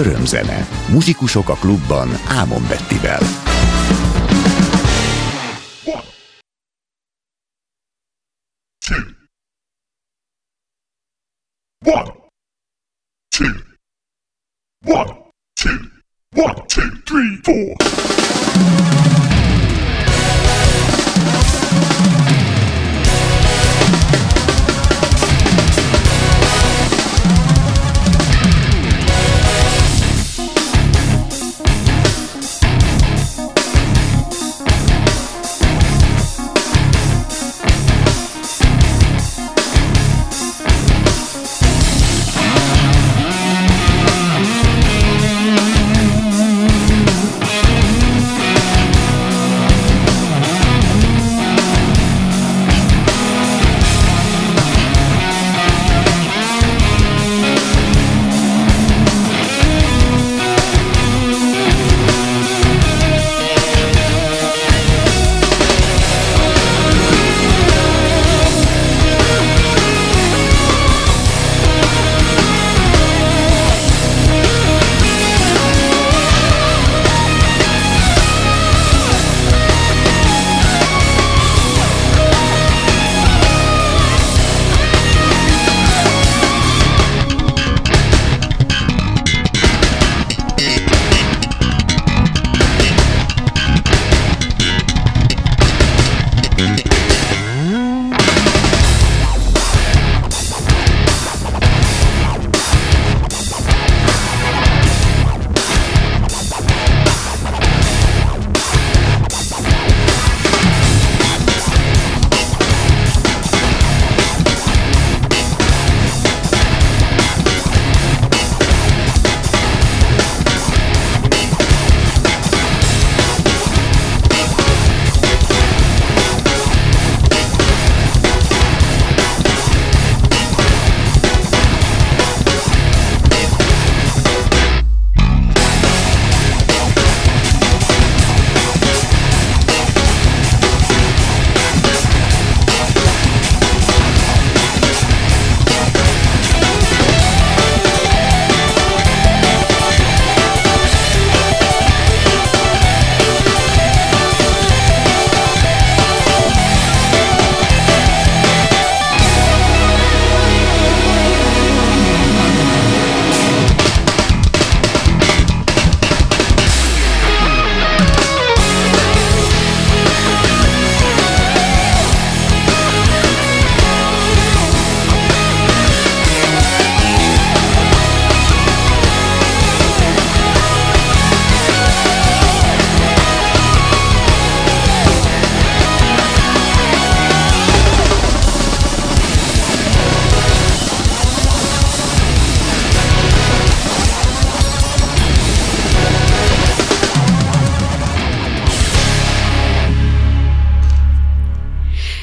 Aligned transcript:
Örömzene. 0.00 0.66
Muzsikusok 0.92 1.48
a 1.48 1.54
klubban 1.54 2.08
Ámon 2.28 2.68
Bettivel. 2.68 3.22
One, 11.84 12.12
two, 13.28 13.52
one, 14.84 15.12
two, 15.54 15.78
one, 16.36 16.54
two, 16.66 16.90
three, 17.04 17.40
four. 17.42 17.74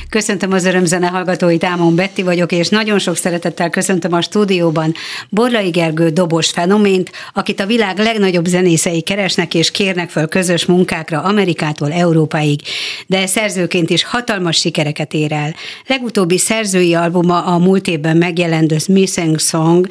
Köszöntöm 0.09 0.51
az 0.51 0.65
örömzene 0.65 1.07
hallgatóit, 1.07 1.63
Ámon 1.63 1.95
Betti 1.95 2.23
vagyok, 2.23 2.51
és 2.51 2.69
nagyon 2.69 2.99
sok 2.99 3.15
szeretettel 3.15 3.69
köszöntöm 3.69 4.13
a 4.13 4.21
stúdióban 4.21 4.93
Borlai 5.29 5.69
Gergő 5.69 6.09
dobos 6.09 6.49
fenomént, 6.49 7.11
akit 7.33 7.59
a 7.59 7.65
világ 7.65 7.97
legnagyobb 7.97 8.45
zenészei 8.45 9.01
keresnek 9.01 9.53
és 9.53 9.71
kérnek 9.71 10.09
föl 10.09 10.27
közös 10.27 10.65
munkákra 10.65 11.21
Amerikától 11.21 11.91
Európáig, 11.91 12.61
de 13.07 13.25
szerzőként 13.25 13.89
is 13.89 14.03
hatalmas 14.03 14.57
sikereket 14.57 15.13
ér 15.13 15.31
el. 15.31 15.55
Legutóbbi 15.87 16.37
szerzői 16.37 16.93
albuma 16.93 17.43
a 17.43 17.57
múlt 17.57 17.87
évben 17.87 18.17
megjelent 18.17 18.67
The 18.67 18.93
Missing 18.93 19.39
Song 19.39 19.87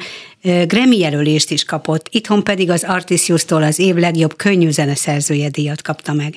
Grammy 0.67 0.97
jelölést 0.97 1.51
is 1.51 1.63
kapott, 1.63 2.07
itthon 2.11 2.43
pedig 2.43 2.69
az 2.69 2.83
Artisius-tól 2.83 3.63
az 3.63 3.79
év 3.79 3.95
legjobb 3.95 4.35
könnyű 4.35 4.69
zeneszerzője 4.69 5.49
díjat 5.49 5.81
kapta 5.81 6.13
meg. 6.13 6.35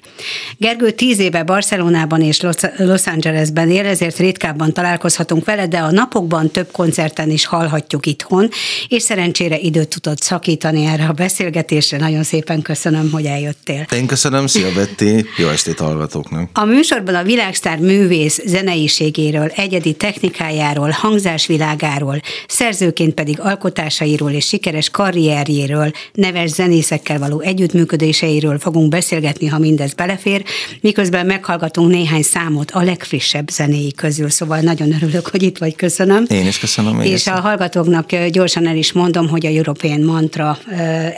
Gergő 0.56 0.90
tíz 0.90 1.18
éve 1.18 1.42
Barcelonában 1.42 2.22
és 2.22 2.40
Los 2.76 3.06
Angelesben 3.06 3.70
él, 3.70 3.86
ezért 3.86 4.18
ritkábban 4.18 4.72
találkozhatunk 4.72 5.44
vele, 5.44 5.66
de 5.66 5.78
a 5.78 5.90
napokban 5.90 6.50
több 6.50 6.70
koncerten 6.72 7.30
is 7.30 7.46
hallhatjuk 7.46 8.06
itthon, 8.06 8.48
és 8.88 9.02
szerencsére 9.02 9.58
időt 9.58 9.88
tudott 9.88 10.22
szakítani 10.22 10.84
erre 10.84 11.06
a 11.06 11.12
beszélgetésre. 11.12 11.98
Nagyon 11.98 12.22
szépen 12.22 12.62
köszönöm, 12.62 13.10
hogy 13.12 13.24
eljöttél. 13.24 13.86
Én 13.94 14.06
köszönöm, 14.06 14.46
szia 14.46 14.72
Betty, 14.74 15.26
jó 15.36 15.48
estét 15.48 15.78
hallgatóknak. 15.78 16.50
A 16.52 16.64
műsorban 16.64 17.14
a 17.14 17.22
világsztár 17.22 17.78
művész 17.78 18.40
zeneiségéről, 18.44 19.46
egyedi 19.56 19.92
technikájáról, 19.92 20.90
hangzásvilágáról, 20.90 22.20
szerzőként 22.48 23.14
pedig 23.14 23.40
alkotás 23.40 23.99
alkotásairól 24.00 24.30
és 24.30 24.46
sikeres 24.46 24.90
karrierjéről, 24.90 25.90
neves 26.12 26.50
zenészekkel 26.50 27.18
való 27.18 27.40
együttműködéseiről 27.40 28.58
fogunk 28.58 28.88
beszélgetni, 28.88 29.46
ha 29.46 29.58
mindez 29.58 29.92
belefér, 29.92 30.42
miközben 30.80 31.26
meghallgatunk 31.26 31.90
néhány 31.90 32.22
számot 32.22 32.70
a 32.70 32.82
legfrissebb 32.82 33.48
zenéi 33.48 33.92
közül, 33.92 34.30
szóval 34.30 34.60
nagyon 34.60 34.92
örülök, 34.92 35.26
hogy 35.26 35.42
itt 35.42 35.58
vagy, 35.58 35.76
köszönöm. 35.76 36.24
Én 36.28 36.46
is 36.46 36.58
köszönöm. 36.58 37.00
És 37.00 37.26
a 37.26 37.40
hallgatóknak 37.40 38.16
gyorsan 38.26 38.66
el 38.66 38.76
is 38.76 38.92
mondom, 38.92 39.28
hogy 39.28 39.46
a 39.46 39.48
European 39.48 40.00
Mantra 40.00 40.58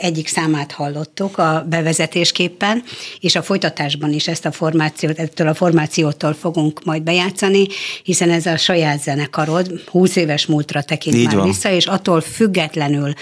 egyik 0.01 0.27
számát 0.27 0.71
hallottuk 0.71 1.37
a 1.37 1.65
bevezetésképpen, 1.69 2.83
és 3.19 3.35
a 3.35 3.41
folytatásban 3.41 4.13
is 4.13 4.27
ezt 4.27 4.45
a 4.45 4.51
formációt, 4.51 5.19
ettől 5.19 5.47
a 5.47 5.53
formációtól 5.53 6.33
fogunk 6.33 6.83
majd 6.83 7.01
bejátszani, 7.01 7.67
hiszen 8.03 8.29
ez 8.29 8.45
a 8.45 8.57
saját 8.57 9.01
zenekarod 9.01 9.81
20 9.91 10.15
éves 10.15 10.45
múltra 10.45 10.81
tekint 10.81 11.15
Így 11.15 11.25
már 11.25 11.35
van. 11.35 11.47
vissza, 11.47 11.71
és 11.71 11.85
attól 11.85 12.21
függetlenül 12.21 12.72
függetlenül, 12.73 13.13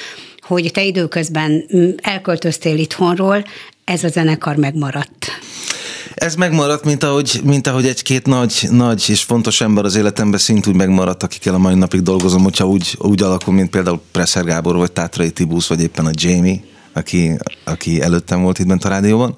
hogy 0.42 0.72
te 0.74 0.84
időközben 0.84 1.66
mm, 1.76 1.90
elköltöztél 2.02 2.78
itthonról, 2.78 3.44
ez 3.84 4.04
a 4.04 4.08
zenekar 4.08 4.56
megmaradt. 4.56 5.28
Ez 6.16 6.36
megmaradt, 6.36 6.84
mint 6.84 7.04
ahogy, 7.04 7.42
mint 7.44 7.68
ahogy 7.68 7.88
egy-két 7.88 8.26
nagy, 8.26 8.68
nagy 8.70 9.06
és 9.08 9.24
fontos 9.24 9.62
ember 9.62 9.86
az 9.86 9.96
életemben 9.96 10.40
szintúgy 10.40 10.76
megmaradt, 10.76 11.24
akikkel 11.24 11.54
a 11.54 11.58
mai 11.58 11.76
napig 11.76 12.02
dolgozom, 12.02 12.44
hogyha 12.44 12.68
úgy, 12.68 12.96
úgy 12.98 13.22
alakul, 13.22 13.54
mint 13.54 13.70
például 13.70 14.02
Presser 14.12 14.44
Gábor, 14.44 14.76
vagy 14.76 14.92
Tátrai 14.92 15.32
Tibusz, 15.32 15.68
vagy 15.68 15.82
éppen 15.82 16.06
a 16.06 16.12
Jamie, 16.14 16.62
aki, 16.94 17.38
aki 17.64 18.02
előttem 18.02 18.42
volt 18.42 18.60
itt 18.60 18.68
bent 18.68 18.86
a 18.86 18.90
rádióban. 18.90 19.36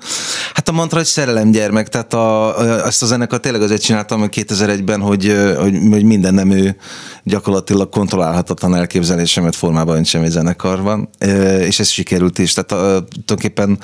Hát 0.53 0.69
a 0.69 0.71
mantra, 0.71 0.97
hogy 0.97 1.05
szerelem 1.05 1.51
gyermek, 1.51 1.89
tehát 1.89 2.13
a, 2.13 2.55
ezt 2.85 3.03
a 3.03 3.05
zenekar 3.05 3.39
tényleg 3.39 3.61
azért 3.61 3.81
csináltam 3.81 4.27
2001-ben, 4.31 5.01
hogy, 5.01 5.35
hogy, 5.57 5.77
hogy 5.89 6.03
minden 6.03 6.33
nemű 6.33 6.69
gyakorlatilag 7.23 7.89
kontrollálhatatlan 7.89 8.75
elképzelésemet 8.75 9.55
formában 9.55 9.95
öntsem 9.95 10.23
egy 10.23 10.29
zenekarban, 10.29 11.09
és 11.59 11.79
ez 11.79 11.87
sikerült 11.87 12.39
is. 12.39 12.53
Tehát 12.53 12.71
a, 12.71 13.05
tulajdonképpen 13.25 13.79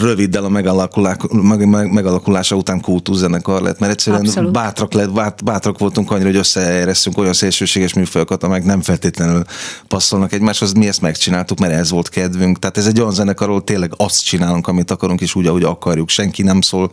röviddel 0.00 0.44
a 0.44 0.48
megalakulása 1.68 2.56
után 2.56 2.80
kultúrzenekar 2.80 3.62
lett, 3.62 3.78
mert 3.78 3.92
egyszerűen 3.92 4.22
Abszolút. 4.22 4.52
bátrak, 4.52 4.92
lett, 4.92 5.12
bát, 5.12 5.44
bátrak 5.44 5.78
voltunk 5.78 6.10
annyira, 6.10 6.28
hogy 6.28 6.36
összeeresztünk 6.36 7.18
olyan 7.18 7.32
szélsőséges 7.32 7.94
műfajokat, 7.94 8.42
amelyek 8.42 8.64
nem 8.64 8.80
feltétlenül 8.80 9.44
passzolnak 9.88 10.32
egymáshoz. 10.32 10.72
Mi 10.72 10.86
ezt 10.86 11.00
megcsináltuk, 11.00 11.58
mert 11.58 11.72
ez 11.72 11.90
volt 11.90 12.08
kedvünk. 12.08 12.58
Tehát 12.58 12.76
ez 12.76 12.86
egy 12.86 13.00
olyan 13.00 13.12
zenekar, 13.12 13.48
ahol 13.48 13.64
tényleg 13.64 13.92
azt 13.96 14.24
csinálunk, 14.24 14.66
amit 14.66 14.90
akarunk, 14.90 15.20
és 15.20 15.34
úgy, 15.34 15.46
ahogy 15.46 15.64
akarjuk. 15.64 16.08
Senki 16.08 16.42
nem 16.42 16.60
szól 16.60 16.90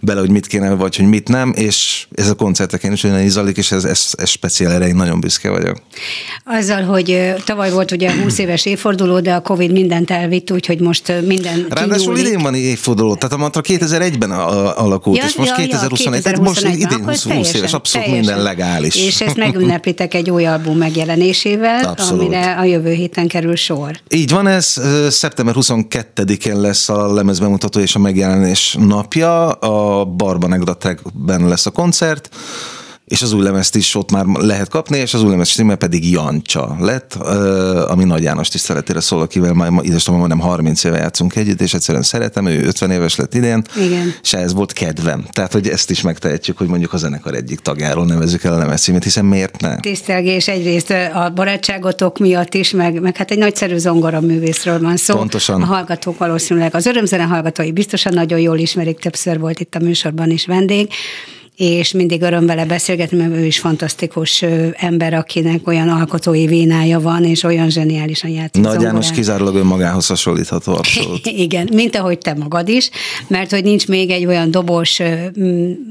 bele, 0.00 0.20
hogy 0.20 0.30
mit 0.30 0.46
kéne, 0.46 0.74
vagy 0.74 0.96
hogy 0.96 1.08
mit 1.08 1.28
nem, 1.28 1.52
és 1.56 2.06
ez 2.14 2.28
a 2.28 2.34
koncerteken 2.34 2.92
is 2.92 3.04
olyan 3.04 3.20
izalik, 3.20 3.56
és 3.56 3.72
ez, 3.72 3.84
ez, 3.84 4.06
ez 4.16 4.28
speciál 4.28 4.72
erre 4.72 4.86
én 4.86 4.94
nagyon 4.94 5.20
büszke 5.20 5.50
vagyok. 5.50 5.82
Azzal, 6.44 6.82
hogy 6.82 7.34
tavaly 7.44 7.70
volt 7.70 7.90
ugye 7.90 8.22
20 8.22 8.38
éves 8.38 8.66
évforduló, 8.66 9.20
de 9.20 9.34
a 9.34 9.40
Covid 9.40 9.72
mindent 9.72 10.10
elvitt, 10.10 10.50
úgyhogy 10.50 10.80
most 10.80 11.12
minden 11.26 11.66
Ráadásul 11.78 12.16
idén 12.18 12.38
van 12.38 12.54
évforduló, 12.54 13.14
tehát 13.14 13.34
a 13.34 13.38
mantra 13.38 13.60
2001-ben 13.64 14.30
alakult, 14.30 15.16
ja, 15.16 15.24
és 15.24 15.34
most 15.34 15.50
ja, 15.50 15.56
2021, 15.56 16.24
ja, 16.24 16.42
most 16.42 16.64
idén 16.64 17.04
20, 17.04 17.24
20 17.24 17.54
éves, 17.54 17.72
abszolút 17.72 18.06
teljesen. 18.06 18.34
minden 18.34 18.42
legális. 18.42 18.94
És 19.06 19.20
ezt 19.20 19.36
megünneplitek 19.36 20.14
egy 20.14 20.30
új 20.30 20.46
album 20.46 20.76
megjelenésével, 20.76 21.84
abszolút. 21.84 22.22
amire 22.22 22.56
a 22.58 22.64
jövő 22.64 22.92
héten 22.92 23.28
kerül 23.28 23.56
sor. 23.56 24.00
Így 24.08 24.30
van, 24.30 24.46
ez 24.46 24.76
szeptember 25.08 25.54
22-én 25.58 26.60
lesz 26.60 26.88
a 26.88 27.12
lemezbemutató 27.12 27.80
és 27.80 27.94
a 27.94 27.98
megjelenés 27.98 28.76
napja, 28.78 29.50
a 29.50 30.04
Barba 30.04 30.46
Negdatekben 30.46 31.48
lesz 31.48 31.66
a 31.66 31.70
koncert, 31.70 32.28
és 33.08 33.22
az 33.22 33.32
új 33.32 33.42
lemezt 33.42 33.76
is 33.76 33.94
ott 33.94 34.10
már 34.10 34.24
lehet 34.26 34.68
kapni, 34.68 34.98
és 34.98 35.14
az 35.14 35.22
új 35.22 35.30
lemez 35.30 35.48
címe 35.48 35.74
pedig 35.74 36.10
Jancsa 36.10 36.76
lett, 36.80 37.14
ami 37.88 38.04
Nagy 38.04 38.22
János 38.22 38.48
tiszteletére 38.48 39.00
szól, 39.00 39.20
akivel 39.20 39.52
már 39.52 39.72
idestomban 39.82 40.26
majdnem 40.26 40.48
30 40.48 40.84
éve 40.84 40.96
játszunk 40.96 41.36
együtt, 41.36 41.60
és 41.60 41.74
egyszerűen 41.74 42.02
szeretem, 42.02 42.46
ő 42.46 42.64
50 42.66 42.90
éves 42.90 43.16
lett 43.16 43.34
idén, 43.34 43.62
Igen. 43.76 44.14
és 44.22 44.32
ez 44.32 44.52
volt 44.52 44.72
kedvem. 44.72 45.24
Tehát, 45.30 45.52
hogy 45.52 45.68
ezt 45.68 45.90
is 45.90 46.00
megtehetjük, 46.00 46.58
hogy 46.58 46.66
mondjuk 46.66 46.92
a 46.92 46.96
zenekar 46.96 47.34
egyik 47.34 47.60
tagjáról 47.60 48.04
nevezzük 48.04 48.44
el 48.44 48.54
a 48.54 48.58
lemez 48.58 48.80
címét, 48.80 49.04
hiszen 49.04 49.24
miért 49.24 49.60
ne? 49.60 49.76
Tisztelgés 49.76 50.48
egyrészt 50.48 50.90
a 51.14 51.32
barátságotok 51.34 52.18
miatt 52.18 52.54
is, 52.54 52.70
meg, 52.70 53.00
meg 53.00 53.16
hát 53.16 53.30
egy 53.30 53.38
nagyszerű 53.38 53.76
zongora 53.76 54.20
művészről 54.20 54.80
van 54.80 54.96
szó. 54.96 55.16
Pontosan. 55.16 55.62
A 55.62 55.64
hallgatók 55.64 56.18
valószínűleg 56.18 56.74
az 56.74 56.86
örömzene 56.86 57.22
hallgatói 57.22 57.72
biztosan 57.72 58.12
nagyon 58.14 58.38
jól 58.38 58.58
ismerik, 58.58 58.98
többször 58.98 59.38
volt 59.38 59.60
itt 59.60 59.74
a 59.74 59.78
műsorban 59.78 60.30
is 60.30 60.46
vendég 60.46 60.88
és 61.58 61.92
mindig 61.92 62.22
öröm 62.22 62.46
vele 62.46 62.64
beszélgetni, 62.64 63.16
mert 63.16 63.32
ő 63.32 63.44
is 63.44 63.58
fantasztikus 63.58 64.44
ember, 64.72 65.14
akinek 65.14 65.66
olyan 65.66 65.88
alkotói 65.88 66.46
vénája 66.46 67.00
van, 67.00 67.24
és 67.24 67.42
olyan 67.42 67.70
zseniálisan 67.70 68.30
játszik. 68.30 68.62
Nagy 68.62 68.80
János 68.80 69.10
kizárólag 69.10 69.54
önmagához 69.54 70.06
hasonlítható, 70.06 70.72
abszolút. 70.72 71.26
Igen, 71.46 71.68
mint 71.72 71.96
ahogy 71.96 72.18
te 72.18 72.34
magad 72.34 72.68
is, 72.68 72.90
mert 73.26 73.50
hogy 73.50 73.64
nincs 73.64 73.88
még 73.88 74.10
egy 74.10 74.26
olyan 74.26 74.50
dobos 74.50 75.00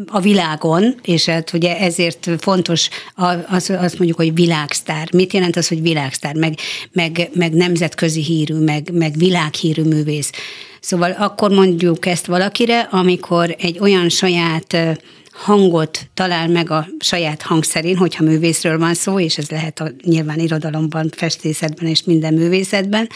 a 0.05 0.19
világon, 0.19 0.95
és 1.03 1.25
hát 1.25 1.53
ugye 1.53 1.77
ezért 1.77 2.29
fontos 2.37 2.89
az, 3.49 3.69
az 3.69 3.93
mondjuk, 3.93 4.17
hogy 4.17 4.33
világsztár. 4.33 5.09
Mit 5.13 5.33
jelent 5.33 5.55
az, 5.55 5.67
hogy 5.67 5.81
világsztár? 5.81 6.35
Meg, 6.35 6.53
meg, 6.91 7.29
meg 7.33 7.53
nemzetközi 7.53 8.21
hírű, 8.21 8.55
meg, 8.55 8.89
meg 8.93 9.17
világhírű 9.17 9.83
művész. 9.83 10.31
Szóval 10.79 11.11
akkor 11.11 11.51
mondjuk 11.51 12.05
ezt 12.05 12.25
valakire, 12.25 12.79
amikor 12.91 13.55
egy 13.59 13.79
olyan 13.79 14.09
saját 14.09 14.77
hangot 15.37 16.09
talál 16.13 16.47
meg 16.47 16.71
a 16.71 16.87
saját 16.99 17.41
hangszerén, 17.41 17.97
hogyha 17.97 18.23
művészről 18.23 18.77
van 18.77 18.93
szó, 18.93 19.19
és 19.19 19.37
ez 19.37 19.49
lehet 19.49 19.79
a 19.79 19.91
nyilván 20.03 20.39
irodalomban, 20.39 21.09
festészetben 21.15 21.87
és 21.87 22.03
minden 22.03 22.33
művészetben, 22.33 23.09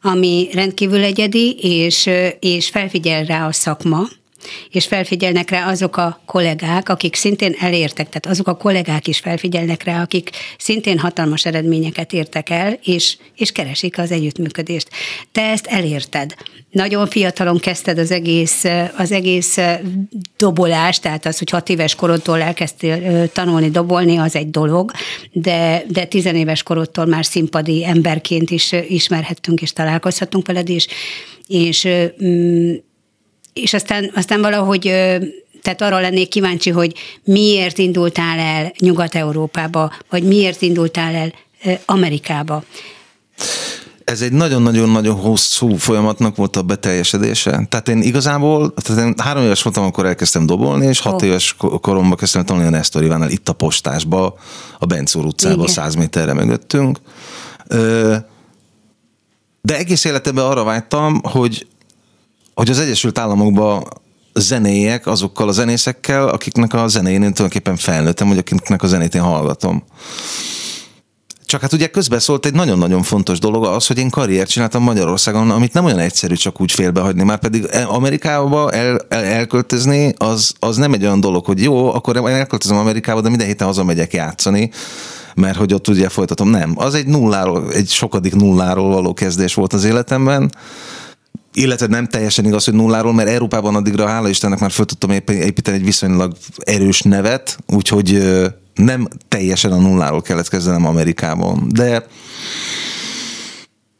ami 0.00 0.48
rendkívül 0.52 1.02
egyedi, 1.02 1.56
és, 1.60 2.10
és 2.40 2.68
felfigyel 2.68 3.24
rá 3.24 3.46
a 3.46 3.52
szakma, 3.52 4.02
és 4.70 4.86
felfigyelnek 4.86 5.50
rá 5.50 5.70
azok 5.70 5.96
a 5.96 6.20
kollégák, 6.26 6.88
akik 6.88 7.14
szintén 7.14 7.54
elértek, 7.60 8.08
tehát 8.08 8.26
azok 8.26 8.48
a 8.48 8.56
kollégák 8.56 9.06
is 9.06 9.18
felfigyelnek 9.18 9.82
rá, 9.82 10.02
akik 10.02 10.30
szintén 10.58 10.98
hatalmas 10.98 11.44
eredményeket 11.44 12.12
értek 12.12 12.50
el, 12.50 12.78
és, 12.82 13.16
és 13.36 13.52
keresik 13.52 13.98
az 13.98 14.10
együttműködést. 14.10 14.88
Te 15.32 15.42
ezt 15.42 15.66
elérted. 15.66 16.34
Nagyon 16.70 17.06
fiatalon 17.06 17.58
kezdted 17.58 17.98
az 17.98 18.10
egész, 18.10 18.64
az 18.96 19.12
egész 19.12 19.58
dobolást, 20.36 21.02
tehát 21.02 21.26
az, 21.26 21.38
hogy 21.38 21.50
hat 21.50 21.68
éves 21.68 21.94
korodtól 21.94 22.42
elkezdtél 22.42 23.28
tanulni 23.32 23.70
dobolni, 23.70 24.16
az 24.16 24.36
egy 24.36 24.50
dolog, 24.50 24.90
de, 25.32 25.82
de 25.88 26.04
tizenéves 26.04 26.62
korodtól 26.62 27.06
már 27.06 27.24
színpadi 27.24 27.84
emberként 27.84 28.50
is 28.50 28.72
ismerhettünk 28.88 29.62
és 29.62 29.72
találkozhatunk 29.72 30.46
veled, 30.46 30.68
és, 30.68 30.86
és 31.46 31.88
mm, 32.24 32.74
és 33.62 33.72
aztán, 33.72 34.10
aztán 34.14 34.40
valahogy 34.40 34.82
tehát 35.62 35.82
arra 35.82 36.00
lennék 36.00 36.28
kíváncsi, 36.28 36.70
hogy 36.70 36.94
miért 37.24 37.78
indultál 37.78 38.38
el 38.38 38.72
Nyugat-Európába, 38.78 39.92
vagy 40.10 40.22
miért 40.22 40.62
indultál 40.62 41.14
el 41.14 41.32
Amerikába. 41.84 42.64
Ez 44.04 44.20
egy 44.20 44.32
nagyon-nagyon-nagyon 44.32 45.16
hosszú 45.16 45.76
folyamatnak 45.76 46.36
volt 46.36 46.56
a 46.56 46.62
beteljesedése. 46.62 47.66
Tehát 47.68 47.88
én 47.88 48.02
igazából, 48.02 48.74
tehát 48.74 49.04
én 49.04 49.14
három 49.22 49.42
éves 49.42 49.62
voltam, 49.62 49.84
akkor 49.84 50.06
elkezdtem 50.06 50.46
dobolni, 50.46 50.86
és 50.86 51.00
hat 51.00 51.22
oh. 51.22 51.28
éves 51.28 51.56
koromban 51.80 52.16
kezdtem 52.16 52.44
tanulni 52.44 52.68
a 52.68 52.70
Nestor 52.70 53.02
Ivánál 53.02 53.30
itt 53.30 53.48
a 53.48 53.52
postásba, 53.52 54.34
a 54.78 54.86
Bencúr 54.86 55.24
utcába, 55.24 55.68
száz 55.68 55.94
méterre 55.94 56.32
mögöttünk. 56.32 56.98
De 59.60 59.76
egész 59.76 60.04
életemben 60.04 60.44
arra 60.44 60.64
vágytam, 60.64 61.20
hogy 61.22 61.66
hogy 62.58 62.70
az 62.70 62.78
Egyesült 62.78 63.18
Államokban 63.18 63.84
zenéjek 64.34 65.06
azokkal 65.06 65.48
a 65.48 65.52
zenészekkel, 65.52 66.28
akiknek 66.28 66.74
a 66.74 66.88
zenéjén 66.88 67.22
én 67.22 67.32
tulajdonképpen 67.32 67.76
felnőttem, 67.76 68.28
vagy 68.28 68.38
akiknek 68.38 68.82
a 68.82 68.86
zenét 68.86 69.14
én 69.14 69.22
hallgatom. 69.22 69.84
Csak 71.46 71.60
hát 71.60 71.72
ugye 71.72 71.86
közben 71.86 72.18
szólt 72.18 72.46
egy 72.46 72.52
nagyon-nagyon 72.52 73.02
fontos 73.02 73.38
dolog 73.38 73.64
az, 73.64 73.86
hogy 73.86 73.98
én 73.98 74.10
karriert 74.10 74.50
csináltam 74.50 74.82
Magyarországon, 74.82 75.50
amit 75.50 75.72
nem 75.72 75.84
olyan 75.84 75.98
egyszerű 75.98 76.34
csak 76.34 76.60
úgy 76.60 76.72
félbehagyni, 76.72 77.22
már 77.22 77.38
pedig 77.38 77.68
Amerikába 77.86 78.70
el, 78.70 78.98
el, 79.08 79.24
elköltözni, 79.24 80.14
az, 80.16 80.54
az 80.58 80.76
nem 80.76 80.92
egy 80.92 81.04
olyan 81.04 81.20
dolog, 81.20 81.44
hogy 81.44 81.62
jó, 81.62 81.94
akkor 81.94 82.16
elköltözöm 82.16 82.76
Amerikába, 82.76 83.20
de 83.20 83.28
minden 83.28 83.46
héten 83.46 83.66
hazamegyek 83.66 84.12
játszani, 84.12 84.70
mert 85.34 85.56
hogy 85.56 85.74
ott 85.74 85.88
ugye 85.88 86.08
folytatom. 86.08 86.48
Nem, 86.48 86.72
az 86.76 86.94
egy 86.94 87.06
nulláról, 87.06 87.72
egy 87.72 87.88
sokadik 87.88 88.34
nulláról 88.34 88.88
való 88.88 89.14
kezdés 89.14 89.54
volt 89.54 89.72
az 89.72 89.84
életemben, 89.84 90.50
illetve 91.54 91.86
nem 91.86 92.06
teljesen 92.06 92.44
igaz, 92.44 92.64
hogy 92.64 92.74
nulláról, 92.74 93.12
mert 93.12 93.28
Európában 93.28 93.74
addigra, 93.74 94.06
hála 94.06 94.28
Istennek 94.28 94.58
már 94.58 94.70
föl 94.70 94.84
tudtam 94.84 95.10
építeni 95.10 95.76
egy 95.76 95.84
viszonylag 95.84 96.36
erős 96.58 97.02
nevet, 97.02 97.58
úgyhogy 97.66 98.22
nem 98.74 99.08
teljesen 99.28 99.72
a 99.72 99.78
nulláról 99.78 100.22
kellett 100.22 100.48
kezdenem 100.48 100.86
Amerikában. 100.86 101.68
De 101.72 102.06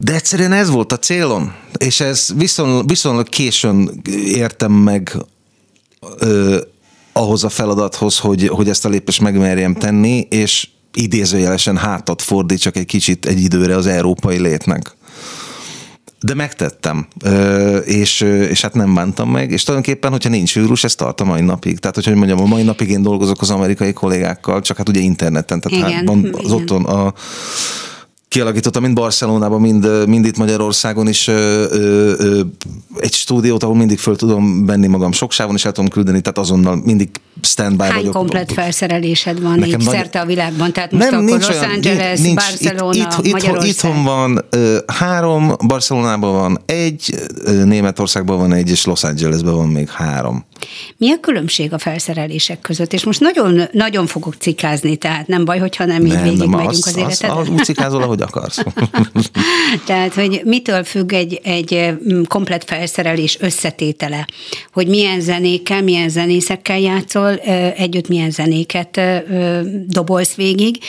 de 0.03 0.13
egyszerűen 0.13 0.51
ez 0.51 0.69
volt 0.69 0.91
a 0.91 0.99
célom, 0.99 1.53
és 1.77 1.99
ez 1.99 2.27
viszonylag, 2.35 2.87
viszonylag 2.87 3.29
későn 3.29 4.01
értem 4.25 4.71
meg 4.71 5.17
ö, 6.17 6.57
ahhoz 7.13 7.43
a 7.43 7.49
feladathoz, 7.49 8.17
hogy, 8.17 8.47
hogy 8.47 8.69
ezt 8.69 8.85
a 8.85 8.89
lépést 8.89 9.21
megmerjem 9.21 9.73
tenni, 9.73 10.27
és 10.29 10.69
idézőjelesen 10.93 11.77
hátat 11.77 12.21
fordítsak 12.21 12.77
egy 12.77 12.85
kicsit 12.85 13.25
egy 13.25 13.41
időre 13.41 13.75
az 13.75 13.87
európai 13.87 14.37
létnek. 14.37 14.95
De 16.21 16.33
megtettem, 16.33 17.07
és, 17.85 18.21
és 18.21 18.61
hát 18.61 18.73
nem 18.73 18.93
bántam 18.93 19.29
meg, 19.29 19.51
és 19.51 19.63
tulajdonképpen, 19.63 20.11
hogyha 20.11 20.29
nincs 20.29 20.55
vírus, 20.55 20.83
ez 20.83 20.95
tart 20.95 21.21
a 21.21 21.23
mai 21.23 21.41
napig. 21.41 21.79
Tehát, 21.79 21.95
hogy 21.95 22.15
mondjam, 22.15 22.39
a 22.41 22.45
mai 22.45 22.63
napig 22.63 22.89
én 22.89 23.01
dolgozok 23.01 23.41
az 23.41 23.49
amerikai 23.49 23.93
kollégákkal, 23.93 24.61
csak 24.61 24.77
hát 24.77 24.89
ugye 24.89 24.99
interneten, 24.99 25.59
tehát 25.59 25.79
hát 25.79 25.89
igen, 25.89 25.97
hát 25.97 26.07
van 26.07 26.35
az 26.43 26.51
otthon 26.51 26.85
a 26.85 27.13
kialakítottam 28.29 28.81
mind 28.81 28.95
Barcelonában, 28.95 29.61
mind, 29.61 30.07
mind 30.07 30.25
itt 30.25 30.37
Magyarországon 30.37 31.07
is 31.07 31.27
ö, 31.27 31.65
ö, 31.71 32.13
ö, 32.17 32.41
egy 32.99 33.13
stúdiót, 33.13 33.63
ahol 33.63 33.75
mindig 33.75 33.99
föl 33.99 34.15
tudom 34.15 34.65
venni 34.65 34.87
magam 34.87 35.11
soksávon, 35.11 35.55
és 35.55 35.65
el 35.65 35.71
tudom 35.71 35.89
küldeni, 35.89 36.21
tehát 36.21 36.37
azonnal 36.37 36.81
mindig 36.83 37.09
standby 37.41 37.83
Hány 37.83 37.93
vagyok. 37.95 38.13
komplet 38.13 38.51
felszerelésed 38.51 39.41
van 39.41 39.59
Nekem 39.59 39.79
így 39.79 39.85
nagy- 39.85 39.95
szerte 39.95 40.19
a 40.19 40.25
világban? 40.25 40.73
Tehát 40.73 40.91
most 40.91 41.09
Nem, 41.09 41.13
akkor 41.19 41.29
nincs 41.29 41.47
Los 41.47 41.57
olyan, 41.57 41.69
Angeles, 41.71 42.19
nincs, 42.19 42.35
Barcelona, 42.35 42.93
itt, 42.95 43.25
itt, 43.25 43.31
Magyarország. 43.31 43.69
itthon 43.69 44.03
van 44.03 44.45
ö, 44.49 44.77
három, 44.87 45.53
Barcelonában 45.67 46.33
van 46.33 46.59
egy, 46.65 47.15
ö, 47.43 47.63
Németországban 47.63 48.37
van 48.37 48.53
egy, 48.53 48.69
és 48.69 48.85
Los 48.85 49.03
Angelesben 49.03 49.55
van 49.55 49.67
még 49.67 49.89
három. 49.89 50.45
Mi 50.97 51.11
a 51.11 51.19
különbség 51.19 51.73
a 51.73 51.77
felszerelések 51.77 52.59
között? 52.59 52.93
És 52.93 53.03
most 53.03 53.19
nagyon, 53.19 53.61
nagyon 53.71 54.07
fogok 54.07 54.33
cikázni, 54.39 54.95
tehát 54.95 55.27
nem 55.27 55.45
baj, 55.45 55.59
hogyha 55.59 55.85
nem 55.85 56.05
így 56.05 56.21
végig 56.21 56.47
megyünk 56.47 56.85
az, 56.85 56.97
életeden. 56.97 57.37
Az, 57.37 57.47
úgy 57.49 57.63
cikázol, 57.63 58.01
ahogy 58.01 58.21
akarsz. 58.21 58.59
Tehát, 59.85 60.13
hogy 60.13 60.41
mitől 60.45 60.83
függ 60.83 61.13
egy, 61.13 61.39
egy 61.43 61.93
komplet 62.27 62.63
felszerelés 62.63 63.37
összetétele? 63.39 64.27
Hogy 64.73 64.87
milyen 64.87 65.21
zenékkel, 65.21 65.81
milyen 65.81 66.09
zenészekkel 66.09 66.79
játszol, 66.79 67.28
ö, 67.29 67.67
együtt 67.75 68.07
milyen 68.07 68.31
zenéket 68.31 69.01
dobolsz 69.87 70.35
végig, 70.35 70.79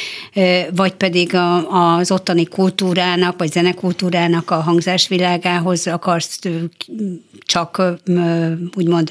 vagy 0.74 0.92
pedig 0.92 1.34
a, 1.34 1.96
az 1.96 2.10
ottani 2.10 2.44
kultúrának, 2.44 3.38
vagy 3.38 3.52
zenekultúrának 3.52 4.50
a 4.50 4.60
hangzásvilágához 4.60 5.86
akarsz 5.86 6.38
csak 7.46 7.82
úgymond 8.76 9.10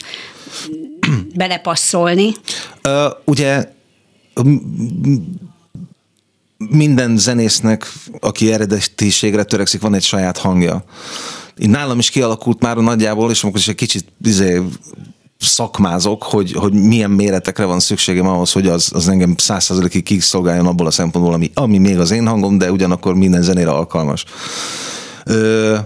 belepasszolni. 1.36 2.32
Ugye 3.26 3.72
minden 6.70 7.18
zenésznek, 7.18 7.94
aki 8.20 8.52
eredetiségre 8.52 9.44
törekszik, 9.44 9.82
van 9.82 9.94
egy 9.94 10.04
saját 10.04 10.38
hangja. 10.38 10.84
Én 11.58 11.70
nálam 11.70 12.00
is 12.00 12.10
kialakult 12.10 12.62
már 12.62 12.78
nagyjából, 12.78 13.32
és 13.32 13.44
amikor 13.44 13.60
is 13.60 13.68
egy 13.68 13.76
kicsit 13.76 14.06
izé, 14.24 14.62
szakmázok, 15.40 16.24
hogy, 16.24 16.52
hogy 16.52 16.74
milyen 16.74 17.12
méretekre 17.12 17.66
van 17.66 17.80
szükségem 17.80 18.28
ahhoz, 18.28 18.52
hogy 18.52 18.68
az, 18.68 18.90
az 18.94 19.08
engem 19.08 19.36
százszerzelékig 19.38 20.04
kiszolgáljon 20.04 20.66
abból 20.66 20.88
a 20.88 20.92
szempontból, 20.92 21.34
ami, 21.34 21.52
ami 21.54 21.78
még 21.78 22.00
az 22.00 22.12
én 22.12 22.28
hangom, 22.28 22.58
de 22.58 22.72
ugyanakkor 22.72 23.16
minden 23.16 23.42
zenére 23.42 23.70
alkalmas. 23.70 24.26
Ö, 25.26 25.78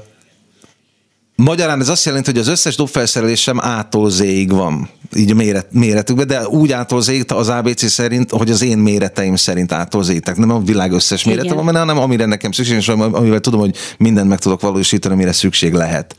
Magyarán 1.35 1.79
ez 1.79 1.89
azt 1.89 2.05
jelenti, 2.05 2.31
hogy 2.31 2.39
az 2.39 2.47
összes 2.47 2.75
dobfelszerelésem 2.75 3.57
A-tól 3.57 4.09
Z-ig 4.09 4.51
van, 4.51 4.89
így 5.15 5.31
a 5.31 5.35
méret, 5.35 5.67
méretükben, 5.71 6.27
de 6.27 6.47
úgy 6.47 6.71
A-tól 6.71 7.01
Z-ig 7.01 7.25
az 7.27 7.49
ABC 7.49 7.89
szerint, 7.89 8.31
hogy 8.31 8.51
az 8.51 8.61
én 8.61 8.77
méreteim 8.77 9.35
szerint 9.35 9.71
A-tól 9.71 10.03
Z-ig. 10.03 10.19
Tehát 10.19 10.39
nem 10.39 10.49
a 10.49 10.59
világ 10.59 10.91
összes 10.91 11.23
mérete 11.23 11.43
Igen. 11.43 11.55
van 11.55 11.65
benne, 11.65 11.79
hanem 11.79 11.97
amire 11.97 12.25
nekem 12.25 12.51
szükség, 12.51 12.77
és 12.77 12.87
amivel 12.87 13.39
tudom, 13.39 13.59
hogy 13.59 13.75
mindent 13.97 14.27
meg 14.27 14.39
tudok 14.39 14.61
valósítani, 14.61 15.13
amire 15.13 15.31
szükség 15.31 15.73
lehet. 15.73 16.15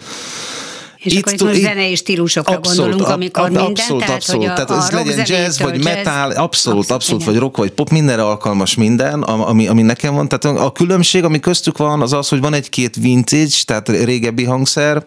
És 1.04 1.12
Itt 1.12 1.18
akkor 1.18 1.32
itt 1.32 1.42
most 1.42 1.60
zenei 1.60 1.94
stílusokra 1.94 2.60
gondolunk, 2.60 3.00
ab- 3.00 3.10
amikor 3.10 3.44
minden, 3.44 3.64
abszolút, 3.64 4.02
tehát, 4.02 4.16
abszolút. 4.16 4.44
tehát 4.44 4.70
a 4.70 4.76
ez 4.76 4.90
legyen 4.90 5.24
jazz, 5.28 5.60
vagy 5.60 5.84
metal, 5.84 6.30
abszolút, 6.30 6.40
abszolút, 6.44 6.90
abszolút 6.90 7.20
igen. 7.20 7.32
vagy 7.32 7.42
rock, 7.42 7.56
vagy 7.56 7.70
pop, 7.70 7.90
mindenre 7.90 8.22
alkalmas 8.24 8.74
minden, 8.74 9.22
am- 9.22 9.40
ami, 9.40 9.66
ami 9.68 9.82
nekem 9.82 10.14
van. 10.14 10.28
Tehát 10.28 10.58
a 10.58 10.72
különbség, 10.72 11.24
ami 11.24 11.40
köztük 11.40 11.78
van, 11.78 12.02
az 12.02 12.12
az, 12.12 12.28
hogy 12.28 12.40
van 12.40 12.54
egy-két 12.54 12.96
vintage, 12.96 13.54
tehát 13.64 13.88
régebbi 13.88 14.44
hangszer, 14.44 15.04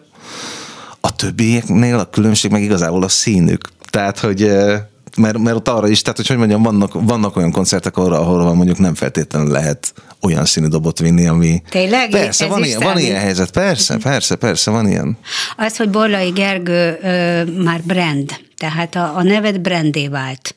a 1.00 1.14
többieknél 1.16 1.98
a 1.98 2.04
különbség 2.04 2.50
meg 2.50 2.62
igazából 2.62 3.02
a 3.02 3.08
színük. 3.08 3.68
Tehát, 3.90 4.18
hogy 4.18 4.42
eh, 4.42 4.80
mert, 5.16 5.38
mert 5.38 5.56
ott 5.56 5.68
arra 5.68 5.88
is, 5.88 6.02
tehát 6.02 6.16
hogy, 6.16 6.26
hogy 6.26 6.36
mondjam, 6.36 6.62
vannak, 6.62 6.92
vannak 6.92 7.36
olyan 7.36 7.52
koncertek, 7.52 7.96
ahol, 7.96 8.12
ahol 8.12 8.54
mondjuk 8.54 8.78
nem 8.78 8.94
feltétlenül 8.94 9.50
lehet 9.50 9.92
olyan 10.20 10.44
színű 10.44 10.66
dobot 10.66 10.98
vinni, 10.98 11.26
ami... 11.26 11.62
Tényleg? 11.70 12.10
Persze, 12.10 12.44
Ez 12.44 12.50
van 12.50 12.64
ilyen, 12.64 12.80
van 12.80 12.98
ilyen 12.98 13.20
helyzet, 13.20 13.50
persze, 13.50 13.96
persze, 13.96 14.36
persze, 14.36 14.70
van 14.70 14.88
ilyen. 14.88 15.18
Az, 15.56 15.76
hogy 15.76 15.90
Borlai 15.90 16.30
Gergő 16.30 16.98
ö, 17.02 17.44
már 17.62 17.80
brand, 17.82 18.40
tehát 18.56 18.94
a, 18.94 19.16
a 19.16 19.22
neved 19.22 19.58
brandé 19.58 20.08
vált. 20.08 20.54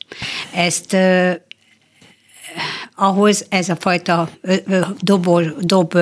Ezt 0.54 0.92
ö, 0.92 1.30
ahhoz 2.96 3.46
ez 3.48 3.68
a 3.68 3.76
fajta 3.80 4.28
dobol, 5.00 5.54
dob 5.60 5.98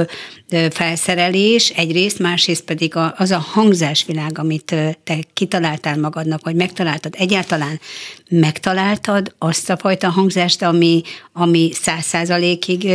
felszerelés 0.71 1.69
egyrészt, 1.69 2.19
másrészt 2.19 2.63
pedig 2.63 2.95
az 3.17 3.31
a 3.31 3.39
hangzásvilág, 3.39 4.39
amit 4.39 4.75
te 5.05 5.19
kitaláltál 5.33 5.97
magadnak, 5.99 6.45
vagy 6.45 6.55
megtaláltad. 6.55 7.15
Egyáltalán 7.19 7.81
megtaláltad 8.29 9.35
azt 9.39 9.71
a 9.71 9.77
fajta 9.77 10.11
hangzást, 10.11 10.63
ami, 10.63 11.03
ami 11.33 11.71
száz 11.73 12.05
százalékig 12.05 12.93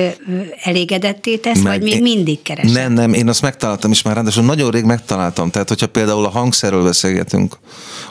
elégedetté 0.64 1.38
tesz, 1.38 1.62
vagy 1.62 1.82
még 1.82 1.94
én- 1.94 2.02
mindig 2.02 2.42
keresed? 2.42 2.72
Nem, 2.72 2.94
nem, 2.94 3.14
én 3.14 3.30
azt 3.30 3.42
megtaláltam 3.42 3.92
is 3.92 4.02
már, 4.02 4.16
ráadásul 4.16 4.44
nagyon 4.44 4.72
rég 4.72 4.84
megtaláltam. 4.84 5.50
Tehát, 5.50 5.68
hogyha 5.68 5.88
például 5.88 6.26
a 6.26 6.30
hangszerről 6.30 6.84
beszélgetünk, 6.84 7.58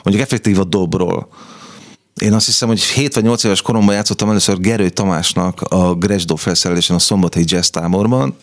mondjuk 0.03 0.25
effektív 0.25 0.59
a 0.59 0.63
dobról, 0.63 1.27
én 2.21 2.33
azt 2.33 2.45
hiszem, 2.45 2.67
hogy 2.67 2.81
7 2.81 3.13
vagy 3.13 3.23
8 3.23 3.43
éves 3.43 3.61
koromban 3.61 3.95
játszottam 3.95 4.29
először 4.29 4.59
Gerő 4.59 4.89
Tamásnak 4.89 5.61
a 5.61 5.95
Gresdo 5.95 6.35
felszerelésen 6.35 6.95
a 6.95 6.99
Szombathelyi 6.99 7.45
Jazz 7.49 7.67
táborban, 7.67 8.35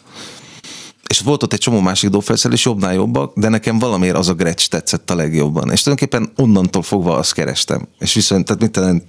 és 1.08 1.20
volt 1.20 1.42
ott 1.42 1.52
egy 1.52 1.58
csomó 1.58 1.80
másik 1.80 2.10
dobfelszerelés, 2.10 2.64
jobbnál 2.64 2.94
jobbak, 2.94 3.38
de 3.38 3.48
nekem 3.48 3.78
valamiért 3.78 4.16
az 4.16 4.28
a 4.28 4.34
Gretsch 4.34 4.68
tetszett 4.68 5.10
a 5.10 5.14
legjobban. 5.14 5.70
És 5.70 5.82
tulajdonképpen 5.82 6.32
onnantól 6.36 6.82
fogva 6.82 7.16
azt 7.16 7.32
kerestem. 7.32 7.88
És 7.98 8.14
viszont, 8.14 8.44
tehát 8.44 8.62
mit 8.62 8.70
talán 8.70 9.02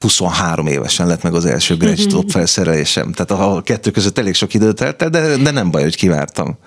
23 0.00 0.66
évesen 0.66 1.06
lett 1.06 1.22
meg 1.22 1.34
az 1.34 1.44
első 1.44 1.76
Gretsch 1.76 2.06
dob 2.06 2.30
felszerelésem. 2.30 3.12
Tehát 3.12 3.42
a 3.42 3.62
kettő 3.62 3.90
között 3.90 4.18
elég 4.18 4.34
sok 4.34 4.54
időt 4.54 4.76
telt 4.76 5.02
el, 5.02 5.08
de, 5.10 5.36
de 5.36 5.50
nem 5.50 5.70
baj, 5.70 5.82
hogy 5.82 5.96
kivártam. 5.96 6.58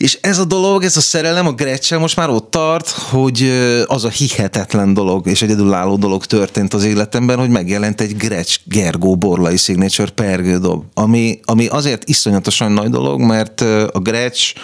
És 0.00 0.18
ez 0.20 0.38
a 0.38 0.44
dolog, 0.44 0.82
ez 0.84 0.96
a 0.96 1.00
szerelem 1.00 1.46
a 1.46 1.52
Gretchen 1.52 2.00
most 2.00 2.16
már 2.16 2.30
ott 2.30 2.50
tart, 2.50 2.88
hogy 2.88 3.50
az 3.86 4.04
a 4.04 4.08
hihetetlen 4.08 4.94
dolog 4.94 5.26
és 5.26 5.42
egyedülálló 5.42 5.96
dolog 5.96 6.26
történt 6.26 6.74
az 6.74 6.84
életemben, 6.84 7.38
hogy 7.38 7.48
megjelent 7.48 8.00
egy 8.00 8.16
Gretsch 8.16 8.60
Gergó 8.64 9.16
Borlai 9.16 9.56
Signature 9.56 10.10
pergődob, 10.10 10.84
ami, 10.94 11.40
ami 11.44 11.66
azért 11.66 12.08
iszonyatosan 12.08 12.72
nagy 12.72 12.90
dolog, 12.90 13.20
mert 13.20 13.60
a 13.92 13.98
Gretsch 14.02 14.56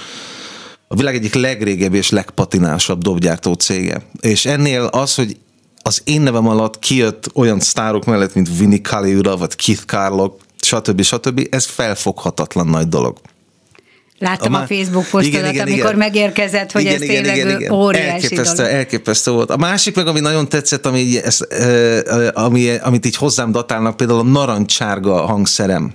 a 0.88 0.94
világ 0.96 1.14
egyik 1.14 1.34
legrégebbi 1.34 1.96
és 1.96 2.10
legpatinásabb 2.10 3.02
dobgyártó 3.02 3.52
cége. 3.52 4.02
És 4.20 4.46
ennél 4.46 4.82
az, 4.82 5.14
hogy 5.14 5.36
az 5.82 6.00
én 6.04 6.20
nevem 6.20 6.48
alatt 6.48 6.78
kijött 6.78 7.30
olyan 7.34 7.60
sztárok 7.60 8.04
mellett, 8.04 8.34
mint 8.34 8.58
Vinnie 8.58 8.80
Colaiuta, 8.80 9.36
vagy 9.36 9.56
Keith 9.56 9.84
Carlock, 9.84 10.40
stb. 10.60 11.02
stb. 11.02 11.46
Ez 11.50 11.64
felfoghatatlan 11.64 12.66
nagy 12.66 12.88
dolog. 12.88 13.16
Láttam 14.18 14.54
a, 14.54 14.58
má- 14.58 14.66
Facebook 14.66 15.06
posztodat, 15.10 15.58
amikor 15.58 15.94
megérkezett, 15.94 16.72
hogy 16.72 16.86
ez 16.86 16.98
tényleg 16.98 17.72
óriási 17.72 18.08
elképesztő, 18.08 18.56
dolog. 18.56 18.72
elképesztő 18.72 19.30
volt. 19.30 19.50
A 19.50 19.56
másik 19.56 19.94
meg, 19.94 20.06
ami 20.06 20.20
nagyon 20.20 20.48
tetszett, 20.48 20.86
ami, 20.86 21.14
ö, 21.48 22.28
ami, 22.32 22.70
amit 22.76 23.06
így 23.06 23.16
hozzám 23.16 23.52
datálnak, 23.52 23.96
például 23.96 24.18
a 24.18 24.22
narancsárga 24.22 25.26
hangszerem. 25.26 25.94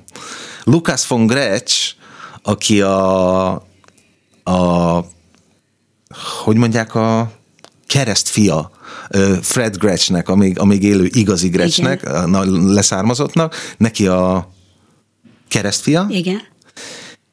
Lukas 0.63 1.08
von 1.08 1.25
Gretsch, 1.25 1.94
aki 2.44 2.82
a, 2.82 3.50
a 4.44 5.06
hogy 6.44 6.56
mondják, 6.56 6.96
a 6.96 7.32
keresztfia 7.88 8.72
Fred 9.42 9.78
Gretschnek, 9.78 10.30
a 10.30 10.36
még, 10.36 10.60
a 10.60 10.66
még 10.66 10.84
élő 10.84 11.10
igazi 11.13 11.50
Gretschnek, 11.50 12.04
a 12.13 12.25
na- 12.28 12.74
leszármazottnak, 12.74 13.56
neki 13.78 14.08
a 14.08 14.51
keresztfia, 15.48 16.06
Igen. 16.10 16.42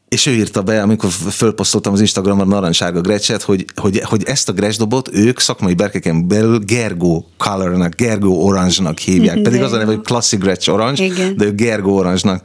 És 0.08 0.26
ő 0.26 0.32
írta 0.32 0.62
be, 0.62 0.82
amikor 0.82 1.10
fölposztoltam 1.10 1.92
az 1.92 2.00
Instagramon 2.00 2.46
a 2.46 2.54
narancssárga 2.54 3.00
Gretchet, 3.00 3.42
hogy, 3.42 3.64
hogy, 3.76 4.00
hogy 4.04 4.22
ezt 4.24 4.48
a 4.48 4.52
Gretsch 4.52 4.78
dobot 4.78 5.08
ők 5.12 5.40
szakmai 5.40 5.74
berkeken 5.74 6.28
belül 6.28 6.58
Gergo 6.58 7.22
Colornak, 7.36 7.94
Gergo 7.94 8.30
Orange-nak 8.30 8.98
hívják. 8.98 9.42
Pedig 9.48 9.62
az 9.62 9.72
a 9.72 9.76
neve, 9.76 9.92
hogy 9.94 10.00
Classic 10.04 10.40
Gretsch 10.40 10.72
Orange, 10.72 11.04
Igen. 11.04 11.36
de 11.36 11.44
ők 11.44 11.54
Gergo 11.54 11.90
Orange-nak 11.90 12.42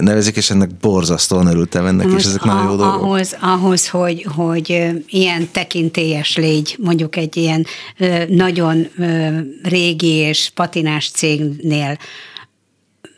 nevezik, 0.00 0.36
és 0.36 0.50
ennek 0.50 0.70
borzasztóan 0.80 1.46
örültem 1.46 1.86
ennek, 1.86 2.06
és 2.06 2.12
Most 2.12 2.26
ezek 2.26 2.42
nagyon 2.44 2.64
jó 2.64 2.72
a- 2.72 2.76
dolgok. 2.76 3.02
Ahhoz, 3.02 3.36
ahhoz 3.40 3.88
hogy, 3.88 4.26
hogy 4.36 4.84
ilyen 5.06 5.48
tekintélyes 5.52 6.36
légy, 6.36 6.76
mondjuk 6.80 7.16
egy 7.16 7.36
ilyen 7.36 7.66
nagyon 8.28 8.86
régi 9.62 10.12
és 10.12 10.50
patinás 10.54 11.10
cégnél, 11.10 11.98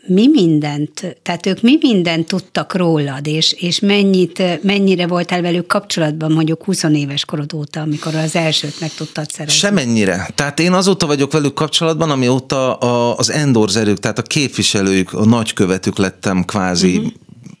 mi 0.07 0.27
mindent, 0.27 1.17
tehát 1.21 1.45
ők 1.45 1.61
mi 1.61 1.77
mindent 1.81 2.27
tudtak 2.27 2.75
rólad, 2.75 3.27
és, 3.27 3.51
és 3.51 3.79
mennyit, 3.79 4.63
mennyire 4.63 5.07
voltál 5.07 5.41
velük 5.41 5.67
kapcsolatban 5.67 6.31
mondjuk 6.31 6.63
20 6.63 6.83
éves 6.83 7.25
korod 7.25 7.53
óta, 7.53 7.79
amikor 7.79 8.15
az 8.15 8.35
elsőt 8.35 8.79
meg 8.79 8.93
tudtad 8.93 9.29
szerezni? 9.29 9.59
Semennyire. 9.59 10.29
Tehát 10.35 10.59
én 10.59 10.73
azóta 10.73 11.07
vagyok 11.07 11.31
velük 11.31 11.53
kapcsolatban, 11.53 12.09
amióta 12.09 12.73
a, 12.73 13.17
az 13.17 13.31
endorzerük, 13.31 13.99
tehát 13.99 14.19
a 14.19 14.21
képviselőjük, 14.21 15.13
a 15.13 15.25
nagykövetük 15.25 15.97
lettem 15.97 16.45
kvázi, 16.45 16.97
uh-huh. 16.97 17.11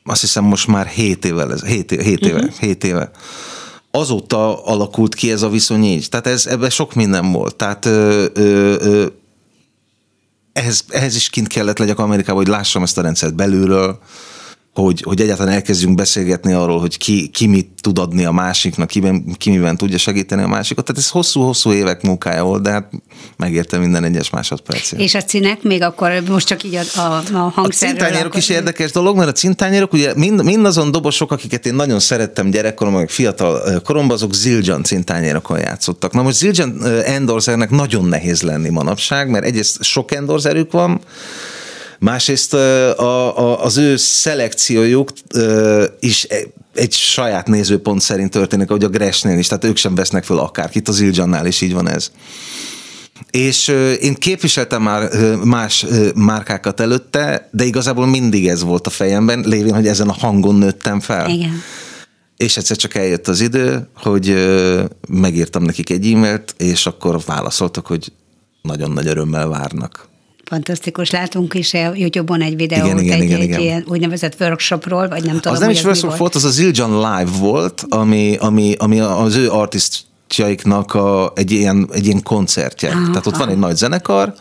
azt 0.03 0.21
hiszem 0.21 0.43
most 0.43 0.67
már 0.67 0.87
7 0.87 1.25
évvel, 1.25 1.51
ez, 1.51 1.63
7, 1.63 2.01
7 2.01 2.25
éve, 2.25 2.35
uh-huh. 2.35 2.59
7 2.59 2.83
éve. 2.83 3.11
Azóta 3.91 4.63
alakult 4.63 5.15
ki 5.15 5.31
ez 5.31 5.41
a 5.41 5.49
viszony 5.49 5.83
így. 5.83 6.09
Tehát 6.09 6.27
ez, 6.27 6.45
ebben 6.45 6.69
sok 6.69 6.93
minden 6.93 7.31
volt. 7.31 7.55
Tehát 7.55 7.85
ö, 7.85 8.25
ö, 8.33 8.75
ö, 8.79 9.05
ehhez, 10.53 10.83
ehhez 10.87 11.15
is 11.15 11.29
kint 11.29 11.47
kellett 11.47 11.77
legyek 11.77 11.99
Amerikában, 11.99 12.43
hogy 12.43 12.51
lássam 12.51 12.83
ezt 12.83 12.97
a 12.97 13.01
rendszert 13.01 13.35
belülről, 13.35 13.99
hogy, 14.73 15.01
hogy 15.01 15.21
egyáltalán 15.21 15.53
elkezdjünk 15.53 15.95
beszélgetni 15.95 16.53
arról, 16.53 16.79
hogy 16.79 16.97
ki, 16.97 17.27
ki 17.27 17.47
mit 17.47 17.69
tud 17.81 17.99
adni 17.99 18.25
a 18.25 18.31
másiknak, 18.31 18.87
ki, 18.87 19.01
ki 19.37 19.49
miben 19.49 19.77
tudja 19.77 19.97
segíteni 19.97 20.41
a 20.43 20.47
másikat. 20.47 20.85
Tehát 20.85 21.01
ez 21.01 21.09
hosszú-hosszú 21.09 21.71
évek 21.71 22.01
munkája 22.01 22.43
volt, 22.43 22.61
de 22.61 22.71
hát 22.71 22.89
megérte 23.37 23.77
minden 23.77 24.03
egyes 24.03 24.29
másodpercet. 24.29 24.99
És 24.99 25.15
a 25.15 25.19
színek 25.27 25.63
még 25.63 25.81
akkor 25.81 26.23
most 26.27 26.47
csak 26.47 26.63
így 26.63 26.75
a, 26.75 26.99
a, 26.99 27.01
a 27.01 27.37
hangszerről. 27.37 27.65
A 27.65 27.71
cintányérok 27.71 28.25
akkor... 28.25 28.39
is 28.39 28.49
érdekes 28.49 28.91
dolog, 28.91 29.17
mert 29.17 29.29
a 29.29 29.31
cintányérok, 29.31 29.93
ugye 29.93 30.13
mind, 30.15 30.43
mind 30.43 30.65
azon 30.65 30.91
dobosok, 30.91 31.31
akiket 31.31 31.65
én 31.65 31.75
nagyon 31.75 31.99
szerettem 31.99 32.49
gyerekkoromban, 32.49 33.01
meg 33.01 33.09
fiatal 33.09 33.81
koromban, 33.81 34.15
azok 34.15 34.33
Zildjian 34.33 34.83
cintányérokon 34.83 35.59
játszottak. 35.59 36.13
Na 36.13 36.21
most 36.21 36.37
Zildjian 36.37 36.85
endorzernek 37.05 37.69
nagyon 37.69 38.05
nehéz 38.05 38.41
lenni 38.41 38.69
manapság, 38.69 39.29
mert 39.29 39.45
egyrészt 39.45 39.83
sok 39.83 40.11
endorzerük 40.11 40.71
van, 40.71 41.01
Másrészt 42.03 42.53
a, 42.53 43.39
a, 43.39 43.63
az 43.63 43.77
ő 43.77 43.95
szelekciójuk 43.95 45.11
is 45.99 46.25
e, 46.29 46.35
egy 46.73 46.93
saját 46.93 47.47
nézőpont 47.47 48.01
szerint 48.01 48.31
történik, 48.31 48.69
ahogy 48.69 48.83
a 48.83 48.89
Gresnél 48.89 49.37
is, 49.37 49.47
tehát 49.47 49.63
ők 49.63 49.77
sem 49.77 49.95
vesznek 49.95 50.23
föl 50.23 50.39
akárkit, 50.39 50.87
az 50.87 50.99
Iljannál 50.99 51.45
is 51.45 51.61
így 51.61 51.73
van 51.73 51.89
ez. 51.89 52.11
És 53.31 53.67
én 54.01 54.13
képviseltem 54.13 54.81
már 54.81 55.09
más 55.43 55.85
márkákat 56.15 56.79
előtte, 56.79 57.49
de 57.51 57.63
igazából 57.63 58.07
mindig 58.07 58.47
ez 58.47 58.63
volt 58.63 58.87
a 58.87 58.89
fejemben, 58.89 59.43
lévén, 59.45 59.73
hogy 59.73 59.87
ezen 59.87 60.09
a 60.09 60.13
hangon 60.13 60.55
nőttem 60.55 60.99
fel. 60.99 61.29
Igen. 61.29 61.61
És 62.37 62.57
egyszer 62.57 62.77
csak 62.77 62.95
eljött 62.95 63.27
az 63.27 63.41
idő, 63.41 63.87
hogy 63.95 64.35
megírtam 65.07 65.63
nekik 65.63 65.89
egy 65.89 66.11
e-mailt, 66.11 66.55
és 66.57 66.85
akkor 66.85 67.21
válaszoltak, 67.25 67.87
hogy 67.87 68.11
nagyon 68.61 68.91
nagy 68.91 69.07
örömmel 69.07 69.47
várnak. 69.47 70.11
Fantasztikus. 70.43 71.11
Látunk 71.11 71.53
is 71.53 71.73
a 71.73 71.91
YouTube-on 71.93 72.41
egy 72.41 72.55
videót 72.55 72.85
Igen, 72.85 72.99
igen, 72.99 73.17
egy, 73.17 73.23
igen, 73.23 73.39
egy 73.39 73.43
igen. 73.43 73.59
ilyen 73.59 73.83
úgynevezett 73.87 74.35
workshopról, 74.39 75.07
vagy 75.07 75.23
nem 75.23 75.35
tudom, 75.35 75.53
Az 75.53 75.59
nem 75.59 75.69
is 75.69 75.83
workshop 75.83 76.17
volt, 76.17 76.35
az 76.35 76.43
a 76.43 76.49
Zildjian 76.49 76.95
Live 76.95 77.31
volt, 77.39 77.85
ami, 77.89 78.35
ami, 78.39 78.75
ami 78.77 78.99
az 78.99 79.35
ő 79.35 79.49
artistjaiknak 79.49 80.93
a, 80.93 81.31
egy, 81.35 81.51
ilyen, 81.51 81.89
egy 81.91 82.05
ilyen 82.05 82.23
koncertje. 82.23 82.89
Aha, 82.89 83.07
Tehát 83.07 83.25
ott 83.25 83.37
van 83.37 83.49
egy 83.49 83.57
nagy 83.57 83.75
zenekar, 83.75 84.33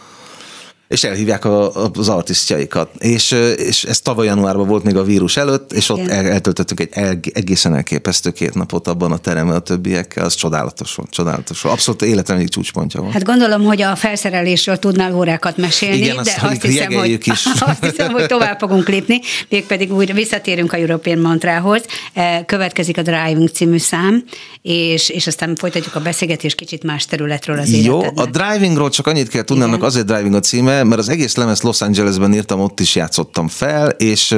és 0.92 1.04
elhívják 1.04 1.44
a, 1.44 1.72
az 1.92 2.08
artisztjaikat. 2.08 2.88
És, 2.98 3.30
és 3.56 3.84
ez 3.84 4.00
tavaly 4.00 4.26
januárban 4.26 4.66
volt 4.66 4.84
még 4.84 4.96
a 4.96 5.02
vírus 5.02 5.36
előtt, 5.36 5.72
és 5.72 5.88
ott 5.88 5.98
Igen. 5.98 6.10
el, 6.10 6.26
eltöltöttük 6.26 6.80
egy 6.80 6.88
el, 6.90 7.18
egészen 7.32 7.74
elképesztő 7.74 8.30
két 8.30 8.54
napot 8.54 8.88
abban 8.88 9.12
a 9.12 9.16
teremben 9.16 9.56
a 9.56 9.58
többiekkel, 9.58 10.24
az 10.24 10.34
csodálatos 10.34 10.94
volt, 10.94 11.10
csodálatos 11.10 11.60
volt. 11.60 11.74
Abszolút 11.74 12.02
életem 12.02 12.36
egyik 12.36 12.48
csúcspontja 12.48 13.00
volt. 13.00 13.12
Hát 13.12 13.24
gondolom, 13.24 13.64
hogy 13.64 13.82
a 13.82 13.96
felszerelésről 13.96 14.76
tudnál 14.76 15.14
órákat 15.14 15.56
mesélni, 15.56 15.96
Igen, 15.96 16.14
de 16.14 16.20
azt 16.20 16.42
azt 16.42 16.62
hiszem, 16.62 16.92
hogy, 16.92 17.18
is. 17.24 17.46
azt 17.60 17.84
hiszem, 17.84 18.10
hogy 18.12 18.26
tovább 18.26 18.58
fogunk 18.58 18.88
lépni, 18.88 19.20
mégpedig 19.48 19.92
újra 19.92 20.14
visszatérünk 20.14 20.72
a 20.72 20.76
European 20.76 21.18
Mantrához. 21.18 21.82
Eh, 22.12 22.40
Következik 22.46 22.98
a 22.98 23.02
Driving 23.02 23.48
című 23.48 23.78
szám, 23.78 24.24
és, 24.62 25.08
és 25.08 25.26
aztán 25.26 25.56
folytatjuk 25.56 25.94
a 25.94 26.00
beszélgetést 26.00 26.56
kicsit 26.56 26.82
más 26.82 27.04
területről 27.04 27.58
az 27.58 27.70
Jó, 27.70 27.98
életednek. 27.98 28.26
a 28.26 28.30
drivingról 28.30 28.90
csak 28.90 29.06
annyit 29.06 29.28
kell 29.28 29.42
annak 29.46 29.82
azért 29.82 30.06
driving 30.06 30.34
a 30.34 30.40
címe, 30.40 30.81
mert 30.86 31.00
az 31.00 31.08
egész 31.08 31.36
lemez 31.36 31.62
Los 31.62 31.80
Angelesben 31.80 32.34
írtam, 32.34 32.60
ott 32.60 32.80
is 32.80 32.94
játszottam 32.94 33.48
fel, 33.48 33.88
és 33.88 34.36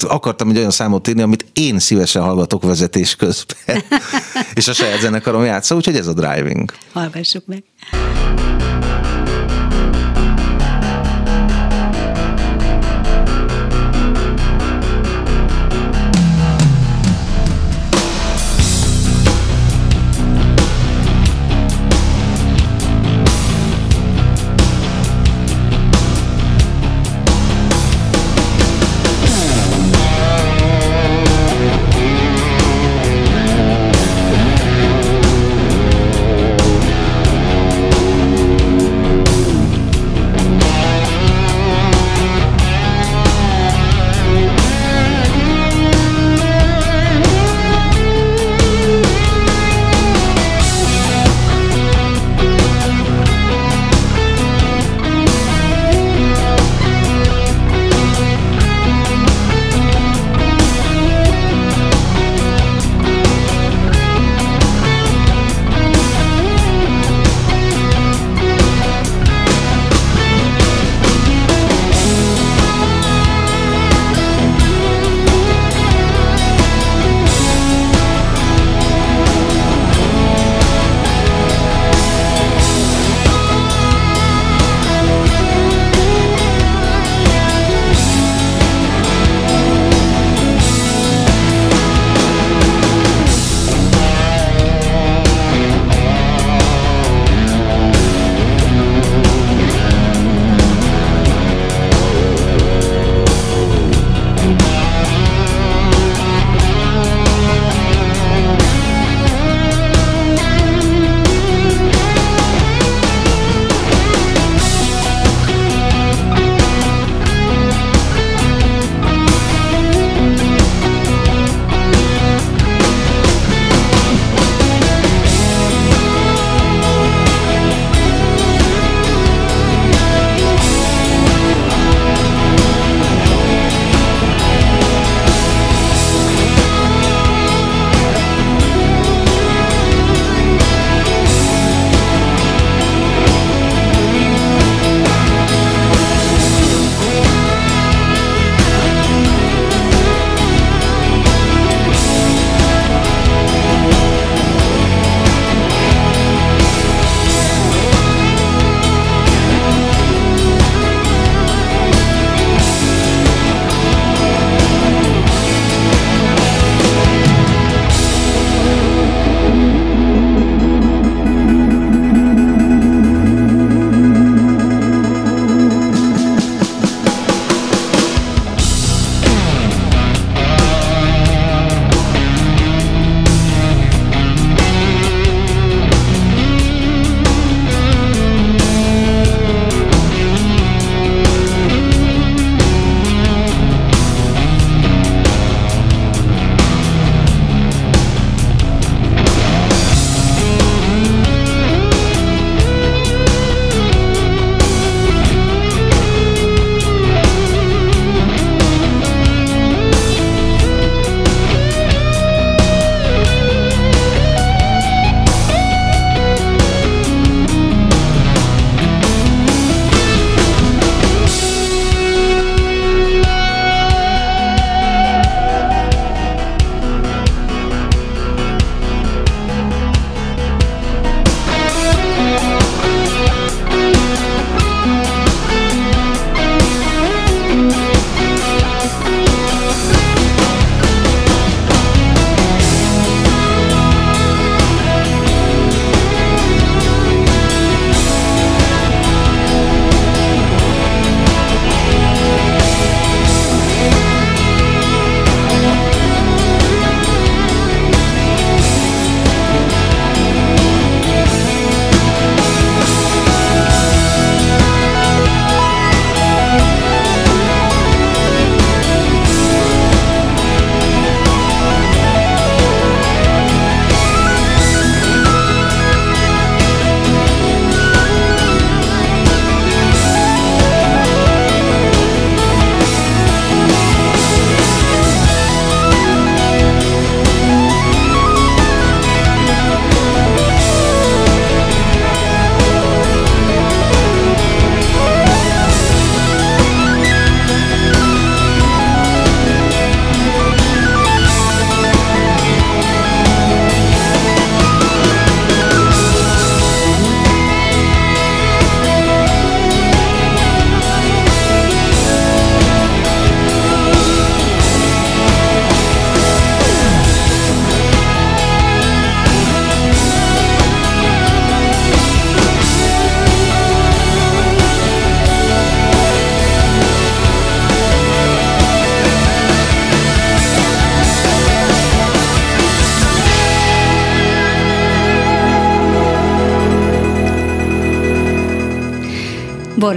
akartam 0.00 0.50
egy 0.50 0.56
olyan 0.56 0.70
számot 0.70 1.08
írni, 1.08 1.22
amit 1.22 1.46
én 1.52 1.78
szívesen 1.78 2.22
hallgatok 2.22 2.62
vezetés 2.62 3.16
közben. 3.16 3.82
és 4.54 4.68
a 4.68 4.72
saját 4.72 5.00
zenekarom 5.00 5.44
játsza, 5.44 5.74
úgyhogy 5.74 5.96
ez 5.96 6.06
a 6.06 6.12
driving. 6.12 6.72
Hallgassuk 6.92 7.46
meg. 7.46 7.62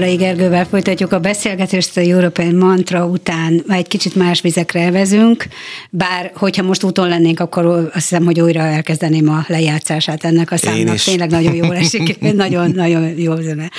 Borlai 0.08 0.26
Gergővel 0.26 0.65
folytatjuk 0.65 1.12
a 1.12 1.20
beszélgetést 1.20 1.98
a 1.98 2.02
European 2.02 2.56
Mantra 2.56 3.06
után, 3.06 3.63
egy 3.67 3.88
kicsit 3.88 4.15
más 4.15 4.41
vizekre 4.41 4.80
elvezünk, 4.80 5.48
bár 5.89 6.32
hogyha 6.36 6.63
most 6.63 6.84
úton 6.84 7.08
lennénk, 7.08 7.39
akkor 7.39 7.65
azt 7.65 7.93
hiszem, 7.93 8.26
hogy 8.26 8.41
újra 8.41 8.60
elkezdeném 8.60 9.30
a 9.30 9.43
lejátszását 9.48 10.24
ennek 10.24 10.52
a 10.52 10.58
számnak. 10.58 10.98
Tényleg 10.98 11.30
nagyon 11.30 11.56
jól 11.56 11.76
esik, 11.76 12.20
nagyon-nagyon 12.34 13.20
jó 13.20 13.36
zene. 13.36 13.70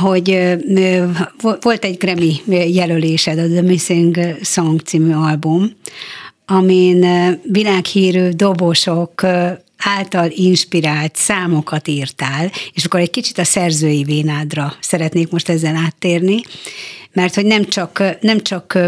Hogy 0.00 0.56
volt 1.60 1.84
egy 1.84 1.96
Grammy 1.96 2.40
jelölésed, 2.72 3.38
a 3.38 3.48
The 3.48 3.62
Missing 3.62 4.18
Song 4.42 4.80
című 4.80 5.12
album, 5.12 5.70
amin 6.46 7.06
világhírű 7.42 8.28
dobosok 8.28 9.26
által 9.80 10.30
inspirált 10.30 11.16
számokat 11.16 11.88
írtál, 11.88 12.50
és 12.72 12.84
akkor 12.84 13.00
egy 13.00 13.10
kicsit 13.10 13.38
a 13.38 13.44
szerzői 13.44 14.02
vénádra 14.02 14.74
szeretnék 14.80 15.30
most 15.30 15.48
ezzel 15.48 15.76
áttérni, 15.76 16.40
mert 17.12 17.34
hogy 17.34 17.46
nem 17.46 17.64
csak, 17.64 18.02
nem 18.20 18.40
csak 18.40 18.78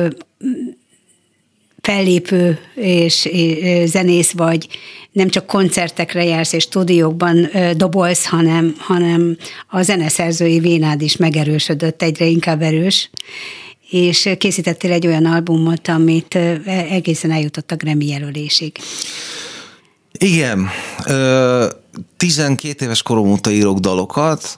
fellépő 1.80 2.58
és 2.74 3.28
zenész 3.84 4.30
vagy, 4.30 4.66
nem 5.12 5.28
csak 5.28 5.46
koncertekre 5.46 6.24
jársz 6.24 6.52
és 6.52 6.62
stúdiókban 6.62 7.48
dobolsz, 7.76 8.26
hanem, 8.26 8.74
hanem 8.78 9.36
a 9.68 9.82
zeneszerzői 9.82 10.58
vénád 10.58 11.02
is 11.02 11.16
megerősödött, 11.16 12.02
egyre 12.02 12.24
inkább 12.24 12.62
erős, 12.62 13.10
és 13.90 14.28
készítettél 14.38 14.92
egy 14.92 15.06
olyan 15.06 15.26
albumot, 15.26 15.88
amit 15.88 16.34
egészen 16.90 17.30
eljutott 17.30 17.70
a 17.70 17.76
Grammy 17.76 18.06
jelölésig. 18.06 18.76
Igen, 20.22 20.68
12 22.16 22.84
éves 22.84 23.02
korom 23.02 23.28
óta 23.30 23.50
írok 23.50 23.78
dalokat, 23.78 24.56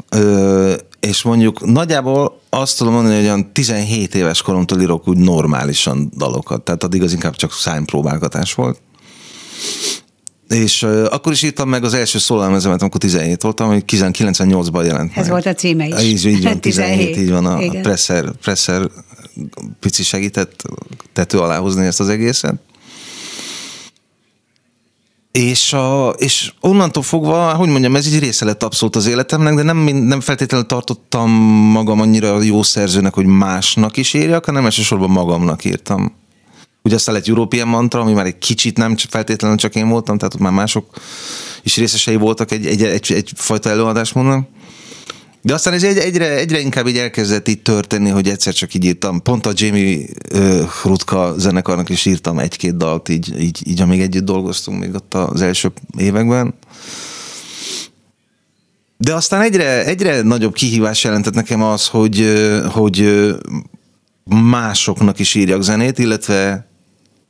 és 1.01 1.23
mondjuk 1.23 1.67
nagyjából 1.67 2.41
azt 2.51 2.79
tudom 2.79 2.93
mondani, 2.93 3.15
hogy 3.15 3.25
olyan 3.25 3.53
17 3.53 4.15
éves 4.15 4.43
koromtól 4.43 4.81
írok 4.81 5.09
úgy 5.09 5.17
normálisan 5.17 6.11
dalokat, 6.17 6.63
tehát 6.63 6.85
addig 6.85 7.03
az 7.03 7.13
inkább 7.13 7.37
csak 7.37 7.53
szájpróbálgatás 7.53 8.55
volt. 8.55 8.81
És 10.49 10.83
uh, 10.83 11.07
akkor 11.11 11.33
is 11.33 11.43
írtam 11.43 11.69
meg 11.69 11.85
az 11.85 11.95
első 11.95 12.19
szólalmezemet, 12.19 12.81
amikor 12.81 13.01
17 13.01 13.43
voltam, 13.43 13.69
hogy 13.69 13.85
98-ban 13.87 14.85
jelent 14.85 15.11
Ez 15.11 15.23
meg. 15.23 15.31
volt 15.31 15.47
a 15.47 15.55
címe 15.55 15.87
is. 15.87 16.03
Így, 16.03 16.27
így 16.27 16.43
van, 16.43 16.61
17, 16.61 16.61
17 16.61 17.17
így 17.17 17.31
van, 17.31 17.47
a, 17.47 17.59
a 17.59 17.81
presser, 17.83 18.33
presser 18.43 18.91
pici 19.81 20.03
segített 20.03 20.63
tető 21.13 21.39
alá 21.39 21.59
hozni 21.59 21.87
ezt 21.87 22.01
az 22.01 22.09
egészet. 22.09 22.55
És, 25.39 25.73
a, 25.73 26.09
és 26.09 26.53
onnantól 26.61 27.03
fogva, 27.03 27.55
hogy 27.55 27.69
mondjam, 27.69 27.97
ez 27.97 28.07
így 28.07 28.19
része 28.19 28.45
lett 28.45 28.63
abszolút 28.63 28.97
az 28.97 29.07
életemnek, 29.07 29.55
de 29.55 29.63
nem, 29.63 29.77
nem 29.79 30.21
feltétlenül 30.21 30.67
tartottam 30.67 31.31
magam 31.71 32.01
annyira 32.01 32.43
jó 32.43 32.63
szerzőnek, 32.63 33.15
hogy 33.15 33.27
másnak 33.27 33.97
is 33.97 34.15
írjak, 34.15 34.45
hanem 34.45 34.65
elsősorban 34.65 35.11
magamnak 35.11 35.65
írtam. 35.65 36.15
Ugye 36.83 36.95
aztán 36.95 37.15
lett 37.15 37.29
European 37.29 37.69
Mantra, 37.69 38.01
ami 38.01 38.13
már 38.13 38.27
egy 38.27 38.39
kicsit 38.39 38.77
nem 38.77 38.97
feltétlenül 39.09 39.57
csak 39.57 39.75
én 39.75 39.89
voltam, 39.89 40.19
tehát 40.19 40.35
ott 40.35 40.41
már 40.41 40.53
mások 40.53 40.87
is 41.63 41.77
részesei 41.77 42.17
voltak 42.17 42.51
egy, 42.51 42.67
egy, 42.67 42.83
egy, 42.83 43.13
egy 43.13 43.33
fajta 43.35 43.71
előadásmódnak. 43.71 44.49
De 45.47 45.55
aztán 45.55 45.75
ez 45.75 45.83
egy, 45.83 45.97
egyre, 45.97 46.37
egyre 46.37 46.61
inkább 46.61 46.87
így 46.87 46.97
elkezdett 46.97 47.49
így 47.49 47.63
történni, 47.63 48.09
hogy 48.09 48.29
egyszer 48.29 48.53
csak 48.53 48.75
így 48.75 48.85
írtam. 48.85 49.23
Pont 49.23 49.47
a 49.47 49.53
Jamie 49.55 50.07
uh, 50.33 50.63
Rutka 50.85 51.35
zenekarnak 51.39 51.89
is 51.89 52.05
írtam 52.07 52.39
egy-két 52.39 52.77
dalt, 52.77 53.09
így, 53.09 53.41
így, 53.41 53.69
így 53.69 53.81
amíg 53.81 54.01
együtt 54.01 54.25
dolgoztunk 54.25 54.81
még 54.81 54.95
ott 54.95 55.15
az 55.15 55.43
első 55.43 55.73
években. 55.99 56.55
De 58.97 59.15
aztán 59.15 59.41
egyre, 59.41 59.85
egyre 59.85 60.23
nagyobb 60.23 60.55
kihívás 60.55 61.05
jelentett 61.05 61.35
nekem 61.35 61.63
az, 61.63 61.87
hogy, 61.87 62.33
hogy 62.73 63.29
másoknak 64.25 65.19
is 65.19 65.35
írjak 65.35 65.63
zenét, 65.63 65.99
illetve 65.99 66.69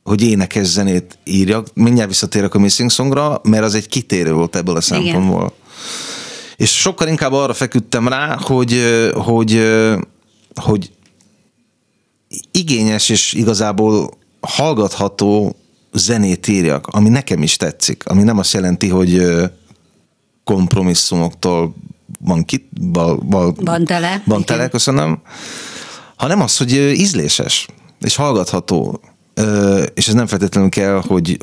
hogy 0.03 0.23
énekes 0.23 0.67
zenét 0.67 1.17
írjak. 1.23 1.67
Mindjárt 1.73 2.09
visszatérek 2.09 2.53
a 2.53 2.59
Missing 2.59 2.89
Songra, 2.89 3.41
mert 3.43 3.63
az 3.63 3.73
egy 3.75 3.87
kitérő 3.87 4.33
volt 4.33 4.55
ebből 4.55 4.75
a 4.75 4.81
szempontból. 4.81 5.43
Igen 5.45 5.63
és 6.57 6.79
sokkal 6.79 7.07
inkább 7.07 7.31
arra 7.31 7.53
feküdtem 7.53 8.07
rá, 8.07 8.37
hogy, 8.41 8.81
hogy, 9.13 9.61
hogy 10.55 10.91
igényes 12.51 13.09
és 13.09 13.33
igazából 13.33 14.09
hallgatható 14.39 15.55
zenét 15.93 16.47
írjak, 16.47 16.87
ami 16.87 17.09
nekem 17.09 17.41
is 17.43 17.55
tetszik, 17.55 18.03
ami 18.05 18.23
nem 18.23 18.37
azt 18.37 18.53
jelenti, 18.53 18.89
hogy 18.89 19.21
kompromisszumoktól 20.43 21.75
van, 22.19 22.45
ki, 22.45 22.69
bal, 22.91 23.15
bal, 23.15 23.53
van 23.59 23.85
tele, 23.85 24.21
van 24.25 24.45
tele 24.45 24.67
köszönöm, 24.67 25.21
hanem 26.15 26.41
az, 26.41 26.57
hogy 26.57 26.71
ízléses 26.73 27.67
és 28.01 28.15
hallgatható, 28.15 29.01
és 29.93 30.07
ez 30.07 30.13
nem 30.13 30.27
feltétlenül 30.27 30.69
kell, 30.69 31.01
hogy 31.07 31.37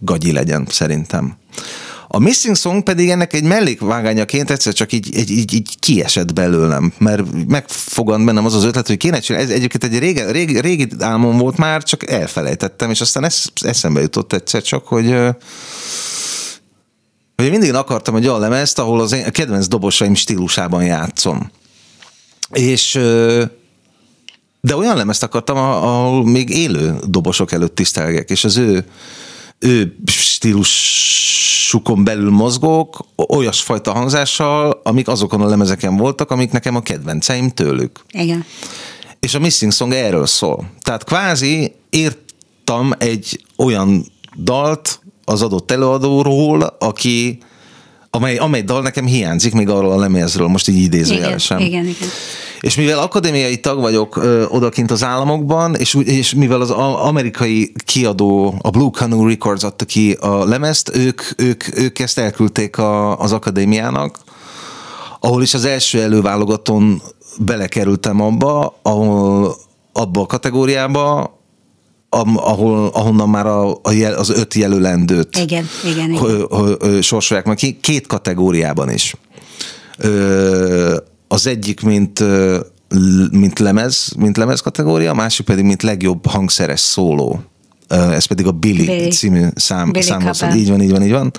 gagyi 0.00 0.32
legyen 0.32 0.66
szerintem. 0.68 1.36
A 2.08 2.18
Missing 2.18 2.56
Song 2.56 2.82
pedig 2.82 3.10
ennek 3.10 3.32
egy 3.32 3.42
mellékvágányaként 3.42 4.50
egyszer 4.50 4.72
csak 4.72 4.92
így, 4.92 5.16
így, 5.16 5.30
így, 5.30 5.54
így 5.54 5.78
kiesett 5.78 6.32
belőlem, 6.32 6.92
mert 6.98 7.22
megfogant 7.48 8.24
bennem 8.24 8.44
az 8.44 8.54
az 8.54 8.64
ötlet, 8.64 8.86
hogy 8.86 8.96
kéne 8.96 9.18
csinálni. 9.18 9.48
Ez 9.48 9.54
egyébként 9.56 9.84
egy 9.84 9.98
régi, 9.98 10.20
régi, 10.30 10.60
régi 10.60 10.88
álmom 10.98 11.38
volt 11.38 11.56
már, 11.56 11.82
csak 11.82 12.10
elfelejtettem, 12.10 12.90
és 12.90 13.00
aztán 13.00 13.24
ez, 13.24 13.44
eszembe 13.60 14.00
jutott 14.00 14.32
egyszer 14.32 14.62
csak, 14.62 14.86
hogy 14.86 15.16
hogy 17.36 17.50
mindig 17.50 17.74
akartam 17.74 18.16
egy 18.16 18.26
olyan 18.26 18.40
lemezt, 18.40 18.78
ahol 18.78 19.00
az 19.00 19.12
én, 19.12 19.24
a 19.24 19.30
kedvenc 19.30 19.66
dobosaim 19.66 20.14
stílusában 20.14 20.84
játszom. 20.84 21.50
És 22.50 22.92
de 24.60 24.76
olyan 24.76 24.96
lemezt 24.96 25.22
akartam, 25.22 25.56
ahol 25.56 26.24
még 26.24 26.50
élő 26.50 26.96
dobosok 27.06 27.52
előtt 27.52 27.74
tisztelgek, 27.74 28.30
és 28.30 28.44
az 28.44 28.56
ő 28.56 28.84
ő 29.64 29.96
stílusukon 30.06 32.04
belül 32.04 32.30
mozgok, 32.30 33.06
olyasfajta 33.28 33.92
hangzással, 33.92 34.80
amik 34.82 35.08
azokon 35.08 35.40
a 35.40 35.46
lemezeken 35.46 35.96
voltak, 35.96 36.30
amik 36.30 36.50
nekem 36.50 36.76
a 36.76 36.80
kedvenceim 36.80 37.50
tőlük. 37.50 38.04
Igen. 38.10 38.44
És 39.20 39.34
a 39.34 39.38
Missing 39.38 39.72
Song 39.72 39.92
erről 39.92 40.26
szól. 40.26 40.70
Tehát 40.80 41.04
kvázi 41.04 41.72
írtam 41.90 42.92
egy 42.98 43.44
olyan 43.56 44.06
dalt 44.36 45.00
az 45.24 45.42
adott 45.42 45.70
előadóról, 45.70 46.76
aki 46.78 47.38
amely, 48.10 48.36
amely 48.36 48.62
dal 48.62 48.82
nekem 48.82 49.06
hiányzik 49.06 49.52
még 49.52 49.68
arról 49.68 49.92
a 49.92 49.98
lemezről, 49.98 50.46
most 50.46 50.68
így 50.68 50.82
idézőjelesen. 50.82 51.60
Igen, 51.60 51.68
igen, 51.70 51.84
igen. 51.86 52.08
És 52.64 52.76
mivel 52.76 52.98
akadémiai 52.98 53.60
tag 53.60 53.80
vagyok 53.80 54.16
ö, 54.16 54.44
odakint 54.46 54.90
az 54.90 55.02
államokban, 55.02 55.74
és, 55.74 55.94
és 56.04 56.34
mivel 56.34 56.60
az 56.60 56.70
amerikai 56.70 57.72
kiadó, 57.84 58.54
a 58.62 58.70
Blue 58.70 58.90
Canoe 58.90 59.28
Records 59.28 59.62
adta 59.64 59.84
ki 59.84 60.12
a 60.12 60.44
lemezt, 60.44 60.96
ők, 60.96 61.22
ők, 61.36 61.78
ők 61.78 61.98
ezt 61.98 62.18
elküldték 62.18 62.78
a, 62.78 63.18
az 63.18 63.32
akadémiának, 63.32 64.18
ahol 65.20 65.42
is 65.42 65.54
az 65.54 65.64
első 65.64 66.00
előválogatón 66.02 67.02
belekerültem 67.38 68.20
abba, 68.20 68.78
ahol 68.82 69.56
abba 69.92 70.20
a 70.20 70.26
kategóriába, 70.26 71.38
ahol, 72.34 72.90
ahonnan 72.92 73.28
már 73.28 73.46
a, 73.46 73.78
a 73.82 73.92
jel, 73.92 74.14
az 74.14 74.30
öt 74.30 74.54
jelölendőt 74.54 75.36
igen, 75.36 75.68
igen, 75.84 76.10
igen. 76.10 77.02
sorsolják 77.02 77.46
meg 77.46 77.76
két 77.80 78.06
kategóriában 78.06 78.90
is. 78.90 79.16
Ö, 79.98 80.96
az 81.28 81.46
egyik, 81.46 81.82
mint 81.82 82.22
mint 83.30 83.58
lemez, 83.58 84.12
mint 84.18 84.36
lemez 84.36 84.60
kategória, 84.60 85.10
a 85.10 85.14
másik 85.14 85.46
pedig, 85.46 85.64
mint 85.64 85.82
legjobb 85.82 86.26
hangszeres 86.26 86.80
szóló. 86.80 87.40
Ez 87.88 88.24
pedig 88.24 88.46
a 88.46 88.52
Billy, 88.52 88.84
Billy. 88.84 89.10
című 89.10 89.46
szám, 89.54 89.92
számhoz. 89.94 90.42
Így 90.54 90.68
van, 90.68 90.82
így 90.82 90.90
van, 90.90 91.02
így 91.02 91.10
van. 91.10 91.30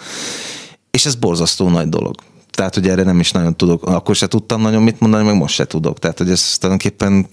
És 0.91 1.05
ez 1.05 1.15
borzasztó 1.15 1.69
nagy 1.69 1.89
dolog. 1.89 2.15
Tehát, 2.51 2.73
hogy 2.73 2.87
erre 2.87 3.03
nem 3.03 3.19
is 3.19 3.31
nagyon 3.31 3.57
tudok, 3.57 3.83
akkor 3.83 4.15
se 4.15 4.27
tudtam 4.27 4.61
nagyon 4.61 4.83
mit 4.83 4.99
mondani, 4.99 5.23
meg 5.23 5.35
most 5.35 5.55
se 5.55 5.65
tudok. 5.65 5.99
Tehát, 5.99 6.17
hogy 6.17 6.29
ez 6.29 6.57
tulajdonképpen 6.57 7.27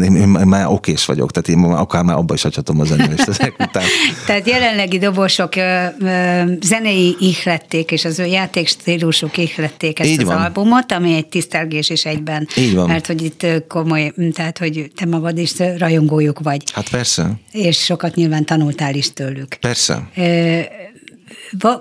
én 0.00 0.28
már 0.28 0.66
okés 0.66 1.04
vagyok, 1.04 1.30
tehát 1.30 1.48
én 1.48 1.72
akár 1.72 2.02
már 2.02 2.16
abba 2.16 2.34
is 2.34 2.42
hagyhatom 2.42 2.80
a 2.80 2.84
zenélést 2.84 3.28
ezek 3.28 3.54
után. 3.58 3.84
tehát 4.26 4.46
jelenlegi 4.48 4.98
dobosok 4.98 5.56
ö, 5.56 5.84
ö, 6.00 6.42
zenei 6.62 7.16
ihlették, 7.18 7.90
és 7.90 8.04
az 8.04 8.18
ő 8.18 8.24
játékstílusuk 8.24 9.36
ihlették 9.36 10.00
ezt 10.00 10.08
Így 10.10 10.20
az 10.20 10.24
van. 10.26 10.36
albumot, 10.36 10.92
ami 10.92 11.14
egy 11.14 11.26
tisztelgés 11.26 11.90
is 11.90 12.04
egyben. 12.04 12.48
Így 12.56 12.74
van. 12.74 12.86
Mert 12.88 13.06
hogy 13.06 13.22
itt 13.22 13.46
komoly, 13.68 14.12
tehát 14.32 14.58
hogy 14.58 14.90
te 14.96 15.06
magad 15.06 15.38
is 15.38 15.52
rajongójuk 15.78 16.38
vagy. 16.38 16.62
Hát 16.72 16.88
persze. 16.88 17.32
És 17.52 17.84
sokat 17.84 18.14
nyilván 18.14 18.44
tanultál 18.44 18.94
is 18.94 19.12
tőlük. 19.12 19.54
Persze. 19.54 20.08
Ö, 20.16 20.58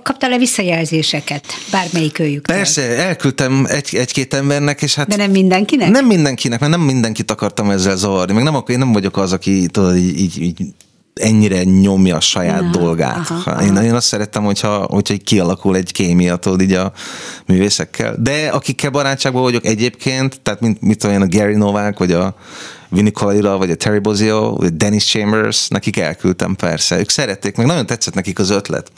Kaptál-e 0.04 0.38
visszajelzéseket 0.38 1.46
bármelyik 1.72 2.20
őjük? 2.20 2.46
Persze, 2.46 2.82
elküldtem 2.82 3.66
egy, 3.70 3.96
egy-két 3.96 4.34
embernek, 4.34 4.82
és 4.82 4.96
hát... 4.96 5.08
De 5.08 5.16
nem 5.16 5.32
mindenkinek? 5.32 5.90
Nem 5.90 6.06
mindenkinek, 6.06 6.60
mert 6.60 6.72
nem 6.72 6.82
mindenkit 6.82 7.32
akartam 7.32 7.70
ezzel 7.70 7.96
zavarni. 7.96 8.34
Meg 8.34 8.44
nem, 8.44 8.64
én 8.68 8.78
nem 8.78 8.92
vagyok 8.92 9.18
az, 9.18 9.34
aki 9.34 9.68
tudod, 9.68 9.98
így, 9.98 10.20
így, 10.20 10.42
így 10.42 10.62
ennyire 11.14 11.64
nyomja 11.64 12.16
a 12.16 12.20
saját 12.20 12.62
Na, 12.62 12.70
dolgát. 12.70 13.30
aha, 13.30 13.52
Ha, 13.52 13.64
én, 13.64 13.76
én 13.76 13.94
azt 13.94 14.08
szerettem, 14.08 14.44
hogyha, 14.44 14.78
hogyha 14.78 15.16
kialakul 15.24 15.76
egy 15.76 15.92
kémia, 15.92 16.36
tudod, 16.36 16.62
így 16.62 16.74
a 16.74 16.92
művészekkel. 17.46 18.16
De 18.20 18.48
akikkel 18.48 18.90
barátságban 18.90 19.42
vagyok 19.42 19.66
egyébként, 19.66 20.42
tehát 20.42 20.60
mint, 20.60 20.98
tudom 20.98 21.16
én, 21.16 21.22
a 21.22 21.28
Gary 21.28 21.56
Novák, 21.56 21.98
vagy 21.98 22.12
a 22.12 22.36
Vinny 22.90 23.12
Colaiuta, 23.12 23.58
vagy 23.58 23.72
a 23.72 23.76
Terry 23.76 24.00
Bozzio, 24.00 24.56
vagy 24.56 24.76
Dennis 24.76 25.06
Chambers, 25.06 25.68
nekik 25.68 25.98
elküldtem 25.98 26.56
persze. 26.56 27.00
Ők 27.00 27.10
szerették, 27.10 27.56
meg 27.56 27.66
nagyon 27.66 27.86
tetszett 27.86 28.14
nekik 28.14 28.40
az 28.40 28.50
ötlet. 28.50 28.92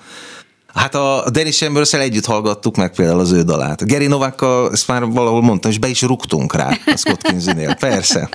Hát 0.73 0.95
a 0.95 1.25
Dennis 1.31 1.57
chambers 1.57 1.93
együtt 1.93 2.25
hallgattuk 2.25 2.75
meg 2.75 2.95
például 2.95 3.19
az 3.19 3.31
ő 3.31 3.41
dalát. 3.41 3.87
Gary 3.87 4.07
Novákkal, 4.07 4.71
ezt 4.71 4.87
már 4.87 5.05
valahol 5.05 5.41
mondtam, 5.41 5.71
és 5.71 5.77
be 5.77 5.87
is 5.87 6.01
rúgtunk 6.01 6.55
rá 6.55 6.77
a 6.85 6.97
Scott 6.97 7.21
Kinsey-nél. 7.21 7.73
Persze. 7.73 8.29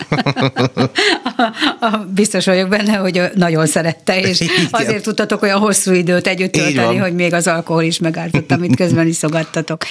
Biztos 2.15 2.45
vagyok 2.45 2.69
benne, 2.69 2.97
hogy 2.97 3.23
nagyon 3.35 3.67
szerette, 3.67 4.21
és 4.21 4.41
Igen. 4.41 4.69
azért 4.71 5.03
tudtatok 5.03 5.43
olyan 5.43 5.59
hosszú 5.59 5.93
időt 5.93 6.27
együtt 6.27 6.53
tölteni, 6.53 6.97
hogy 6.97 7.15
még 7.15 7.33
az 7.33 7.47
alkohol 7.47 7.83
is 7.83 7.99
megártott, 7.99 8.53
amit 8.53 8.77
közben 8.77 9.07
iszogattatok. 9.07 9.83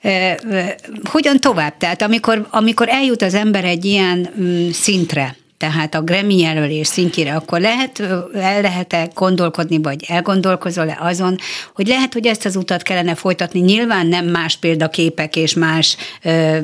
Eh, 0.00 0.34
eh, 0.50 0.74
Hogyan 1.10 1.40
tovább? 1.40 1.76
Tehát 1.76 2.02
amikor, 2.02 2.46
amikor 2.50 2.88
eljut 2.88 3.22
az 3.22 3.34
ember 3.34 3.64
egy 3.64 3.84
ilyen 3.84 4.28
mm, 4.40 4.70
szintre, 4.70 5.36
tehát 5.58 5.94
a 5.94 6.02
Grammy 6.02 6.38
jelölés 6.38 6.86
szintjére, 6.86 7.34
akkor 7.34 7.60
lehet, 7.60 8.00
el 8.34 8.60
lehet-e 8.60 9.10
gondolkodni, 9.14 9.78
vagy 9.78 10.04
elgondolkozol-e 10.08 10.98
azon, 11.00 11.36
hogy 11.74 11.86
lehet, 11.86 12.12
hogy 12.12 12.26
ezt 12.26 12.44
az 12.44 12.56
utat 12.56 12.82
kellene 12.82 13.14
folytatni. 13.14 13.60
Nyilván 13.60 14.06
nem 14.06 14.26
más 14.26 14.56
példaképek 14.56 15.36
és 15.36 15.54
más 15.54 15.96
ö, 16.22 16.58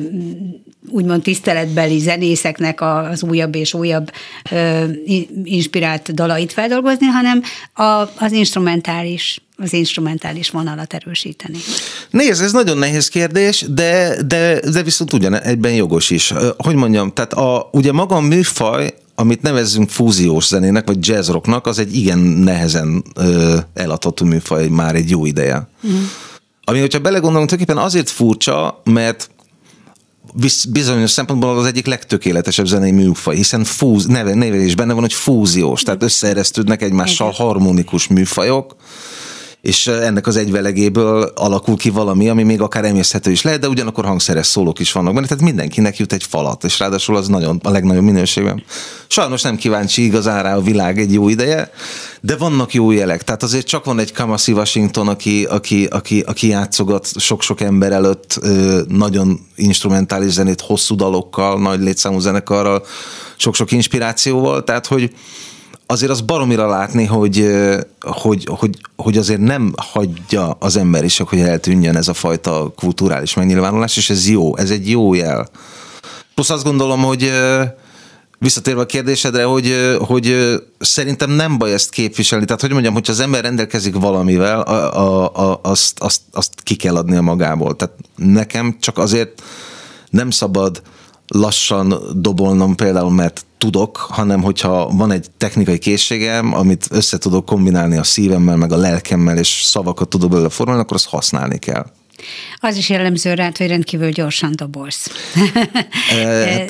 úgymond 0.89 1.21
tiszteletbeli 1.21 1.99
zenészeknek 1.99 2.81
az 2.81 3.23
újabb 3.23 3.55
és 3.55 3.73
újabb 3.73 4.11
ö, 4.51 4.83
inspirált 5.43 6.13
dalait 6.13 6.53
feldolgozni, 6.53 7.05
hanem 7.05 7.41
a, 7.73 8.09
az 8.17 8.31
instrumentális 8.31 9.39
az 9.57 9.73
instrumentális 9.73 10.49
vonalat 10.49 10.93
erősíteni. 10.93 11.57
Nézd, 12.09 12.41
ez 12.41 12.51
nagyon 12.51 12.77
nehéz 12.77 13.07
kérdés, 13.07 13.65
de, 13.69 14.23
de, 14.23 14.59
de 14.71 14.83
viszont 14.83 15.13
ugyan 15.13 15.39
egyben 15.39 15.73
jogos 15.73 16.09
is. 16.09 16.33
Hogy 16.57 16.75
mondjam, 16.75 17.13
tehát 17.13 17.33
a, 17.33 17.69
ugye 17.71 17.91
maga 17.91 18.15
a 18.15 18.19
műfaj, 18.19 18.93
amit 19.15 19.41
nevezzünk 19.41 19.89
fúziós 19.89 20.47
zenének, 20.47 20.87
vagy 20.87 21.07
jazzrocknak, 21.07 21.67
az 21.67 21.79
egy 21.79 21.95
igen 21.95 22.17
nehezen 22.19 23.03
ö, 23.15 23.57
eladható 23.73 24.25
műfaj 24.25 24.67
már 24.67 24.95
egy 24.95 25.09
jó 25.09 25.25
ideje. 25.25 25.67
Mm. 25.87 26.03
Ami, 26.63 26.79
hogyha 26.79 26.99
belegondolunk, 26.99 27.49
tulajdonképpen 27.49 27.87
azért 27.87 28.09
furcsa, 28.09 28.81
mert 28.83 29.29
bizonyos 30.69 31.11
szempontból 31.11 31.57
az 31.57 31.65
egyik 31.65 31.85
legtökéletesebb 31.85 32.65
zenei 32.65 32.91
műfaj, 32.91 33.35
hiszen 33.35 33.63
fúz, 33.63 34.05
neve, 34.05 34.33
neve 34.33 34.55
is 34.57 34.75
benne 34.75 34.93
van, 34.93 35.01
hogy 35.01 35.13
fúziós, 35.13 35.83
tehát 35.83 36.03
összeeresztődnek 36.03 36.81
egymással 36.81 37.31
harmonikus 37.31 38.07
műfajok, 38.07 38.75
és 39.65 39.87
ennek 39.87 40.27
az 40.27 40.35
egyvelegéből 40.35 41.31
alakul 41.35 41.77
ki 41.77 41.89
valami, 41.89 42.29
ami 42.29 42.43
még 42.43 42.61
akár 42.61 42.85
emészhető 42.85 43.31
is 43.31 43.41
lehet, 43.41 43.59
de 43.59 43.67
ugyanakkor 43.67 44.05
hangszeres 44.05 44.47
szólók 44.47 44.79
is 44.79 44.91
vannak 44.91 45.13
benne, 45.13 45.27
tehát 45.27 45.43
mindenkinek 45.43 45.97
jut 45.97 46.13
egy 46.13 46.23
falat, 46.23 46.63
és 46.63 46.79
ráadásul 46.79 47.15
az 47.15 47.27
nagyon 47.27 47.59
a 47.63 47.69
legnagyobb 47.69 48.03
minőségben. 48.03 48.63
Sajnos 49.07 49.41
nem 49.41 49.55
kíváncsi 49.55 50.03
igazán 50.03 50.43
rá 50.43 50.55
a 50.55 50.61
világ 50.61 50.99
egy 50.99 51.13
jó 51.13 51.29
ideje, 51.29 51.71
de 52.21 52.35
vannak 52.35 52.73
jó 52.73 52.91
jelek. 52.91 53.23
Tehát 53.23 53.43
azért 53.43 53.67
csak 53.67 53.85
van 53.85 53.99
egy 53.99 54.11
Kamasi 54.11 54.51
Washington, 54.51 55.07
aki, 55.07 55.43
aki, 55.43 55.85
aki, 55.85 56.19
aki 56.19 56.47
játszogat 56.47 57.19
sok-sok 57.19 57.61
ember 57.61 57.91
előtt 57.91 58.39
nagyon 58.87 59.39
instrumentális 59.55 60.31
zenét, 60.31 60.61
hosszú 60.61 60.95
dalokkal, 60.95 61.59
nagy 61.59 61.79
létszámú 61.79 62.19
zenekarral, 62.19 62.85
sok-sok 63.37 63.71
inspirációval, 63.71 64.63
tehát 64.63 64.85
hogy 64.85 65.11
azért 65.85 66.11
az 66.11 66.21
baromira 66.21 66.67
látni, 66.67 67.05
hogy, 67.05 67.49
hogy, 67.99 68.47
hogy, 68.51 68.79
hogy 68.95 69.17
azért 69.17 69.39
nem 69.39 69.73
hagyja 69.77 70.51
az 70.59 70.77
ember 70.77 71.03
is, 71.03 71.17
hogy 71.17 71.39
eltűnjön 71.39 71.95
ez 71.95 72.07
a 72.07 72.13
fajta 72.13 72.73
kulturális 72.75 73.33
megnyilvánulás, 73.33 73.97
és 73.97 74.09
ez 74.09 74.29
jó, 74.29 74.57
ez 74.57 74.69
egy 74.69 74.89
jó 74.89 75.13
jel. 75.13 75.49
Plusz 76.33 76.49
azt 76.49 76.63
gondolom, 76.63 77.01
hogy 77.01 77.31
visszatérve 78.39 78.81
a 78.81 78.85
kérdésedre, 78.85 79.43
hogy, 79.43 79.95
hogy 79.99 80.35
szerintem 80.79 81.29
nem 81.29 81.57
baj 81.57 81.73
ezt 81.73 81.89
képviselni. 81.89 82.45
Tehát, 82.45 82.61
hogy 82.61 82.71
mondjam, 82.71 82.93
hogyha 82.93 83.11
az 83.11 83.19
ember 83.19 83.43
rendelkezik 83.43 83.95
valamivel, 83.95 84.61
a, 84.61 84.99
a, 84.99 85.31
a, 85.51 85.59
azt, 85.63 85.99
azt, 85.99 86.21
azt 86.31 86.53
ki 86.63 86.75
kell 86.75 86.95
adnia 86.95 87.21
magából. 87.21 87.75
Tehát 87.75 87.95
nekem 88.15 88.77
csak 88.79 88.97
azért 88.97 89.41
nem 90.09 90.29
szabad 90.29 90.81
lassan 91.27 91.93
dobolnom 92.15 92.75
például, 92.75 93.11
mert 93.11 93.45
tudok, 93.57 93.97
hanem 93.97 94.41
hogyha 94.41 94.89
van 94.89 95.11
egy 95.11 95.25
technikai 95.37 95.77
készségem, 95.77 96.53
amit 96.53 96.87
össze 96.89 97.17
tudok 97.17 97.45
kombinálni 97.45 97.97
a 97.97 98.03
szívemmel, 98.03 98.55
meg 98.55 98.71
a 98.71 98.77
lelkemmel, 98.77 99.37
és 99.37 99.61
szavakat 99.63 100.09
tudok 100.09 100.29
belőle 100.29 100.49
formálni, 100.49 100.81
akkor 100.81 100.95
azt 100.95 101.09
használni 101.09 101.57
kell. 101.57 101.85
Az 102.59 102.77
is 102.77 102.89
jellemző 102.89 103.33
rád, 103.33 103.57
hogy 103.57 103.67
rendkívül 103.67 104.09
gyorsan 104.09 104.53
dobolsz. 104.55 105.07
E, 106.11 106.65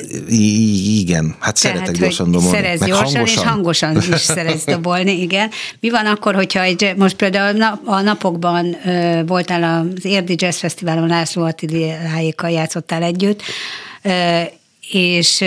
igen, 0.98 1.36
hát 1.40 1.56
szeretek 1.56 1.86
hogy 1.86 1.98
gyorsan 1.98 2.30
dobolni. 2.30 2.56
Szerez 2.56 2.80
meg 2.80 2.88
gyorsan, 2.88 3.06
hangosan. 3.06 3.42
és 3.42 3.48
hangosan 3.48 3.96
is 3.96 4.20
szeretsz 4.36 4.64
dobolni, 4.64 5.20
igen. 5.20 5.50
Mi 5.80 5.90
van 5.90 6.06
akkor, 6.06 6.34
hogyha 6.34 6.62
egy, 6.62 6.92
most 6.96 7.16
például 7.16 7.54
a 7.54 7.58
nap- 7.58 7.86
a 7.86 8.00
napokban 8.00 8.76
voltál 9.26 9.86
az 9.94 10.04
Érdi 10.04 10.34
Jazz 10.38 10.58
Fesztiválon, 10.58 11.08
László 11.08 11.44
Attiláékkal 11.44 12.50
játszottál 12.50 13.02
együtt, 13.02 13.42
és 14.90 15.44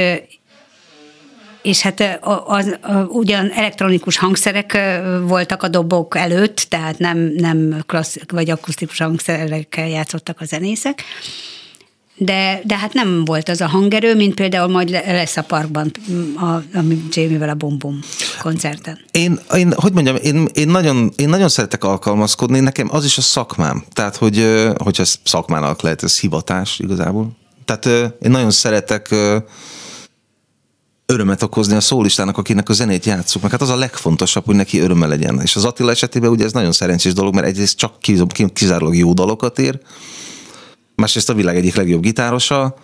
és 1.62 1.82
hát 1.82 2.20
az, 2.22 2.78
az, 2.82 3.08
ugyan 3.08 3.52
elektronikus 3.52 4.18
hangszerek 4.18 4.78
voltak 5.22 5.64
a 5.64 5.68
dobok 5.68 6.18
előtt, 6.18 6.66
tehát 6.70 6.98
nem, 6.98 7.18
nem 7.18 7.84
klasszik 7.86 8.32
vagy 8.32 8.50
akusztikus 8.50 8.98
hangszerekkel 8.98 9.88
játszottak 9.88 10.42
a 10.42 10.46
zenészek, 10.46 11.04
de, 12.16 12.62
de 12.64 12.78
hát 12.78 12.94
nem 12.94 13.26
volt 13.26 13.50
az 13.50 13.62
a 13.62 13.68
hangerő, 13.68 14.16
mint 14.16 14.34
például 14.34 14.72
majd 14.72 14.90
le- 14.90 15.12
lesz 15.12 15.38
a 15.38 15.42
parkban, 15.42 15.92
a, 16.36 16.78
ami 16.78 17.02
Jamie-vel 17.12 17.50
a 17.50 17.54
Bum 17.54 18.00
koncerten. 18.42 19.00
Én, 19.12 19.40
én, 19.56 19.74
hogy 19.76 19.94
mondjam, 19.94 20.16
én, 20.16 20.48
én, 20.54 20.68
nagyon, 20.68 21.12
én 21.16 21.30
nagyon 21.30 21.50
szeretek 21.50 21.84
alkalmazkodni, 21.84 22.60
nekem 22.60 22.88
az 22.92 23.06
is 23.06 23.18
a 23.18 23.22
szakmám. 23.22 23.84
Tehát, 23.94 24.16
hogy, 24.16 24.46
hogyha 24.78 25.04
szakmának 25.24 25.82
lehet, 25.82 26.04
ez 26.04 26.20
hivatás 26.20 26.80
igazából. 26.80 27.38
Tehát 27.70 28.14
én 28.22 28.32
nagyon 28.32 28.52
szeretek 28.52 29.16
örömet 31.06 31.44
okozni 31.44 31.76
a 31.76 31.80
szólistának, 31.80 32.38
akinek 32.38 32.70
a 32.70 32.74
zenét 32.74 33.06
játszuk. 33.06 33.42
Meg 33.42 33.52
hát 33.52 33.62
az 33.62 33.70
a 33.70 33.76
legfontosabb, 33.76 34.46
hogy 34.46 34.56
neki 34.56 34.80
öröme 34.80 35.08
legyen. 35.08 35.40
És 35.42 35.56
az 35.56 35.66
Attila 35.66 35.92
esetében 35.92 36.30
ugye 36.30 36.46
ez 36.46 36.52
nagyon 36.52 36.72
szerencsés 36.72 37.14
dolog, 37.14 37.34
mert 37.34 37.48
egyrészt 37.48 37.78
csak 37.78 38.00
kiz- 38.00 38.34
ki- 38.34 38.54
kizárólag 38.54 38.96
jó 38.96 39.14
dalokat 39.14 39.60
ír, 39.60 39.80
másrészt 40.96 41.30
a 41.30 41.34
világ 41.34 41.56
egyik 41.56 41.76
legjobb 41.76 42.02
gitárosa, 42.02 42.76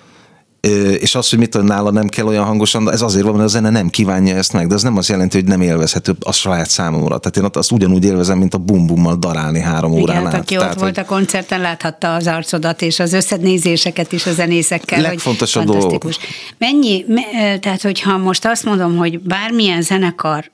és 0.99 1.15
az, 1.15 1.29
hogy 1.29 1.39
mit 1.39 1.49
tudom, 1.49 1.67
nála 1.67 1.91
nem 1.91 2.07
kell 2.07 2.25
olyan 2.25 2.43
hangosan, 2.43 2.91
ez 2.91 3.01
azért 3.01 3.25
van, 3.25 3.33
mert 3.33 3.45
a 3.45 3.49
zene 3.49 3.69
nem 3.69 3.89
kívánja 3.89 4.35
ezt 4.35 4.53
meg, 4.53 4.67
de 4.67 4.73
az 4.73 4.83
nem 4.83 4.97
azt 4.97 5.09
jelenti, 5.09 5.37
hogy 5.37 5.47
nem 5.47 5.61
élvezhető 5.61 6.15
a 6.19 6.31
saját 6.31 6.69
számomra. 6.69 7.17
Tehát 7.17 7.37
én 7.37 7.59
azt 7.59 7.71
ugyanúgy 7.71 8.05
élvezem, 8.05 8.37
mint 8.37 8.53
a 8.53 8.57
bum-bummal 8.57 9.15
darálni 9.15 9.59
három 9.59 9.91
órán 9.91 10.15
Igen, 10.15 10.25
át. 10.25 10.31
hát 10.31 10.41
aki 10.41 10.55
ott 10.55 10.61
Tehát, 10.61 10.79
volt 10.79 10.95
hogy 10.95 11.03
a 11.03 11.07
koncerten, 11.07 11.61
láthatta 11.61 12.13
az 12.13 12.27
arcodat 12.27 12.81
és 12.81 12.99
az 12.99 13.13
összednézéseket 13.13 14.11
is 14.11 14.25
a 14.25 14.31
zenészekkel. 14.31 14.99
hogy 14.99 15.07
Legfontosabb 15.07 15.65
fantasztikus. 15.65 16.17
Mennyi, 16.57 17.05
me, 17.07 17.57
tehát 17.59 17.81
hogyha 17.81 18.17
most 18.17 18.45
azt 18.45 18.63
mondom, 18.63 18.97
hogy 18.97 19.19
bármilyen 19.19 19.81
zenekar 19.81 20.51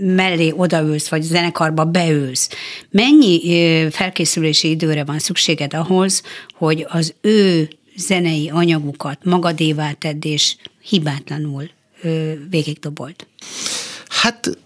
mellé 0.00 0.52
odaülsz, 0.56 1.08
vagy 1.08 1.22
zenekarba 1.22 1.84
beülsz, 1.84 2.48
mennyi 2.90 3.40
felkészülési 3.90 4.70
időre 4.70 5.04
van 5.04 5.18
szükséged 5.18 5.74
ahhoz, 5.74 6.22
hogy 6.58 6.86
az 6.88 7.14
ő 7.20 7.68
zenei 7.96 8.50
anyagukat 8.50 9.24
magadévá 9.24 9.92
tedd, 9.92 10.26
és 10.26 10.56
hibátlanul 10.82 11.70
ö, 12.02 12.32
végigdobold? 12.50 13.26
Hát 14.08 14.58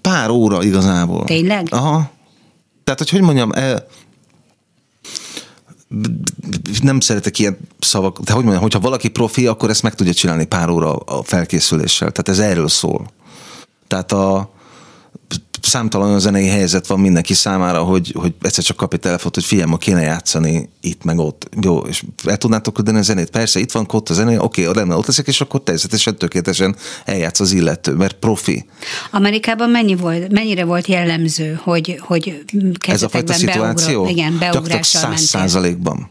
pár 0.00 0.30
óra 0.30 0.62
igazából. 0.62 1.24
Tényleg? 1.24 1.66
Aha. 1.70 2.10
Tehát, 2.84 2.98
hogy 2.98 3.10
hogy 3.10 3.20
mondjam, 3.20 3.52
eh, 3.52 3.76
nem 6.82 7.00
szeretek 7.00 7.38
ilyen 7.38 7.58
szavak, 7.78 8.20
de 8.20 8.32
hogy 8.32 8.42
mondjam, 8.42 8.62
hogyha 8.62 8.80
valaki 8.80 9.08
profi, 9.08 9.46
akkor 9.46 9.70
ezt 9.70 9.82
meg 9.82 9.94
tudja 9.94 10.14
csinálni 10.14 10.44
pár 10.44 10.68
óra 10.68 10.96
a 10.96 11.22
felkészüléssel. 11.22 12.10
Tehát 12.10 12.28
ez 12.40 12.50
erről 12.50 12.68
szól. 12.68 13.10
Tehát 13.86 14.12
a 14.12 14.52
számtalan 15.62 16.06
olyan 16.06 16.20
zenei 16.20 16.46
helyzet 16.46 16.86
van 16.86 17.00
mindenki 17.00 17.34
számára, 17.34 17.82
hogy, 17.82 18.12
hogy 18.14 18.34
egyszer 18.40 18.64
csak 18.64 18.76
kap 18.76 18.92
egy 18.92 19.00
telefont, 19.00 19.34
hogy 19.34 19.44
figyelj, 19.44 19.70
ma 19.70 19.76
kéne 19.76 20.00
játszani 20.00 20.68
itt 20.80 21.04
meg 21.04 21.18
ott. 21.18 21.48
Jó, 21.60 21.78
és 21.78 22.02
el 22.24 22.36
tudnátok 22.36 22.74
küldeni 22.74 22.98
a 22.98 23.02
zenét? 23.02 23.30
Persze, 23.30 23.60
itt 23.60 23.72
van 23.72 23.86
ott 23.92 24.08
a 24.08 24.14
zene, 24.14 24.42
oké, 24.42 24.64
rendben, 24.64 24.90
ott 24.90 25.06
leszek, 25.06 25.26
és 25.26 25.40
akkor 25.40 25.62
természetesen 25.62 26.16
tökéletesen 26.16 26.76
eljátsz 27.04 27.40
az 27.40 27.52
illető, 27.52 27.92
mert 27.92 28.14
profi. 28.14 28.64
Amerikában 29.10 29.70
mennyi 29.70 29.94
volt, 29.94 30.32
mennyire 30.32 30.64
volt 30.64 30.86
jellemző, 30.86 31.60
hogy, 31.62 32.00
hogy 32.00 32.44
Ez 32.88 33.02
a 33.02 33.08
fajta 33.08 33.32
szituáció? 33.32 34.02
Beugró, 34.02 34.08
igen, 34.08 34.38
beugrással 34.38 35.00
száz 35.00 35.20
százalékban. 35.20 36.10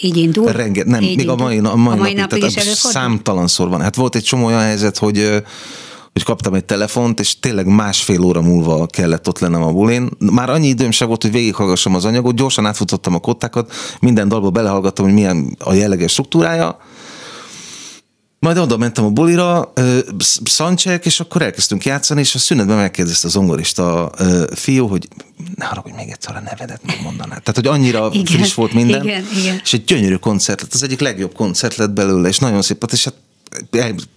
Így 0.00 0.16
indul? 0.16 0.52
Renge, 0.52 0.82
nem, 0.84 1.02
Így 1.02 1.16
még 1.16 1.28
a 1.28 1.32
indul? 1.32 1.46
mai, 1.46 1.58
a 1.58 1.74
mai, 1.74 1.92
a 1.92 1.96
mai 1.96 2.12
napig, 2.12 2.18
napig 2.18 2.44
is 2.44 2.54
előfordul? 2.54 2.90
számtalanszor 2.90 3.68
van. 3.68 3.80
Hát 3.80 3.94
volt 3.94 4.14
egy 4.14 4.22
csomó 4.22 4.46
olyan 4.46 4.60
helyzet, 4.60 4.98
hogy 4.98 5.42
hogy 6.12 6.22
kaptam 6.22 6.54
egy 6.54 6.64
telefont, 6.64 7.20
és 7.20 7.38
tényleg 7.38 7.66
másfél 7.66 8.22
óra 8.22 8.40
múlva 8.40 8.86
kellett 8.86 9.28
ott 9.28 9.38
lennem 9.38 9.62
a 9.62 9.72
bulin. 9.72 10.08
Már 10.18 10.50
annyi 10.50 10.66
időm 10.66 10.90
sem 10.90 11.08
volt, 11.08 11.22
hogy 11.22 11.32
végighallgassam 11.32 11.94
az 11.94 12.04
anyagot, 12.04 12.34
gyorsan 12.34 12.66
átfutottam 12.66 13.14
a 13.14 13.18
kottákat, 13.18 13.72
minden 14.00 14.28
dalba 14.28 14.50
belehallgattam, 14.50 15.04
hogy 15.04 15.14
milyen 15.14 15.56
a 15.58 15.72
jelleges 15.72 16.12
struktúrája, 16.12 16.78
majd 18.40 18.58
oda 18.58 18.76
mentem 18.76 19.04
a 19.04 19.10
bulira, 19.10 19.72
szancsek, 20.44 21.06
és 21.06 21.20
akkor 21.20 21.42
elkezdtünk 21.42 21.84
játszani, 21.84 22.20
és 22.20 22.34
a 22.34 22.38
szünetben 22.38 22.76
megkérdezte 22.76 23.26
a 23.26 23.30
zongorista 23.30 24.12
fiú, 24.54 24.86
hogy 24.86 25.08
ne 25.54 25.64
haragudj 25.64 25.94
még 25.94 26.08
egyszer 26.08 26.36
a 26.36 26.40
nevedet 26.40 26.80
megmondanád. 26.86 27.42
Tehát, 27.42 27.54
hogy 27.54 27.66
annyira 27.66 28.08
igen, 28.12 28.24
friss 28.24 28.54
volt 28.54 28.72
minden. 28.72 29.02
Igen, 29.02 29.24
igen. 29.36 29.60
És 29.62 29.72
egy 29.72 29.84
gyönyörű 29.84 30.14
koncert 30.14 30.60
lett, 30.60 30.74
az 30.74 30.82
egyik 30.82 31.00
legjobb 31.00 31.34
koncert 31.34 31.76
lett 31.76 31.90
belőle, 31.90 32.28
és 32.28 32.38
nagyon 32.38 32.62
szép 32.62 32.84
és 32.92 33.04
hát 33.04 33.14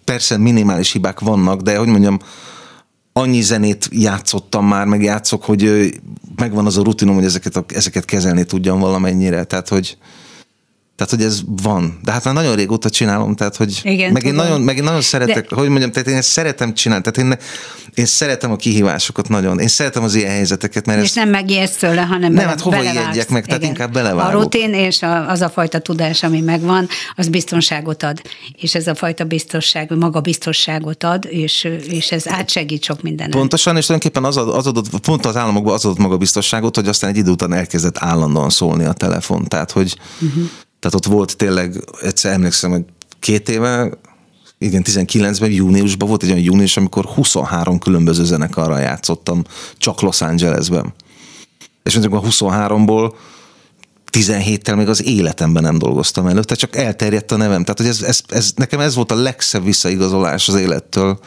persze 0.05 0.37
minimális 0.37 0.91
hibák 0.91 1.19
vannak, 1.19 1.61
de 1.61 1.77
hogy 1.77 1.87
mondjam, 1.87 2.19
annyi 3.13 3.41
zenét 3.41 3.89
játszottam 3.91 4.67
már, 4.67 4.85
meg 4.85 5.03
játszok, 5.03 5.43
hogy 5.43 5.93
megvan 6.35 6.65
az 6.65 6.77
a 6.77 6.83
rutinom, 6.83 7.15
hogy 7.15 7.23
ezeket, 7.23 7.73
ezeket 7.73 8.05
kezelni 8.05 8.43
tudjam 8.43 8.79
valamennyire. 8.79 9.43
Tehát, 9.43 9.69
hogy 9.69 9.97
tehát, 11.05 11.15
hogy 11.15 11.33
ez 11.33 11.41
van. 11.63 11.99
De 12.03 12.11
hát 12.11 12.23
már 12.23 12.33
nagyon 12.33 12.55
régóta 12.55 12.89
csinálom, 12.89 13.35
tehát, 13.35 13.55
hogy 13.55 13.79
Igen, 13.83 14.11
meg, 14.11 14.23
én 14.23 14.31
tudom. 14.31 14.45
nagyon, 14.45 14.61
meg 14.61 14.77
én 14.77 14.83
nagyon 14.83 15.01
szeretek, 15.01 15.49
De- 15.49 15.55
hogy 15.55 15.69
mondjam, 15.69 15.91
tehát 15.91 16.07
én 16.07 16.15
ezt 16.15 16.29
szeretem 16.29 16.73
csinálni, 16.73 17.03
tehát 17.03 17.31
én, 17.31 17.39
én 17.93 18.05
szeretem 18.05 18.51
a 18.51 18.55
kihívásokat 18.55 19.29
nagyon. 19.29 19.59
Én 19.59 19.67
szeretem 19.67 20.03
az 20.03 20.15
ilyen 20.15 20.29
helyzeteket, 20.29 20.85
mert 20.85 21.01
És 21.01 21.09
ez, 21.09 21.15
nem 21.15 21.29
megijedsz 21.29 21.75
tőle, 21.75 22.01
hanem 22.01 22.33
Nem, 22.33 22.47
hát 22.47 22.61
hova 22.61 22.81
ijedjek 22.81 23.29
meg? 23.29 23.45
Tehát 23.45 23.61
Igen. 23.61 23.73
inkább 23.73 23.93
belevágok. 23.93 24.33
A 24.33 24.41
rutin 24.41 24.73
és 24.73 25.01
a, 25.01 25.29
az 25.29 25.41
a 25.41 25.49
fajta 25.49 25.79
tudás, 25.79 26.23
ami 26.23 26.41
megvan, 26.41 26.87
az 27.15 27.27
biztonságot 27.27 28.03
ad. 28.03 28.21
És 28.61 28.75
ez 28.75 28.87
a 28.87 28.95
fajta 28.95 29.23
biztonság, 29.23 29.97
magabiztosságot 29.97 31.03
ad, 31.03 31.27
és, 31.29 31.67
és 31.87 32.11
ez 32.11 32.27
átsegít 32.27 32.83
sok 32.83 33.01
mindenen. 33.01 33.31
Pontosan, 33.31 33.77
és 33.77 33.85
tulajdonképpen 33.85 34.29
az, 34.29 34.37
az 34.55 34.67
adott, 34.67 34.99
pont 34.99 35.25
az 35.25 35.35
államokban 35.35 35.73
az 35.73 35.85
adott 35.85 35.97
magabiztosságot, 35.97 36.75
hogy 36.75 36.87
aztán 36.87 37.09
egy 37.09 37.17
idő 37.17 37.31
után 37.31 37.53
elkezdett 37.53 37.97
állandóan 37.97 38.49
szólni 38.49 38.83
a 38.83 38.93
telefon. 38.93 39.47
Tehát, 39.47 39.71
hogy 39.71 39.95
uh-huh. 40.21 40.43
Tehát 40.81 40.95
ott 40.95 41.05
volt 41.05 41.37
tényleg, 41.37 41.83
egyszer 42.01 42.33
emlékszem, 42.33 42.71
hogy 42.71 42.83
két 43.19 43.49
éve, 43.49 43.97
igen, 44.57 44.83
19-ben, 44.85 45.51
júniusban 45.51 46.07
volt 46.07 46.23
egy 46.23 46.29
olyan 46.29 46.43
június, 46.43 46.77
amikor 46.77 47.05
23 47.05 47.79
különböző 47.79 48.23
zenekarral 48.23 48.79
játszottam, 48.79 49.43
csak 49.77 50.01
Los 50.01 50.21
Angelesben. 50.21 50.93
És 51.83 51.93
mondjuk 51.95 52.23
a 52.23 52.27
23-ból 52.27 53.13
17-tel 54.11 54.75
még 54.75 54.87
az 54.87 55.03
életemben 55.03 55.63
nem 55.63 55.77
dolgoztam 55.77 56.27
előtte, 56.27 56.55
csak 56.55 56.75
elterjedt 56.75 57.31
a 57.31 57.37
nevem. 57.37 57.63
Tehát, 57.63 57.77
hogy 57.77 57.87
ez, 57.87 58.01
ez, 58.01 58.21
ez, 58.27 58.51
nekem 58.55 58.79
ez 58.79 58.95
volt 58.95 59.11
a 59.11 59.15
legszebb 59.15 59.63
visszaigazolás 59.63 60.47
az 60.47 60.55
élettől 60.55 61.19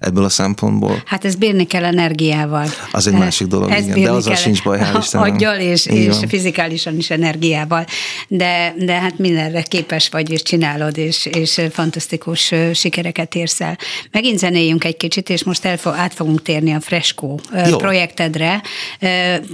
ebből 0.00 0.24
a 0.24 0.28
szempontból. 0.28 1.02
Hát 1.04 1.24
ez 1.24 1.34
bírni 1.34 1.64
kell 1.64 1.84
energiával. 1.84 2.66
Az 2.92 3.06
egy 3.06 3.14
másik 3.14 3.46
dolog, 3.46 3.70
Ez 3.70 3.84
igen, 3.84 4.02
de 4.02 4.10
azzal 4.10 4.32
kell 4.32 4.42
sincs 4.42 4.62
baj, 4.62 4.78
hál' 4.78 4.98
Istennek. 5.02 5.32
Aggyal 5.32 5.58
és, 5.58 5.86
és 5.86 6.16
fizikálisan 6.28 6.96
is 6.96 7.10
energiával. 7.10 7.86
De, 8.28 8.74
de 8.78 8.92
hát 8.92 9.18
mindenre 9.18 9.62
képes 9.62 10.08
vagy, 10.08 10.30
és 10.30 10.42
csinálod, 10.42 10.98
és, 10.98 11.26
és 11.26 11.60
fantasztikus 11.70 12.52
sikereket 12.74 13.34
érsz 13.34 13.60
el. 13.60 13.78
Megint 14.10 14.38
zenéljünk 14.38 14.84
egy 14.84 14.96
kicsit, 14.96 15.30
és 15.30 15.44
most 15.44 15.64
el, 15.64 15.78
át 15.84 16.14
fogunk 16.14 16.42
térni 16.42 16.72
a 16.72 16.80
Fresco 16.80 17.34
Jó. 17.68 17.76
projektedre. 17.76 18.62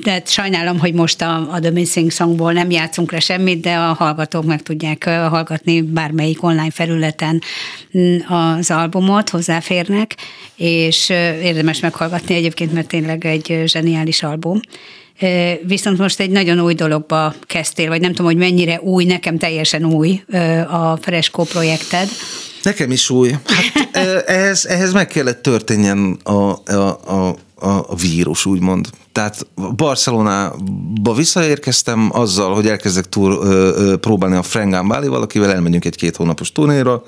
De 0.02 0.22
sajnálom, 0.24 0.78
hogy 0.78 0.94
most 0.94 1.22
a, 1.22 1.48
a 1.50 1.61
The 1.61 1.70
Missing 1.70 2.11
Songból 2.11 2.52
nem 2.52 2.70
játszunk 2.70 3.12
le 3.12 3.20
semmit, 3.20 3.61
de 3.61 3.74
a 3.74 3.92
hallgatók 3.92 4.44
meg 4.44 4.62
tudják 4.62 5.05
hallgatni 5.05 5.81
bármelyik 5.83 6.42
online 6.42 6.70
felületen 6.70 7.42
mm, 7.98 8.16
az 8.28 8.70
albumot, 8.70 9.28
hozzáférnek, 9.28 10.14
és 10.57 11.09
érdemes 11.42 11.81
meghallgatni 11.81 12.35
egyébként, 12.35 12.73
mert 12.73 12.88
tényleg 12.88 13.27
egy 13.27 13.62
zseniális 13.64 14.23
album. 14.23 14.61
Viszont 15.66 15.99
most 15.99 16.21
egy 16.21 16.31
nagyon 16.31 16.61
új 16.61 16.75
dologba 16.75 17.35
kezdtél, 17.47 17.88
vagy 17.88 18.01
nem 18.01 18.11
tudom, 18.11 18.27
hogy 18.27 18.37
mennyire 18.37 18.81
új, 18.81 19.05
nekem 19.05 19.38
teljesen 19.38 19.85
új 19.85 20.23
a 20.68 20.97
Fresco 20.97 21.42
projekted. 21.42 22.09
Nekem 22.62 22.90
is 22.90 23.11
új. 23.11 23.31
Hát 23.31 23.88
eh, 24.07 24.23
ehhez, 24.27 24.66
ehhez 24.66 24.92
meg 24.92 25.07
kellett 25.07 25.42
történjen 25.42 26.18
a, 26.23 26.33
a, 26.33 27.01
a, 27.07 27.37
a, 27.55 27.68
a 27.88 27.95
vírus, 27.95 28.47
úgymond. 28.47 28.88
Tehát 29.12 29.47
Barcelonába 29.77 31.14
visszaérkeztem 31.16 32.11
azzal, 32.12 32.55
hogy 32.55 32.66
elkezdek 32.66 33.09
túr, 33.09 33.39
ö, 33.43 33.72
ö, 33.76 33.97
próbálni 33.97 34.37
a 34.37 34.43
Frank 34.43 34.72
Gambálival, 34.72 35.22
akivel 35.22 35.53
elmegyünk 35.53 35.85
egy 35.85 35.97
két 35.97 36.16
hónapos 36.16 36.53
turnéra. 36.53 37.03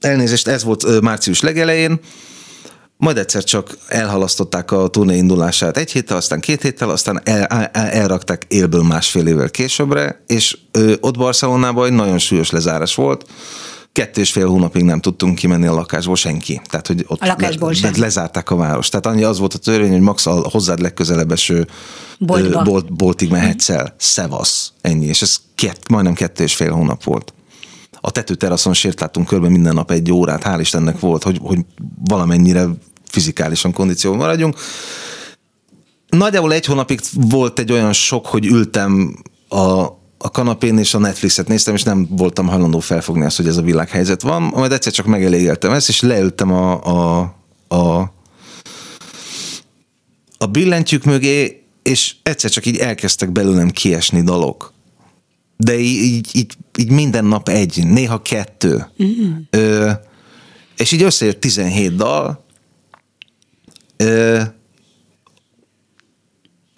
Elnézést, 0.00 0.48
ez 0.48 0.64
volt 0.64 1.00
március 1.00 1.40
legelején. 1.40 2.00
Majd 2.98 3.18
egyszer 3.18 3.44
csak 3.44 3.76
elhalasztották 3.88 4.70
a 4.70 4.88
turné 4.88 5.16
indulását 5.16 5.76
egy 5.76 5.92
héttel, 5.92 6.16
aztán 6.16 6.40
két 6.40 6.62
héttel, 6.62 6.90
aztán 6.90 7.20
el, 7.24 7.44
el, 7.44 7.70
elrakták 7.72 8.44
élből 8.48 8.82
másfél 8.82 9.26
évvel 9.26 9.50
későbbre, 9.50 10.22
és 10.26 10.58
ö, 10.72 10.94
ott 11.00 11.16
Barcelonában 11.18 11.86
egy 11.86 11.92
nagyon 11.92 12.18
súlyos 12.18 12.50
lezárás 12.50 12.94
volt. 12.94 13.24
Kettő 13.92 14.20
és 14.20 14.32
fél 14.32 14.48
hónapig 14.48 14.82
nem 14.82 15.00
tudtunk 15.00 15.34
kimenni 15.34 15.66
a 15.66 15.74
lakásból 15.74 16.16
senki. 16.16 16.60
Tehát, 16.68 16.86
hogy 16.86 17.04
ott 17.06 17.20
A 17.20 17.26
lakásból 17.26 17.72
sem. 17.72 17.92
lezárták 17.96 18.50
a 18.50 18.56
várost. 18.56 18.90
Tehát 18.90 19.06
annyi 19.06 19.22
az 19.22 19.38
volt 19.38 19.54
a 19.54 19.58
törvény, 19.58 19.90
hogy 19.90 20.00
max 20.00 20.26
a 20.26 20.48
hozzád 20.50 20.80
legközelebb 20.80 21.32
eső 21.32 21.66
bolt, 22.64 22.92
boltig 22.92 23.30
mehetsz 23.30 23.68
el. 23.68 23.94
Szevasz. 23.98 24.72
Ennyi. 24.80 25.06
És 25.06 25.22
ez 25.22 25.36
kett, 25.54 25.88
majdnem 25.88 26.14
kettő 26.14 26.42
és 26.42 26.54
fél 26.54 26.72
hónap 26.72 27.04
volt. 27.04 27.34
A 28.00 28.10
tetőteraszon 28.10 28.74
sétáltunk 28.74 29.26
körbe 29.26 29.48
minden 29.48 29.74
nap 29.74 29.90
egy 29.90 30.12
órát, 30.12 30.42
hál' 30.44 30.60
Istennek 30.60 31.00
volt, 31.00 31.22
hogy, 31.22 31.38
hogy 31.42 31.58
valamennyire 32.04 32.66
fizikálisan 33.08 33.72
kondícióban 33.72 34.18
maradjunk. 34.18 34.56
Nagyjából 36.08 36.52
egy 36.52 36.66
hónapig 36.66 37.00
volt 37.12 37.58
egy 37.58 37.72
olyan 37.72 37.92
sok, 37.92 38.26
hogy 38.26 38.46
ültem 38.46 39.22
a, 39.48 39.84
a 40.18 40.30
kanapén 40.32 40.78
és 40.78 40.94
a 40.94 40.98
Netflixet 40.98 41.48
néztem, 41.48 41.74
és 41.74 41.82
nem 41.82 42.06
voltam 42.10 42.46
hajlandó 42.46 42.78
felfogni 42.78 43.24
azt, 43.24 43.36
hogy 43.36 43.46
ez 43.46 43.56
a 43.56 43.62
világhelyzet 43.62 44.22
van. 44.22 44.42
Majd 44.42 44.72
egyszer 44.72 44.92
csak 44.92 45.06
megelégeltem 45.06 45.72
ezt, 45.72 45.88
és 45.88 46.00
leültem 46.00 46.52
a, 46.52 46.84
a, 46.84 47.34
a, 47.68 48.12
a 50.38 50.46
billentyűk 50.46 51.04
mögé, 51.04 51.62
és 51.82 52.14
egyszer 52.22 52.50
csak 52.50 52.66
így 52.66 52.76
elkezdtek 52.76 53.32
belőlem 53.32 53.70
kiesni 53.70 54.22
dalok. 54.22 54.72
De 55.56 55.78
így, 55.78 56.28
így, 56.32 56.56
így, 56.78 56.90
minden 56.90 57.24
nap 57.24 57.48
egy, 57.48 57.86
néha 57.86 58.22
kettő. 58.22 58.86
Mm. 59.02 59.32
Ö, 59.50 59.90
és 60.76 60.92
így 60.92 61.02
összejött 61.02 61.40
17 61.40 61.96
dal, 61.96 62.44
ö, 63.96 64.40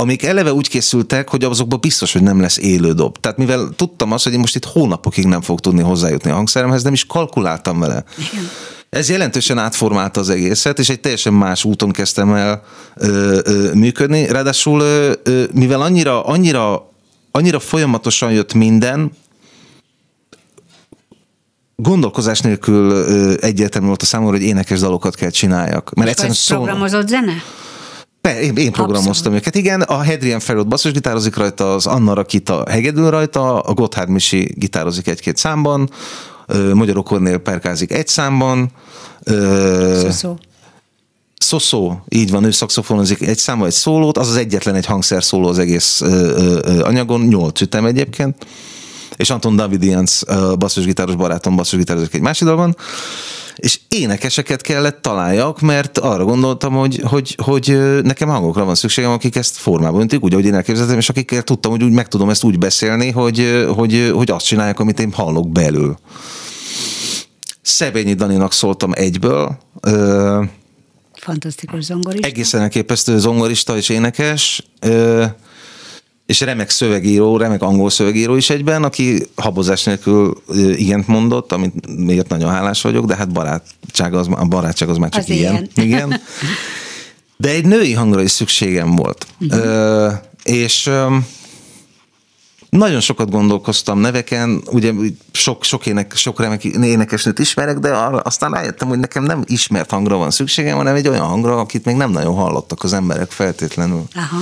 amik 0.00 0.22
eleve 0.22 0.52
úgy 0.52 0.68
készültek, 0.68 1.28
hogy 1.28 1.44
azokban 1.44 1.80
biztos, 1.80 2.12
hogy 2.12 2.22
nem 2.22 2.40
lesz 2.40 2.58
élő 2.58 2.92
dob. 2.92 3.18
Tehát 3.18 3.38
mivel 3.38 3.68
tudtam 3.76 4.12
azt, 4.12 4.24
hogy 4.24 4.32
én 4.32 4.38
most 4.38 4.56
itt 4.56 4.64
hónapokig 4.64 5.24
nem 5.24 5.40
fog 5.40 5.60
tudni 5.60 5.82
hozzájutni 5.82 6.30
a 6.30 6.34
hangszeremhez, 6.34 6.82
nem 6.82 6.92
is 6.92 7.06
kalkuláltam 7.06 7.78
vele. 7.78 8.04
Igen. 8.32 8.48
Ez 8.90 9.10
jelentősen 9.10 9.58
átformálta 9.58 10.20
az 10.20 10.28
egészet, 10.28 10.78
és 10.78 10.88
egy 10.88 11.00
teljesen 11.00 11.32
más 11.32 11.64
úton 11.64 11.90
kezdtem 11.90 12.34
el 12.34 12.62
ö, 12.94 13.38
ö, 13.44 13.72
működni. 13.74 14.26
Ráadásul, 14.26 14.80
ö, 14.80 15.12
ö, 15.22 15.44
mivel 15.52 15.80
annyira, 15.80 16.24
annyira, 16.24 16.92
annyira 17.30 17.58
folyamatosan 17.58 18.32
jött 18.32 18.54
minden, 18.54 19.12
gondolkozás 21.76 22.40
nélkül 22.40 23.04
egyértelmű 23.36 23.86
volt 23.86 24.02
a 24.02 24.04
számomra, 24.04 24.36
hogy 24.36 24.46
énekes 24.46 24.80
dalokat 24.80 25.14
kell 25.14 25.30
csináljak. 25.30 25.94
Mert 25.94 26.08
egyszerűen 26.08 26.34
szól... 26.34 26.56
programozott 26.56 27.08
zene? 27.08 27.32
Be, 28.20 28.40
én, 28.40 28.56
én 28.56 28.72
programoztam 28.72 29.10
Abszolút. 29.10 29.38
őket. 29.38 29.54
Igen, 29.54 29.80
a 29.80 30.00
Hedrian 30.00 30.40
Ferrot 30.40 30.68
basszusgitározik 30.68 31.36
rajta, 31.36 31.74
az 31.74 31.86
Anna 31.86 32.14
Rakita 32.14 32.64
hegedül 32.70 33.10
rajta, 33.10 33.60
a 33.60 33.74
Gotthard 33.74 34.08
Misi 34.08 34.54
gitározik 34.54 35.08
egy-két 35.08 35.36
számban, 35.36 35.90
Magyar 36.72 36.96
Okornél 36.96 37.38
perkázik 37.38 37.92
egy 37.92 38.08
számban, 38.08 38.70
ö, 39.22 40.08
Szó. 40.10 40.36
Szoszó, 41.38 41.96
így 42.08 42.30
van, 42.30 42.44
ő 42.44 42.50
szakszofonozik 42.50 43.22
egy 43.22 43.38
számba, 43.38 43.66
egy 43.66 43.72
szólót, 43.72 44.18
az 44.18 44.28
az 44.28 44.36
egyetlen 44.36 44.74
egy 44.74 44.86
hangszer 44.86 45.24
szóló 45.24 45.48
az 45.48 45.58
egész 45.58 46.00
ö, 46.00 46.06
ö, 46.64 46.82
anyagon, 46.82 47.20
nyolc 47.20 47.60
ütem 47.60 47.84
egyébként, 47.84 48.46
és 49.16 49.30
Anton 49.30 49.56
Davidians 49.56 50.22
basszusgitáros 50.58 51.14
barátom 51.14 51.56
basszusgitározik 51.56 52.14
egy 52.14 52.20
másik 52.20 52.46
dalban, 52.46 52.76
és 53.56 53.80
énekeseket 53.88 54.60
kellett 54.60 55.02
találjak, 55.02 55.60
mert 55.60 55.98
arra 55.98 56.24
gondoltam, 56.24 56.72
hogy, 56.72 57.00
hogy, 57.04 57.36
hogy 57.42 57.78
nekem 58.02 58.28
hangokra 58.28 58.64
van 58.64 58.74
szükségem, 58.74 59.10
akik 59.10 59.36
ezt 59.36 59.56
formába 59.56 60.00
öntik, 60.00 60.24
úgy, 60.24 60.32
ahogy 60.32 60.44
én 60.44 60.54
elképzeltem, 60.54 60.98
és 60.98 61.08
akikkel 61.08 61.42
tudtam, 61.42 61.70
hogy 61.70 61.82
úgy 61.82 61.92
meg 61.92 62.08
tudom 62.08 62.30
ezt 62.30 62.44
úgy 62.44 62.58
beszélni, 62.58 63.10
hogy, 63.10 63.66
hogy, 63.74 64.10
hogy 64.14 64.30
azt 64.30 64.46
csinálják, 64.46 64.80
amit 64.80 65.00
én 65.00 65.12
hallok 65.12 65.48
belül. 65.48 65.98
Szebényi 67.62 68.14
Daninak 68.14 68.52
szóltam 68.52 68.92
egyből, 68.94 69.58
ö, 69.80 70.42
Fantasztikus 71.28 71.84
zongorista. 71.84 72.26
egészen 72.26 72.60
elképesztő 72.60 73.18
zongorista 73.18 73.76
és 73.76 73.88
énekes, 73.88 74.62
és 76.26 76.40
remek 76.40 76.70
szövegíró, 76.70 77.36
remek 77.36 77.62
angol 77.62 77.90
szövegíró 77.90 78.36
is 78.36 78.50
egyben, 78.50 78.84
aki 78.84 79.22
habozás 79.34 79.84
nélkül 79.84 80.42
igent 80.76 81.06
mondott, 81.06 81.52
amit 81.52 81.96
miért 81.96 82.28
nagyon 82.28 82.50
hálás 82.50 82.82
vagyok, 82.82 83.04
de 83.04 83.16
hát 83.16 83.32
barátság 83.32 84.14
az, 84.14 84.26
a 84.30 84.44
barátság 84.44 84.88
az 84.88 84.96
már 84.96 85.10
csak 85.10 85.22
Az 85.22 85.28
ilyen. 85.28 85.52
ilyen. 85.52 85.68
Igen. 85.86 86.20
De 87.36 87.48
egy 87.48 87.64
női 87.64 87.92
hangra 87.92 88.22
is 88.22 88.30
szükségem 88.30 88.96
volt. 88.96 89.26
Ö, 89.50 90.08
és 90.42 90.90
nagyon 92.70 93.00
sokat 93.00 93.30
gondolkoztam 93.30 93.98
neveken, 93.98 94.62
ugye 94.70 94.92
sok, 95.32 95.64
sok, 95.64 95.86
ének, 95.86 96.12
sok 96.14 96.40
remek 96.40 96.64
énekesnőt 96.64 97.38
ismerek, 97.38 97.78
de 97.78 97.88
arra 97.88 98.18
aztán 98.18 98.50
rájöttem, 98.50 98.88
hogy 98.88 98.98
nekem 98.98 99.24
nem 99.24 99.42
ismert 99.46 99.90
hangra 99.90 100.16
van 100.16 100.30
szükségem, 100.30 100.76
hanem 100.76 100.94
egy 100.94 101.08
olyan 101.08 101.26
hangra, 101.26 101.58
akit 101.58 101.84
még 101.84 101.96
nem 101.96 102.10
nagyon 102.10 102.34
hallottak 102.34 102.82
az 102.82 102.92
emberek 102.92 103.30
feltétlenül. 103.30 104.02
Aha. 104.14 104.38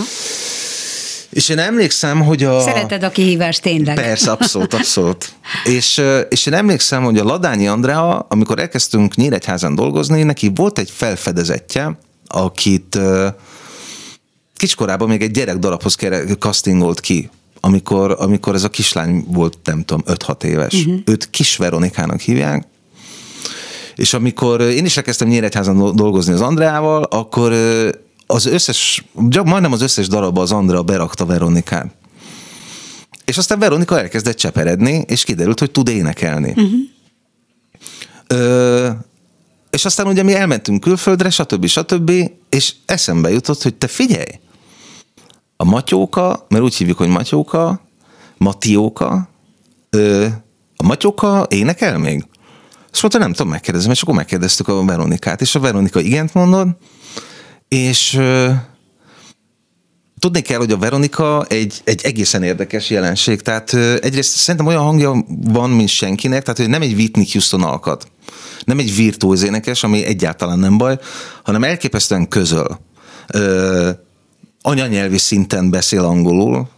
És 1.30 1.48
én 1.48 1.58
emlékszem, 1.58 2.24
hogy 2.24 2.44
a... 2.44 2.60
Szereted 2.60 3.02
a 3.02 3.10
kihívást 3.10 3.62
tényleg. 3.62 3.94
Persze, 3.94 4.30
abszolút, 4.30 4.74
abszolút. 4.78 5.32
és, 5.64 6.02
és 6.28 6.46
én 6.46 6.54
emlékszem, 6.54 7.04
hogy 7.04 7.18
a 7.18 7.24
Ladányi 7.24 7.66
Andrea, 7.66 8.26
amikor 8.28 8.58
elkezdtünk 8.58 9.14
Nyíregyházan 9.14 9.74
dolgozni, 9.74 10.22
neki 10.22 10.50
volt 10.54 10.78
egy 10.78 10.90
felfedezetje, 10.90 11.98
akit 12.26 12.98
kiskorában 14.56 15.08
még 15.08 15.22
egy 15.22 15.30
gyerek 15.30 15.56
darabhoz 15.56 15.96
castingolt 16.38 17.00
ki, 17.00 17.30
amikor, 17.66 18.16
amikor 18.18 18.54
ez 18.54 18.64
a 18.64 18.68
kislány 18.68 19.24
volt, 19.28 19.58
nem 19.64 19.84
tudom, 19.84 20.02
5-6 20.06 20.42
éves. 20.42 20.74
Uh-huh. 20.74 21.00
Őt 21.04 21.30
Kis 21.30 21.56
Veronikának 21.56 22.20
hívják, 22.20 22.66
és 23.94 24.14
amikor 24.14 24.60
én 24.60 24.84
is 24.84 24.96
elkezdtem 24.96 25.28
Nyíregyházan 25.28 25.76
dol- 25.76 25.94
dolgozni 25.94 26.32
az 26.32 26.40
Andreával, 26.40 27.02
akkor 27.02 27.52
az 28.26 28.46
összes, 28.46 29.04
majdnem 29.44 29.72
az 29.72 29.80
összes 29.80 30.08
darabba 30.08 30.42
az 30.42 30.52
Andrea 30.52 30.82
berakta 30.82 31.26
Veronikát. 31.26 31.94
És 33.24 33.36
aztán 33.38 33.58
Veronika 33.58 34.00
elkezdett 34.00 34.36
cseperedni, 34.36 35.04
és 35.06 35.24
kiderült, 35.24 35.58
hogy 35.58 35.70
tud 35.70 35.88
énekelni. 35.88 36.48
Uh-huh. 36.48 36.70
Ö, 38.26 38.90
és 39.70 39.84
aztán 39.84 40.06
ugye 40.06 40.22
mi 40.22 40.34
elmentünk 40.34 40.80
külföldre, 40.80 41.30
stb. 41.30 41.66
stb. 41.66 42.12
És 42.48 42.74
eszembe 42.86 43.30
jutott, 43.30 43.62
hogy 43.62 43.74
te 43.74 43.86
figyelj, 43.86 44.38
a 45.56 45.64
Matyóka, 45.64 46.46
mert 46.48 46.64
úgy 46.64 46.76
hívjuk, 46.76 46.98
hogy 46.98 47.08
Matyóka, 47.08 47.80
Matióka, 48.36 49.28
ö, 49.90 50.26
a 50.76 50.86
Matyóka 50.86 51.46
énekel 51.50 51.98
még? 51.98 52.24
Azt 52.92 53.02
mondta, 53.02 53.20
nem 53.20 53.32
tudom, 53.32 53.52
megkérdezem, 53.52 53.90
és 53.90 54.02
akkor 54.02 54.14
megkérdeztük 54.14 54.68
a 54.68 54.84
Veronikát, 54.84 55.40
és 55.40 55.54
a 55.54 55.60
Veronika 55.60 56.00
igent 56.00 56.34
mondott, 56.34 56.82
és 57.68 58.14
ö, 58.14 58.50
tudni 60.18 60.40
kell, 60.40 60.58
hogy 60.58 60.72
a 60.72 60.78
Veronika 60.78 61.44
egy, 61.48 61.80
egy 61.84 62.00
egészen 62.04 62.42
érdekes 62.42 62.90
jelenség. 62.90 63.40
Tehát 63.40 63.72
ö, 63.72 63.96
egyrészt 64.00 64.36
szerintem 64.36 64.66
olyan 64.66 64.82
hangja 64.82 65.24
van, 65.28 65.70
mint 65.70 65.88
senkinek, 65.88 66.42
tehát 66.42 66.58
hogy 66.58 66.68
nem 66.68 66.82
egy 66.82 66.92
Whitney 66.92 67.26
Houston 67.32 67.62
alkat, 67.62 68.10
nem 68.64 68.78
egy 68.78 68.96
virtuóz 68.96 69.42
énekes, 69.42 69.82
ami 69.82 70.04
egyáltalán 70.04 70.58
nem 70.58 70.78
baj, 70.78 70.98
hanem 71.42 71.64
elképesztően 71.64 72.28
közöl. 72.28 72.80
Ö, 73.26 73.90
anyanyelvi 74.66 75.18
szinten 75.18 75.70
beszél 75.70 76.04
angolul, 76.04 76.68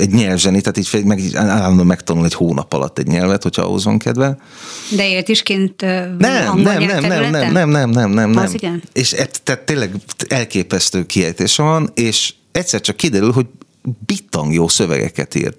egy 0.00 0.10
nyelvzseni, 0.10 0.60
tehát 0.60 0.78
így 0.78 1.04
meg, 1.04 1.20
állandóan 1.34 1.86
megtanul 1.86 2.24
egy 2.24 2.34
hónap 2.34 2.72
alatt 2.72 2.98
egy 2.98 3.06
nyelvet, 3.06 3.42
hogyha 3.42 3.62
ahhoz 3.62 3.84
van 3.84 3.98
kedve. 3.98 4.38
De 4.96 5.08
élt 5.08 5.28
is 5.28 5.42
kint 5.42 5.80
Nem, 5.80 6.18
nem, 6.18 6.58
nem, 6.58 6.82
nem, 6.82 7.30
nem, 7.30 7.30
nem, 7.30 7.70
nem, 7.70 7.90
nem, 7.90 8.10
nem, 8.10 8.30
nem. 8.30 8.50
Igen? 8.52 8.82
És 8.92 9.12
et, 9.12 9.40
tehát 9.42 9.60
tényleg 9.60 9.94
elképesztő 10.28 11.06
kiejtése 11.06 11.62
van, 11.62 11.90
és 11.94 12.34
egyszer 12.52 12.80
csak 12.80 12.96
kiderül, 12.96 13.32
hogy 13.32 13.46
bitang 14.06 14.52
jó 14.52 14.68
szövegeket 14.68 15.34
írt. 15.34 15.58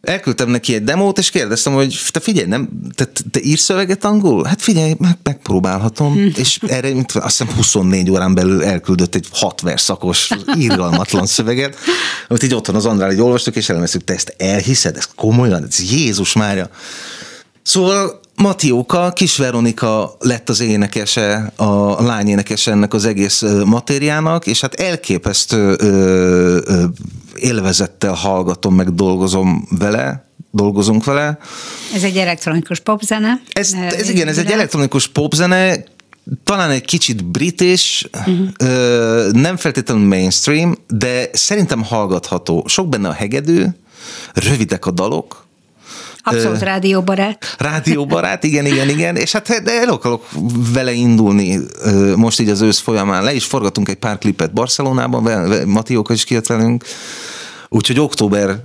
Elküldtem 0.00 0.48
neki 0.48 0.74
egy 0.74 0.84
demót, 0.84 1.18
és 1.18 1.30
kérdeztem, 1.30 1.72
hogy 1.72 2.00
te 2.10 2.20
figyelj, 2.20 2.46
nem, 2.46 2.68
te, 2.94 3.04
te 3.30 3.40
írsz 3.42 3.62
szöveget 3.62 4.04
angolul? 4.04 4.44
Hát 4.44 4.62
figyelj, 4.62 4.94
meg, 4.98 5.18
megpróbálhatom. 5.22 6.14
Hm. 6.14 6.28
és 6.34 6.58
erre 6.66 6.92
mint 6.92 7.12
azt 7.12 7.38
hiszem 7.38 7.54
24 7.54 8.10
órán 8.10 8.34
belül 8.34 8.64
elküldött 8.64 9.14
egy 9.14 9.26
hat 9.32 9.60
verszakos, 9.60 10.30
írgalmatlan 10.58 11.26
szöveget, 11.26 11.76
amit 12.28 12.42
így 12.42 12.54
otthon 12.54 12.74
az 12.74 12.86
Andrál 12.86 13.12
így 13.12 13.20
olvastuk, 13.20 13.56
és 13.56 13.68
elemeztük, 13.68 14.04
te 14.04 14.14
ezt 14.14 14.34
elhiszed? 14.38 14.96
Ez 14.96 15.08
komolyan? 15.14 15.64
Ez 15.64 15.92
Jézus 15.92 16.32
Mária! 16.32 16.70
Szóval 17.62 18.20
Matióka, 18.38 19.12
Kis 19.12 19.36
Veronika 19.36 20.16
lett 20.20 20.48
az 20.48 20.60
énekese, 20.60 21.52
a 21.56 22.02
lány 22.02 22.28
énekese 22.28 22.70
ennek 22.70 22.94
az 22.94 23.04
egész 23.04 23.42
matériának, 23.64 24.46
és 24.46 24.60
hát 24.60 24.74
elképesztő 24.74 25.76
ö, 25.78 25.86
ö, 26.64 26.84
élvezettel 27.36 28.12
hallgatom, 28.12 28.74
meg 28.74 28.94
dolgozom 28.94 29.68
vele, 29.78 30.28
dolgozunk 30.50 31.04
vele. 31.04 31.38
Ez 31.94 32.02
egy 32.02 32.16
elektronikus 32.16 32.80
popzene. 32.80 33.40
Ez, 33.52 33.72
ez 33.72 34.08
igen, 34.08 34.28
ez 34.28 34.38
egy 34.38 34.50
elektronikus 34.50 35.06
popzene, 35.08 35.84
talán 36.44 36.70
egy 36.70 36.84
kicsit 36.84 37.24
brit 37.24 37.60
is, 37.60 38.08
Mhm. 38.26 38.42
uh-huh. 38.62 39.32
nem 39.32 39.56
feltétlenül 39.56 40.06
mainstream, 40.06 40.74
de 40.88 41.28
szerintem 41.32 41.82
hallgatható. 41.84 42.64
Sok 42.66 42.88
benne 42.88 43.08
a 43.08 43.12
hegedű, 43.12 43.64
rövidek 44.34 44.86
a 44.86 44.90
dalok, 44.90 45.46
Abszolút 46.34 46.62
rádióbarát. 46.62 47.56
Rádióbarát, 47.58 48.44
igen, 48.44 48.66
igen, 48.66 48.88
igen, 48.88 49.16
és 49.16 49.32
hát 49.32 49.48
el 49.64 49.88
akarok 49.88 50.26
vele 50.72 50.92
indulni 50.92 51.58
most 52.16 52.40
így 52.40 52.48
az 52.48 52.60
ősz 52.60 52.78
folyamán. 52.78 53.24
Le 53.24 53.34
is 53.34 53.44
forgatunk 53.44 53.88
egy 53.88 53.96
pár 53.96 54.18
klipet 54.18 54.52
Barcelonában, 54.52 55.50
Matióka 55.66 56.12
is 56.12 56.24
kijött 56.24 56.46
velünk, 56.46 56.84
úgyhogy 57.68 58.00
október 58.00 58.60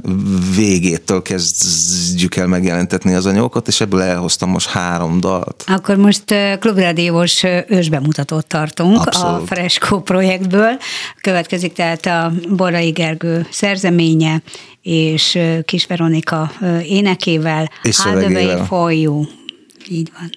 végétől 0.55 1.21
kezdjük 1.21 2.35
el 2.35 2.47
megjelentetni 2.47 3.13
az 3.13 3.25
anyagokat, 3.25 3.67
és 3.67 3.81
ebből 3.81 4.01
elhoztam 4.01 4.49
most 4.49 4.67
három 4.67 5.19
dalt. 5.19 5.63
Akkor 5.67 5.95
most 5.95 6.23
klubrádiós 6.59 7.43
ősbemutatót 7.67 8.45
tartunk 8.47 9.05
Abszolút. 9.05 9.41
a 9.41 9.55
Fresco 9.55 10.01
projektből. 10.01 10.77
Következik 11.21 11.73
tehát 11.73 12.05
a 12.05 12.31
Borai 12.55 12.89
Gergő 12.89 13.47
szerzeménye 13.51 14.41
és 14.81 15.39
Kis 15.65 15.85
Veronika 15.85 16.51
énekével. 16.83 17.71
És 17.81 17.99
All 17.99 18.11
the 18.11 18.13
way 18.13 18.27
szövegével. 18.27 18.65
for 18.65 18.91
you. 18.91 19.23
Így 19.89 20.11
van. 20.19 20.29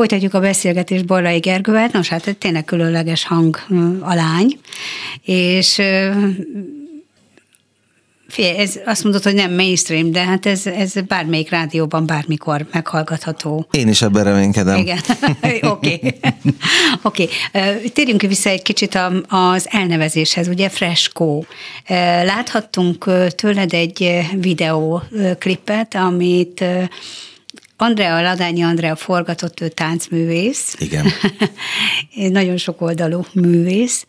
Folytatjuk 0.00 0.34
a 0.34 0.40
beszélgetést 0.40 1.06
Borlai 1.06 1.38
Gergővel. 1.38 1.88
Nos, 1.92 2.08
hát 2.08 2.36
tényleg 2.38 2.64
különleges 2.64 3.24
hang 3.24 3.56
a 4.00 4.14
lány, 4.14 4.58
és 5.22 5.82
Figyelj, 8.28 8.58
ez 8.58 8.80
azt 8.84 9.02
mondod, 9.02 9.22
hogy 9.22 9.34
nem 9.34 9.54
mainstream, 9.54 10.12
de 10.12 10.24
hát 10.24 10.46
ez, 10.46 10.66
ez 10.66 10.92
bármelyik 11.08 11.50
rádióban 11.50 12.06
bármikor 12.06 12.66
meghallgatható. 12.72 13.66
Én 13.70 13.88
is 13.88 14.02
ebben 14.02 14.24
reménykedem. 14.24 14.78
Igen, 14.78 14.98
oké. 15.72 16.00
Oké, 17.02 17.28
Ö, 17.52 17.58
térjünk 17.92 18.22
vissza 18.22 18.50
egy 18.50 18.62
kicsit 18.62 18.98
az 19.28 19.66
elnevezéshez, 19.70 20.48
ugye 20.48 20.68
Fresco. 20.68 21.42
Láthattunk 22.24 23.10
tőled 23.34 23.72
egy 23.72 24.20
videóklipet, 24.32 25.94
amit 25.94 26.64
Andrea 27.80 28.20
Ladányi 28.22 28.62
Andrea 28.62 28.96
forgatott, 28.96 29.60
ő 29.60 29.68
táncművész. 29.68 30.74
Igen. 30.78 31.06
Nagyon 32.38 32.56
sok 32.56 32.80
oldalú 32.80 33.24
művész, 33.32 34.06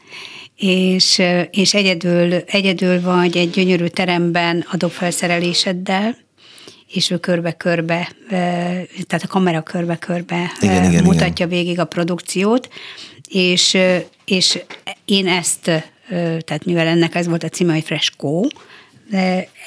és, 0.57 1.21
és 1.51 1.73
egyedül, 1.73 2.33
egyedül 2.33 3.01
vagy 3.01 3.37
egy 3.37 3.49
gyönyörű 3.49 3.87
teremben 3.87 4.65
a 4.71 4.77
dobfelszereléseddel, 4.77 6.17
és 6.87 7.09
ő 7.09 7.17
körbe-körbe, 7.17 8.11
tehát 9.07 9.23
a 9.23 9.27
kamera 9.27 9.61
körbe-körbe 9.61 10.51
Igen, 10.59 10.83
igen, 10.83 11.03
mutatja 11.03 11.47
végig 11.47 11.79
a 11.79 11.85
produkciót, 11.85 12.69
és, 13.29 13.77
és 14.25 14.59
én 15.05 15.27
ezt, 15.27 15.63
tehát 16.39 16.65
mivel 16.65 16.87
ennek 16.87 17.15
ez 17.15 17.27
volt 17.27 17.43
a 17.43 17.49
címe, 17.49 17.73
hogy 17.73 17.83
Fresco, 17.83 18.41
de 18.41 18.57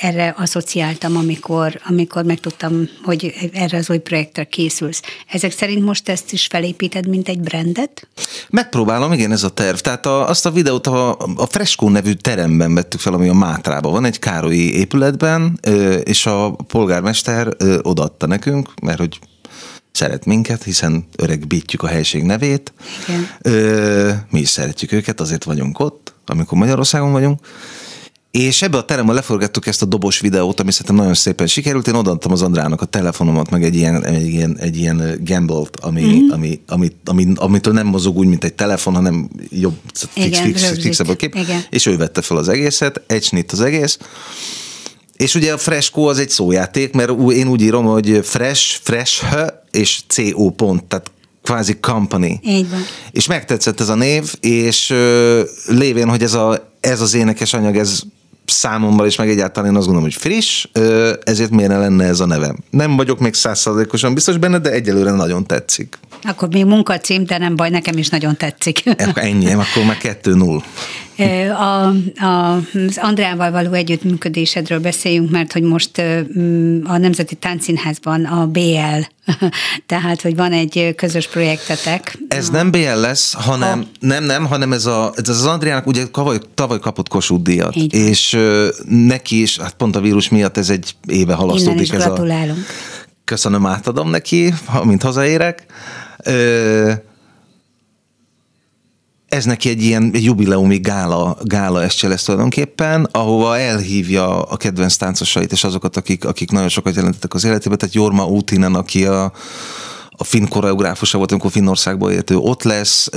erre 0.01 0.35
asszociáltam, 0.39 1.17
amikor, 1.17 1.81
amikor 1.89 2.25
megtudtam, 2.25 2.89
hogy 3.05 3.51
erre 3.53 3.79
az 3.79 3.91
új 3.91 3.99
projektre 3.99 4.45
készülsz. 4.45 5.03
Ezek 5.31 5.53
szerint 5.53 5.85
most 5.85 6.09
ezt 6.09 6.33
is 6.33 6.47
felépíted, 6.47 7.09
mint 7.09 7.29
egy 7.29 7.41
brandet? 7.41 8.09
Megpróbálom, 8.51 9.13
igen, 9.13 9.33
ez 9.33 9.43
a 9.43 9.49
terv. 9.49 9.77
Tehát 9.77 10.07
a, 10.07 10.29
azt 10.29 10.47
a 10.47 10.51
videót 10.51 10.87
a, 10.87 11.17
a 11.19 11.47
Fresco 11.47 11.89
nevű 11.89 12.13
teremben 12.13 12.75
vettük 12.75 13.01
fel, 13.01 13.13
ami 13.13 13.29
a 13.29 13.35
Mátrában 13.35 13.93
van, 13.93 14.05
egy 14.05 14.19
Károlyi 14.19 14.75
épületben, 14.75 15.61
és 16.03 16.27
a 16.27 16.51
polgármester 16.51 17.49
odaadta 17.83 18.27
nekünk, 18.27 18.69
mert 18.83 18.99
hogy 18.99 19.19
szeret 19.93 20.25
minket, 20.25 20.63
hiszen 20.63 21.07
öregbítjük 21.17 21.83
a 21.83 21.87
helység 21.87 22.23
nevét. 22.23 22.73
Igen. 23.09 23.29
Ö, 23.43 24.13
mi 24.31 24.41
is 24.41 24.49
szeretjük 24.49 24.93
őket, 24.93 25.21
azért 25.21 25.45
vagyunk 25.45 25.79
ott, 25.79 26.15
amikor 26.27 26.59
Magyarországon 26.59 27.13
vagyunk. 27.13 27.41
És 28.39 28.63
ebbe 28.63 28.77
a 28.77 28.85
teremben 28.85 29.15
leforgattuk 29.15 29.67
ezt 29.67 29.83
a 29.83 29.87
dobos 29.87 30.21
videót, 30.21 30.61
ami 30.61 30.71
szerintem 30.71 30.97
nagyon 30.97 31.15
szépen 31.15 31.47
sikerült. 31.47 31.87
Én 31.87 31.95
odaadtam 31.95 32.33
az 32.33 32.43
Andrának 32.43 32.81
a 32.81 32.85
telefonomat, 32.85 33.51
meg 33.51 33.65
egy 33.65 33.75
ilyen, 33.75 34.05
egy 34.05 34.29
ilyen, 34.29 34.59
egy 34.59 34.77
ilyen 34.77 35.21
gimbalt, 35.23 35.77
ami, 35.81 36.03
mm-hmm. 36.03 36.31
ami, 36.31 36.61
ami, 36.67 36.93
ami, 37.05 37.27
amitől 37.35 37.73
nem 37.73 37.87
mozog 37.87 38.17
úgy, 38.17 38.27
mint 38.27 38.45
egy 38.45 38.55
telefon, 38.55 38.95
hanem 38.95 39.31
jobb, 39.51 39.75
fix, 39.93 40.27
Igen, 40.27 40.45
fix, 40.45 40.71
fixebb 40.81 41.09
a 41.09 41.17
kép. 41.17 41.35
Igen. 41.35 41.65
És 41.71 41.87
ő 41.87 41.97
vette 41.97 42.23
fel 42.23 42.37
az 42.37 42.49
egészet, 42.49 43.01
egy 43.07 43.25
snit 43.25 43.53
az 43.53 43.61
egész. 43.61 43.99
És 45.17 45.35
ugye 45.35 45.53
a 45.53 45.59
Fresco 45.59 46.03
az 46.03 46.19
egy 46.19 46.31
szójáték, 46.31 46.93
mert 46.93 47.11
én 47.31 47.49
úgy 47.49 47.63
írom, 47.63 47.85
hogy 47.85 48.21
fresh, 48.23 48.81
fresh, 48.83 49.25
és 49.71 50.01
CO 50.07 50.51
pont, 50.51 50.85
tehát 50.85 51.11
kvázi 51.43 51.79
company. 51.81 52.41
Így 52.43 52.71
van. 52.71 52.81
És 53.11 53.27
megtetszett 53.27 53.81
ez 53.81 53.89
a 53.89 53.95
név, 53.95 54.35
és 54.41 54.95
lévén, 55.67 56.09
hogy 56.09 56.23
ez, 56.23 56.35
a, 56.35 56.73
ez 56.81 57.01
az 57.01 57.15
énekes 57.15 57.55
anyag, 57.55 57.77
ez 57.77 58.03
számomra, 58.47 59.07
és 59.07 59.17
meg 59.17 59.29
egyáltalán 59.29 59.71
én 59.71 59.77
azt 59.77 59.87
gondolom, 59.87 60.11
hogy 60.11 60.21
friss, 60.21 60.67
ezért 61.25 61.51
miért 61.51 61.71
ne 61.71 61.79
lenne 61.79 62.05
ez 62.05 62.21
a 62.21 62.27
nevem. 62.27 62.57
Nem 62.71 62.97
vagyok 62.97 63.19
még 63.19 63.35
százszázalékosan 63.35 64.15
biztos 64.15 64.37
benne, 64.37 64.59
de 64.59 64.71
egyelőre 64.71 65.11
nagyon 65.11 65.47
tetszik. 65.47 65.99
Akkor 66.23 66.49
még 66.49 66.65
munkacím, 66.65 67.25
de 67.25 67.39
nem 67.39 67.57
baj, 67.57 67.71
nekem 67.71 67.99
is 67.99 68.09
nagyon 68.09 68.37
tetszik. 68.37 68.83
Akkor 68.87 69.23
ennyi, 69.23 69.53
akkor 69.65 69.85
már 69.87 69.99
2-0. 70.03 70.63
A, 71.59 71.87
a, 72.25 72.55
az 72.55 72.97
Andrával 72.97 73.51
való 73.51 73.73
együttműködésedről 73.73 74.81
beszéljünk, 74.81 75.31
mert 75.31 75.53
hogy 75.53 75.63
most 75.63 75.99
a 76.85 76.97
Nemzeti 76.97 77.35
Táncszínházban 77.35 78.25
a 78.25 78.47
BL, 78.47 79.01
tehát 79.87 80.23
hogy 80.23 80.37
van 80.37 80.53
egy 80.53 80.93
közös 80.97 81.29
projektetek. 81.29 82.19
Ez 82.29 82.51
nem 82.51 82.71
BL 82.71 83.01
lesz, 83.01 83.33
hanem 83.33 83.79
Ha. 83.79 83.87
nem, 84.01 84.25
nem, 84.25 84.47
hanem 84.47 84.73
ez, 84.73 84.87
a, 84.87 85.13
ez 85.17 85.29
az 85.29 85.45
Andriának 85.47 85.87
ugye 85.87 86.07
tavaly, 86.07 86.39
tavaly 86.55 86.79
kapott 86.79 87.09
Kossuth 87.09 87.43
díjat, 87.43 87.77
Így 87.77 87.95
és 87.95 88.39
neki 88.89 89.43
is, 89.43 89.59
hát 89.59 89.75
pont 89.75 89.97
a 89.97 90.01
vírus 90.01 90.29
miatt 90.29 90.57
ez 90.57 90.71
egy 90.71 90.95
éve 91.07 91.23
Innen 91.23 91.37
halasztódik 91.37 91.81
is 91.81 91.91
ez 91.91 92.03
a, 92.03 92.05
gratulálunk. 92.05 92.67
köszönöm, 93.25 93.67
átadom 93.67 94.11
neki, 94.11 94.55
mint 94.83 95.03
hazaérek. 95.03 95.67
Ö, 96.25 96.93
ez 99.35 99.45
neki 99.45 99.69
egy 99.69 99.83
ilyen 99.83 100.11
jubileumi 100.13 100.79
gála, 100.79 101.37
gála 101.43 101.83
estje 101.83 102.09
lesz 102.09 102.25
tulajdonképpen, 102.25 103.09
ahova 103.11 103.59
elhívja 103.59 104.43
a 104.43 104.57
kedvenc 104.57 104.97
táncosait 104.97 105.53
és 105.53 105.65
azokat, 105.65 105.97
akik, 105.97 106.25
akik 106.25 106.51
nagyon 106.51 106.69
sokat 106.69 106.95
jelentettek 106.95 107.35
az 107.35 107.45
életében, 107.45 107.79
tehát 107.79 107.95
Jorma 107.95 108.27
Utinen, 108.27 108.75
aki 108.75 109.07
a, 109.07 109.33
a 110.11 110.25
finn 110.25 110.49
koreográfusa 110.49 111.19
volt, 111.19 111.31
amikor 111.31 111.51
Finnországba 111.51 112.13
ért, 112.13 112.31
ő 112.31 112.37
ott 112.37 112.63
lesz, 112.63 113.09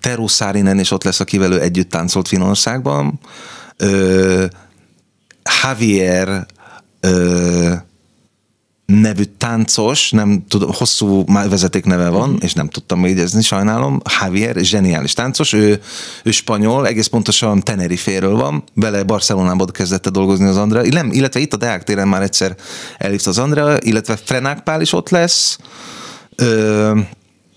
Teru 0.00 0.26
Saarinen 0.26 0.78
is 0.78 0.90
ott 0.90 1.04
lesz, 1.04 1.20
akivel 1.20 1.52
ő 1.52 1.60
együtt 1.60 1.90
táncolt 1.90 2.28
Finnországban, 2.28 3.18
ö, 3.76 4.44
Javier 5.62 6.46
ö, 7.00 7.72
nevű 8.86 9.22
táncos, 9.38 10.10
nem 10.10 10.44
tudom, 10.48 10.70
hosszú 10.72 11.24
má- 11.26 11.48
vezetékneve 11.48 12.08
van, 12.08 12.28
Mhm. 12.28 12.38
és 12.42 12.52
nem 12.52 12.68
tudtam 12.68 13.00
megjegyezni, 13.00 13.42
sajnálom. 13.42 14.00
Javier, 14.20 14.56
zseniális 14.56 15.12
táncos, 15.12 15.52
ő, 15.52 15.80
ő 16.24 16.30
spanyol, 16.30 16.86
egész 16.86 17.06
pontosan 17.06 17.60
Teneriféről 17.60 18.36
van, 18.36 18.64
vele 18.74 19.02
Barcelonában 19.02 19.66
kezdett 19.72 20.08
dolgozni 20.08 20.46
az 20.46 20.56
Andrea, 20.56 20.82
illetve 21.10 21.40
itt 21.40 21.52
a 21.52 21.56
Deák 21.56 21.84
téren 21.84 22.08
már 22.08 22.22
egyszer 22.22 22.56
elhívta 22.98 23.30
az 23.30 23.38
Andrea, 23.38 23.76
illetve 23.80 24.16
Frenák 24.24 24.62
Pál 24.62 24.80
is 24.80 24.92
ott 24.92 25.08
lesz, 25.10 25.58
Ö, 26.38 26.98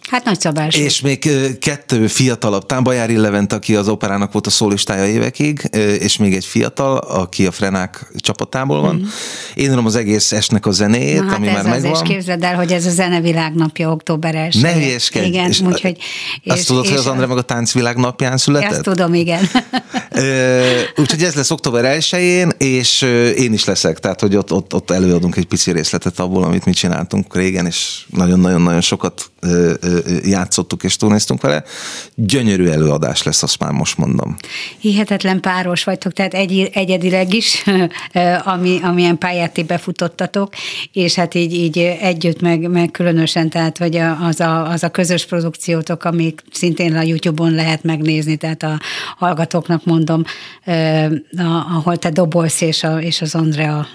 Hát 0.09 0.23
nagy 0.23 0.39
szabás. 0.39 0.75
és 0.75 1.01
még 1.01 1.29
kettő 1.59 2.07
fiatalabb, 2.07 2.65
Tám 2.65 2.83
Bajári 2.83 3.15
Levent, 3.17 3.53
aki 3.53 3.75
az 3.75 3.87
operának 3.87 4.31
volt 4.31 4.47
a 4.47 4.49
szólistája 4.49 5.05
évekig, 5.05 5.61
és 5.99 6.17
még 6.17 6.33
egy 6.35 6.45
fiatal, 6.45 6.97
aki 6.97 7.45
a 7.45 7.51
Frenák 7.51 8.11
csapatából 8.15 8.81
van. 8.81 9.07
Én 9.55 9.71
írom 9.71 9.85
az 9.85 9.95
egész 9.95 10.31
esnek 10.31 10.65
a 10.65 10.71
zenét, 10.71 11.15
Mhm. 11.15 11.23
Na, 11.25 11.29
hát 11.29 11.37
ami 11.37 11.47
ez 11.47 11.53
már 11.65 11.75
az, 11.75 11.83
és 11.83 11.89
megvan. 11.89 12.03
képzeld 12.03 12.43
el, 12.43 12.55
hogy 12.55 12.71
ez 12.71 12.85
a 12.85 12.89
zenevilág 12.89 13.53
napja 13.53 13.91
október 13.91 14.35
1 14.35 14.57
Ne 14.61 14.73
hülyeskedj! 14.73 15.25
Igen, 15.27 15.49
És 15.49 15.59
úgyhogy... 15.61 15.97
Azt 16.45 16.67
tudod, 16.67 16.87
hogy 16.87 16.97
az 16.97 17.07
André 17.07 17.25
meg 17.25 17.37
a 17.37 17.41
táncvilág 17.41 17.95
napján 17.97 18.37
született? 18.37 18.71
Ezt 18.71 18.81
tudom, 18.81 19.13
igen. 19.13 19.49
Úgyhogy 20.95 21.23
ez 21.23 21.35
lesz 21.35 21.51
október 21.51 21.97
1-én, 21.99 22.51
és 22.57 23.01
én 23.37 23.53
is 23.53 23.65
leszek, 23.65 23.99
tehát 23.99 24.19
hogy 24.19 24.35
ott, 24.35 24.51
ott, 24.51 24.73
ott 24.73 24.91
előadunk 24.91 25.35
egy 25.35 25.45
pici 25.45 25.71
részletet 25.71 26.19
abból, 26.19 26.43
amit 26.43 26.65
mi 26.65 26.73
csináltunk 26.73 27.35
régen, 27.35 27.65
és 27.65 28.05
nagyon-nagyon-nagyon 28.09 28.81
sokat 28.81 29.31
játszottuk 30.23 30.83
és 30.83 30.95
turnéztunk 30.95 31.41
vele. 31.41 31.63
Gyönyörű 32.15 32.67
előadás 32.67 33.23
lesz, 33.23 33.43
azt 33.43 33.59
már 33.59 33.71
most 33.71 33.97
mondom. 33.97 34.35
Hihetetlen 34.79 35.39
páros 35.39 35.83
vagytok, 35.83 36.13
tehát 36.13 36.33
egy, 36.33 36.69
egyedileg 36.73 37.33
is, 37.33 37.63
ami, 38.43 38.79
amilyen 38.83 39.17
pályát 39.17 39.53
ti 39.53 39.63
befutottatok, 39.63 40.53
és 40.93 41.15
hát 41.15 41.35
így, 41.35 41.53
így 41.53 41.77
együtt, 42.01 42.41
meg, 42.41 42.69
meg 42.69 42.91
különösen, 42.91 43.49
tehát 43.49 43.77
hogy 43.77 43.95
az 44.21 44.39
a, 44.39 44.69
az 44.69 44.83
a 44.83 44.89
közös 44.89 45.25
produkciótok, 45.25 46.03
amik 46.03 46.43
szintén 46.51 46.95
a 46.95 47.01
YouTube-on 47.01 47.51
lehet 47.51 47.83
megnézni, 47.83 48.35
tehát 48.35 48.63
a 48.63 48.79
hallgatóknak 49.17 49.85
mondom, 49.85 50.08
a- 50.09 51.65
ahol 51.75 51.97
te 51.97 52.09
dobolsz, 52.09 52.61
és, 52.61 52.83
a, 52.83 53.01
és 53.01 53.21
az 53.21 53.35
Andrea 53.35 53.87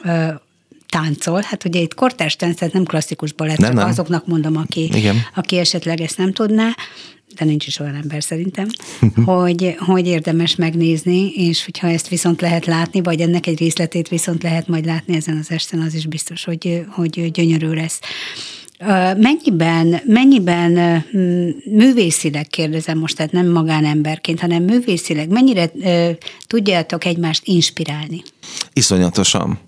táncol. 0.89 1.41
Hát 1.45 1.65
ugye 1.65 1.81
itt 1.81 1.95
kortárs 1.95 2.37
tánc, 2.37 2.59
tehát 2.59 2.75
nem 2.75 2.85
klasszikus 2.85 3.33
balett, 3.33 3.59
Nem, 3.59 3.69
csak 3.71 3.79
nem. 3.79 3.89
azoknak 3.89 4.27
mondom, 4.27 4.57
aki, 4.57 4.91
Igen. 4.95 5.17
aki 5.35 5.59
esetleg 5.59 6.01
ezt 6.01 6.19
nem 6.19 6.33
tudná, 6.33 6.69
de 7.39 7.45
nincs 7.45 7.67
is 7.67 7.79
olyan 7.79 7.95
ember 7.95 8.23
szerintem, 8.23 8.67
hogy, 9.25 9.75
hogy 9.79 10.07
érdemes 10.07 10.55
megnézni, 10.57 11.29
és 11.29 11.65
hogyha 11.65 11.89
ezt 11.89 12.09
viszont 12.09 12.41
lehet 12.41 12.67
látni, 12.67 13.03
vagy 13.03 13.21
ennek 13.21 13.47
egy 13.47 13.59
részletét 13.59 14.09
viszont 14.09 14.43
lehet 14.43 14.69
majd 14.69 14.85
látni 14.85 15.17
ezen 15.17 15.37
az 15.39 15.51
esten, 15.51 15.81
az 15.81 15.95
is 15.95 16.07
biztos, 16.07 16.45
hogy, 16.45 16.85
hogy 16.89 17.31
gyönyörű 17.31 17.69
lesz. 17.73 18.01
Mennyiben, 19.17 20.01
mennyiben 20.05 21.05
művészileg 21.65 22.47
kérdezem 22.47 22.99
most, 22.99 23.17
tehát 23.17 23.33
nem 23.33 23.51
magánemberként, 23.51 24.41
hanem 24.41 24.63
művészileg, 24.63 25.29
mennyire 25.29 25.71
tudjátok 26.47 27.05
egymást 27.05 27.43
inspirálni? 27.45 28.23
Iszonyatosan. 28.73 29.59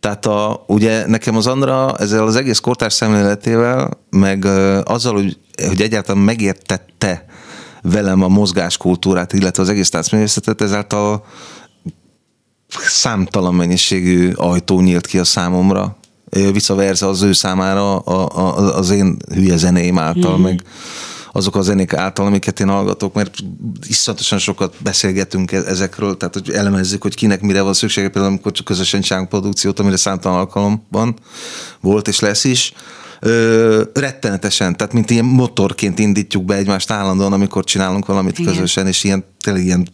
Tehát 0.00 0.26
a, 0.26 0.64
ugye 0.66 1.06
nekem 1.06 1.36
az 1.36 1.46
Andra 1.46 1.96
ezzel 1.98 2.26
az 2.26 2.36
egész 2.36 2.58
kortárs 2.58 2.92
szemléletével, 2.92 3.98
meg 4.10 4.44
azzal, 4.84 5.14
hogy, 5.14 5.38
hogy 5.66 5.80
egyáltalán 5.80 6.22
megértette 6.22 7.24
velem 7.82 8.22
a 8.22 8.28
mozgáskultúrát, 8.28 9.32
illetve 9.32 9.62
az 9.62 9.68
egész 9.68 9.88
táncművészetet, 9.88 10.60
ezáltal 10.60 11.24
számtalan 12.78 13.54
mennyiségű 13.54 14.32
ajtó 14.32 14.80
nyílt 14.80 15.06
ki 15.06 15.18
a 15.18 15.24
számomra, 15.24 15.96
vice 16.32 16.74
versa 16.74 17.08
az 17.08 17.22
ő 17.22 17.32
számára 17.32 17.98
a, 17.98 18.38
a, 18.38 18.76
az 18.76 18.90
én 18.90 19.16
hülye 19.34 19.56
zenéim 19.56 19.98
által, 19.98 20.38
mm. 20.38 20.42
meg 20.42 20.62
azok 21.32 21.56
a 21.56 21.62
zenék 21.62 21.92
által, 21.92 22.26
amiket 22.26 22.60
én 22.60 22.68
hallgatok, 22.68 23.14
mert 23.14 23.34
iszonyatosan 23.88 24.38
sokat 24.38 24.74
beszélgetünk 24.82 25.52
e- 25.52 25.56
ezekről, 25.56 26.16
tehát 26.16 26.34
hogy 26.34 26.50
elemezzük, 26.50 27.02
hogy 27.02 27.14
kinek 27.14 27.40
mire 27.40 27.62
van 27.62 27.74
szüksége, 27.74 28.08
például 28.08 28.32
amikor 28.32 28.52
csak 28.52 28.64
közösen 28.64 29.00
csinálunk 29.00 29.28
produkciót, 29.28 29.78
amire 29.78 29.96
számtalan 29.96 30.38
alkalomban 30.38 31.16
volt 31.80 32.08
és 32.08 32.20
lesz 32.20 32.44
is, 32.44 32.72
Ö, 33.24 33.82
rettenetesen, 33.94 34.76
tehát 34.76 34.92
mint 34.92 35.10
ilyen 35.10 35.24
motorként 35.24 35.98
indítjuk 35.98 36.44
be 36.44 36.54
egymást 36.54 36.90
állandóan, 36.90 37.32
amikor 37.32 37.64
csinálunk 37.64 38.06
valamit 38.06 38.38
Igen. 38.38 38.52
közösen, 38.52 38.86
és 38.86 39.04
ilyen 39.04 39.24
tényleg 39.40 39.64
ilyen 39.64 39.88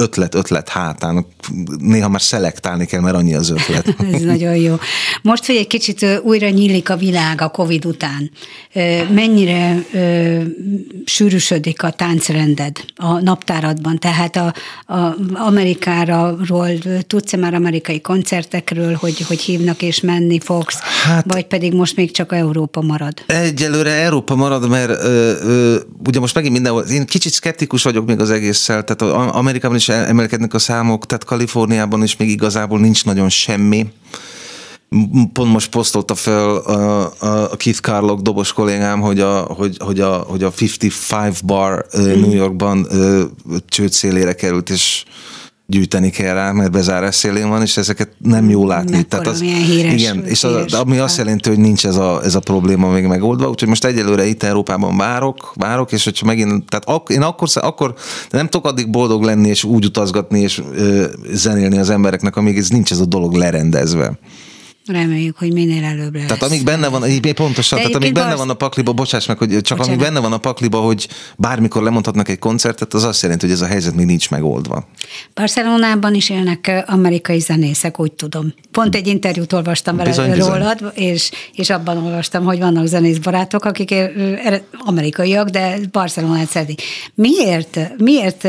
ötlet, 0.00 0.34
ötlet 0.34 0.68
hátán. 0.68 1.26
Néha 1.78 2.08
már 2.08 2.22
szelektálni 2.22 2.86
kell, 2.86 3.00
mert 3.00 3.16
annyi 3.16 3.34
az 3.34 3.50
ötlet. 3.50 3.94
Ez 4.12 4.20
nagyon 4.22 4.56
jó. 4.56 4.74
Most, 5.22 5.46
hogy 5.46 5.56
egy 5.56 5.66
kicsit 5.66 6.06
újra 6.22 6.48
nyílik 6.48 6.90
a 6.90 6.96
világ 6.96 7.40
a 7.40 7.48
Covid 7.48 7.84
után, 7.84 8.30
mennyire 9.14 9.84
sűrűsödik 11.04 11.82
a 11.82 11.90
táncrended 11.90 12.76
a 12.96 13.20
naptáradban? 13.20 13.98
Tehát 13.98 14.36
a, 14.36 14.54
a 14.94 15.14
Amerikáról 15.34 16.70
tudsz-e 17.06 17.36
már 17.36 17.54
amerikai 17.54 18.00
koncertekről, 18.00 18.94
hogy, 18.94 19.20
hogy 19.20 19.40
hívnak 19.40 19.82
és 19.82 20.00
menni 20.00 20.40
fogsz, 20.40 20.78
Hát- 21.04 21.32
vagy 21.32 21.46
pedig 21.46 21.74
most 21.74 21.96
még 21.96 22.10
csak 22.10 22.32
Európa 22.32 22.80
marad? 22.80 23.14
Egyelőre 23.26 23.90
Európa 23.90 24.34
marad, 24.34 24.68
mert 24.68 24.90
ö, 24.90 25.32
ö, 25.42 25.76
ugye 26.06 26.20
most 26.20 26.34
megint 26.34 26.52
mindenhol, 26.52 26.82
én 26.82 27.06
kicsit 27.06 27.32
szkeptikus 27.32 27.82
vagyok 27.82 28.06
még 28.06 28.20
az 28.20 28.30
egésszel, 28.30 28.84
tehát 28.84 29.14
Amerikában 29.34 29.76
is 29.76 29.88
emelkednek 29.90 30.54
a 30.54 30.58
számok, 30.58 31.06
tehát 31.06 31.24
Kaliforniában 31.24 32.02
is 32.02 32.16
még 32.16 32.28
igazából 32.30 32.78
nincs 32.78 33.04
nagyon 33.04 33.28
semmi. 33.28 33.86
Pont 35.32 35.52
most 35.52 35.70
posztolta 35.70 36.14
fel 36.14 36.56
a, 36.56 37.02
a 37.52 37.56
Keith 37.56 37.80
Carlock 37.80 38.22
dobos 38.22 38.52
kollégám, 38.52 39.00
hogy 39.00 39.20
a, 39.20 39.40
hogy, 39.40 39.76
hogy 39.78 40.00
a, 40.00 40.16
hogy 40.16 40.42
a 40.42 40.52
55 40.60 41.44
bar 41.44 41.86
ö, 41.90 42.16
New 42.16 42.32
Yorkban 42.32 42.86
csőd 43.68 43.92
szélére 43.92 44.32
került, 44.32 44.70
és 44.70 45.04
gyűjteni 45.70 46.10
kell 46.10 46.34
rá, 46.34 46.52
mert 46.52 46.70
bezárás 46.70 47.14
szélén 47.14 47.48
van, 47.48 47.62
és 47.62 47.76
ezeket 47.76 48.08
nem 48.18 48.50
jó 48.50 48.66
látni. 48.66 49.06
Mekkora, 49.10 49.32
milyen 49.40 49.62
híres- 49.62 50.00
igen, 50.00 50.24
és 50.24 50.44
az, 50.44 50.54
híres 50.54 50.72
ami 50.72 50.98
azt 50.98 51.16
jelenti, 51.16 51.48
hogy 51.48 51.58
nincs 51.58 51.86
ez 51.86 51.96
a, 51.96 52.20
ez 52.24 52.34
a 52.34 52.40
probléma 52.40 52.88
még 52.88 53.04
megoldva, 53.04 53.48
úgyhogy 53.48 53.68
most 53.68 53.84
egyelőre 53.84 54.26
itt 54.26 54.42
Európában 54.42 54.96
várok, 54.96 55.52
várok, 55.54 55.92
és 55.92 56.04
hogyha 56.04 56.26
megint, 56.26 56.64
tehát 56.68 56.88
ak, 56.88 57.08
én 57.08 57.22
akkor, 57.22 57.48
akkor 57.54 57.94
nem 58.30 58.48
tudok 58.48 58.66
addig 58.66 58.90
boldog 58.90 59.22
lenni, 59.22 59.48
és 59.48 59.64
úgy 59.64 59.84
utazgatni, 59.84 60.40
és 60.40 60.62
ö, 60.74 61.04
zenélni 61.32 61.78
az 61.78 61.90
embereknek, 61.90 62.36
amíg 62.36 62.56
ez 62.56 62.68
nincs 62.68 62.90
ez 62.90 62.98
a 62.98 63.06
dolog 63.06 63.34
lerendezve. 63.34 64.18
Reméljük, 64.86 65.36
hogy 65.38 65.52
minél 65.52 65.84
előbb 65.84 66.14
lesz. 66.14 66.26
Tehát 66.26 66.42
amíg 66.42 66.64
benne 66.64 66.88
van, 66.88 67.06
így 67.08 67.32
pontosan, 67.32 67.78
De 67.78 67.84
tehát 67.84 68.00
amíg 68.00 68.12
benne 68.12 68.26
Barc- 68.26 68.38
van 68.40 68.50
a 68.50 68.54
pakliba, 68.54 68.92
bocsáss 68.92 69.26
meg, 69.26 69.38
hogy 69.38 69.48
csak 69.48 69.58
Bocsánat. 69.58 69.86
amíg 69.86 69.98
benne 69.98 70.20
van 70.20 70.32
a 70.32 70.38
pakliba, 70.38 70.78
hogy 70.80 71.08
bármikor 71.36 71.82
lemondhatnak 71.82 72.28
egy 72.28 72.38
koncertet, 72.38 72.94
az 72.94 73.04
azt 73.04 73.22
jelenti, 73.22 73.46
hogy 73.46 73.54
ez 73.54 73.60
a 73.60 73.66
helyzet 73.66 73.94
még 73.94 74.06
nincs 74.06 74.30
megoldva. 74.30 74.88
Barcelonában 75.34 76.14
is 76.14 76.30
élnek 76.30 76.84
amerikai 76.86 77.38
zenészek, 77.38 78.00
úgy 78.00 78.12
tudom. 78.12 78.54
Pont 78.70 78.94
egy 78.94 79.06
interjút 79.06 79.52
olvastam 79.52 79.96
vele 79.96 80.08
Bizony, 80.08 80.30
bizony. 80.30 80.52
rólad, 80.52 80.92
és, 80.94 81.30
és 81.54 81.70
abban 81.70 81.96
olvastam, 82.04 82.44
hogy 82.44 82.58
vannak 82.58 82.86
zenész 82.86 83.18
barátok, 83.18 83.64
akik 83.64 83.94
amerikaiak, 84.84 85.48
de 85.48 85.78
Barcelonát 85.90 86.48
szeretik. 86.48 86.82
Miért, 87.14 87.78
miért 87.98 88.44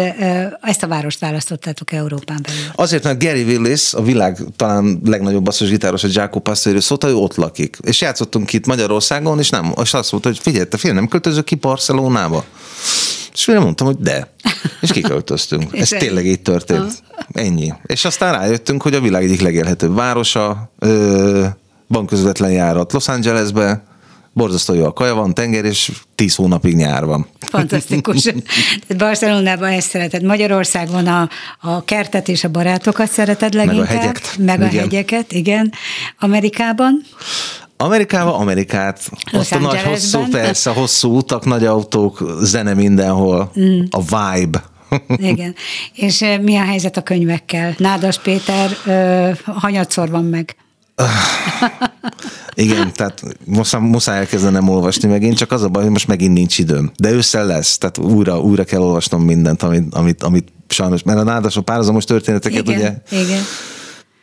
ezt 0.62 0.84
a 0.84 0.88
várost 0.88 1.20
választottátok 1.20 1.92
Európán 1.92 2.40
belül? 2.42 2.62
Azért, 2.76 3.04
mert 3.04 3.24
Gary 3.24 3.44
Willis, 3.44 3.94
a 3.94 4.02
világ 4.02 4.38
talán 4.56 5.02
legnagyobb 5.06 5.44
basszusgitáros, 5.44 6.04
a 6.04 6.08
Jaco 6.22 6.40
Pastorius 6.40 6.84
szóta, 6.84 7.08
ő 7.08 7.16
ott 7.16 7.36
lakik. 7.36 7.78
És 7.82 8.02
játszottunk 8.02 8.54
itt 8.54 8.66
Magyarországon, 8.66 9.40
és 9.40 9.50
nem, 9.50 9.74
és 9.82 9.94
azt 9.94 10.12
mondta, 10.12 10.30
hogy 10.30 10.40
figyelj, 10.40 10.66
te 10.66 10.78
fél 10.78 10.94
nem 10.94 11.08
költözök 11.08 11.44
ki 11.44 11.56
Barcelonába? 11.56 12.44
És 13.34 13.48
én 13.48 13.60
mondtam, 13.60 13.88
hogy 13.88 13.98
de. 13.98 14.34
És 14.82 14.92
kiköltöztünk. 14.92 15.76
Ez 15.78 15.90
tényleg 15.90 16.26
így 16.26 16.42
történt. 16.42 17.04
Ennyi. 17.34 17.74
És 17.86 18.06
aztán 18.06 18.34
rájöttünk, 18.34 18.82
hogy 18.82 18.94
a 18.94 19.02
világ 19.02 19.24
egyik 19.24 19.42
legélhetőbb 19.42 19.96
városa, 19.96 20.72
ö, 20.80 21.46
van 21.88 22.06
közvetlen 22.06 22.52
járat 22.52 22.94
Los 22.94 23.08
Angelesbe, 23.08 23.84
borzasztó 24.34 24.74
jó 24.74 24.86
a 24.86 24.94
kaja, 24.94 25.14
van 25.14 25.34
tenger, 25.34 25.66
és 25.66 25.92
tíz 26.16 26.36
hónapig 26.36 26.76
nyár 26.76 27.06
van. 27.06 27.28
Fantasztikus. 27.40 28.24
Tehát 28.88 28.98
Barcelonában 28.98 29.70
ezt 29.70 29.90
szereted. 29.90 30.24
Magyarországon 30.24 31.08
a, 31.08 31.30
a 31.60 31.84
kertet 31.84 32.28
és 32.28 32.44
a 32.44 32.50
barátokat 32.50 33.12
szereted 33.12 33.54
leginkább. 33.54 33.86
hegyeket. 33.86 34.36
Meg 34.38 34.62
a 34.62 34.66
Igen. 34.66 34.82
hegyeket, 34.82 35.32
igen. 35.32 35.74
Amerikában? 36.20 37.02
Amerikába, 37.78 38.38
Amerikát. 38.38 39.10
Los 39.32 39.42
Azt 39.42 39.52
a 39.52 39.60
nagy 39.60 39.82
hosszú, 39.82 40.28
persze, 40.28 40.70
hosszú 40.70 41.16
utak, 41.18 41.46
nagy 41.46 41.66
autók, 41.66 42.24
zene 42.42 42.74
mindenhol. 42.74 43.52
Mm. 43.60 43.82
A 43.90 44.02
vibe. 44.02 44.64
Igen. 45.32 45.56
És 45.94 46.22
ö, 46.22 46.38
mi 46.38 46.58
a 46.58 46.64
helyzet 46.64 46.98
a 46.98 47.02
könyvekkel? 47.02 47.76
Nádas 47.78 48.20
Péter 48.20 48.78
ö, 48.86 49.30
hanyatszor 49.46 50.10
van 50.10 50.26
meg. 50.26 50.56
Igen, 52.54 52.94
tehát 52.94 53.22
most 53.46 53.80
muszáj 53.80 54.18
elkezdenem 54.18 54.70
olvasni 54.70 55.10
megint, 55.10 55.38
csak 55.38 55.52
az 55.52 55.64
a 55.64 55.70
baj, 55.70 55.84
hogy 55.84 55.92
most 55.92 56.08
megint 56.08 56.34
nincs 56.34 56.58
időm. 56.58 56.92
De 56.98 57.12
ősszel 57.12 57.46
lesz, 57.46 57.78
tehát 57.78 57.98
újra, 57.98 58.40
újra 58.40 58.64
kell 58.64 58.82
olvasnom 58.82 59.24
mindent, 59.24 59.64
amit, 59.64 59.94
amit, 59.94 60.24
amit 60.24 60.52
sajnos, 60.68 61.04
mert 61.04 61.20
a 61.20 61.24
nádasok 61.24 61.66
párhuzamos 61.66 62.04
történeteket, 62.04 62.68
Igen, 62.68 62.78
ugye, 62.78 63.22
igen. 63.24 63.42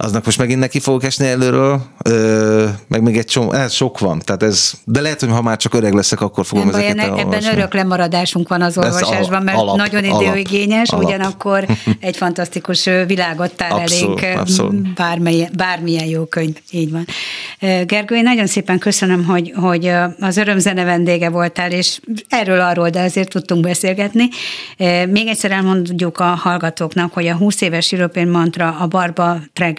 Aznak 0.00 0.24
most 0.24 0.38
megint 0.38 0.60
neki 0.60 0.80
fogok 0.80 1.04
esni 1.04 1.26
előről, 1.26 1.80
ö, 2.04 2.66
meg 2.88 3.02
még 3.02 3.16
egy 3.16 3.24
csomó, 3.24 3.52
ez 3.52 3.72
sok 3.72 3.98
van, 3.98 4.18
tehát 4.18 4.42
ez, 4.42 4.72
de 4.84 5.00
lehet, 5.00 5.20
hogy 5.20 5.30
ha 5.30 5.42
már 5.42 5.56
csak 5.56 5.74
öreg 5.74 5.92
leszek, 5.92 6.20
akkor 6.20 6.46
fogom 6.46 6.64
Nem 6.64 6.72
baj, 6.72 6.84
ezeket 6.84 7.06
ennek, 7.06 7.18
ebben 7.18 7.44
örök 7.52 7.74
lemaradásunk 7.74 8.48
van 8.48 8.62
az 8.62 8.78
olvasásban, 8.78 9.42
mert 9.42 9.58
alap, 9.58 9.76
nagyon 9.76 10.04
időigényes, 10.04 10.90
alap. 10.90 11.04
ugyanakkor 11.04 11.66
egy 12.00 12.16
fantasztikus 12.16 12.84
világot 13.06 13.54
tár 13.54 13.72
Abszolút, 13.72 14.22
elénk, 14.22 14.38
abszolút. 14.38 14.94
Bármilyen, 14.94 15.50
bármilyen 15.56 16.06
jó 16.06 16.24
könyv, 16.24 16.56
így 16.70 16.90
van. 16.90 17.04
Gergő, 17.84 18.16
én 18.16 18.22
nagyon 18.22 18.46
szépen 18.46 18.78
köszönöm, 18.78 19.24
hogy, 19.24 19.52
hogy 19.56 19.92
az 20.20 20.36
örömzene 20.36 20.84
vendége 20.84 21.30
voltál, 21.30 21.70
és 21.70 22.00
erről 22.28 22.60
arról, 22.60 22.90
de 22.90 23.00
azért 23.00 23.28
tudtunk 23.28 23.62
beszélgetni. 23.62 24.28
Még 25.08 25.26
egyszer 25.26 25.50
elmondjuk 25.50 26.18
a 26.18 26.24
hallgatóknak, 26.24 27.12
hogy 27.12 27.26
a 27.26 27.34
20 27.34 27.60
éves 27.60 27.92
European 27.92 28.28
Mantra 28.28 28.76
a 28.80 28.86
Barba 28.86 29.38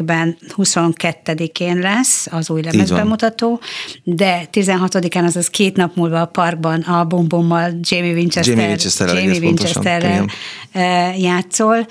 Trackben 0.10 0.38
22-én 0.58 1.80
lesz 1.80 2.28
az 2.32 2.50
új 2.50 2.62
lemezbemutató, 2.62 3.60
de 4.04 4.48
16-án, 4.52 5.26
azaz 5.26 5.50
két 5.50 5.76
nap 5.76 5.96
múlva 5.96 6.22
a 6.22 6.26
parkban 6.26 6.82
a 6.82 7.06
Bombommal 7.06 7.72
Jamie 7.82 8.14
Winchester, 8.14 8.56
Jamie 8.56 8.70
Winchesterrel, 8.70 9.24
Jamie 9.24 9.50
igen. 10.00 10.30
eh, 10.72 11.22
játszol, 11.22 11.88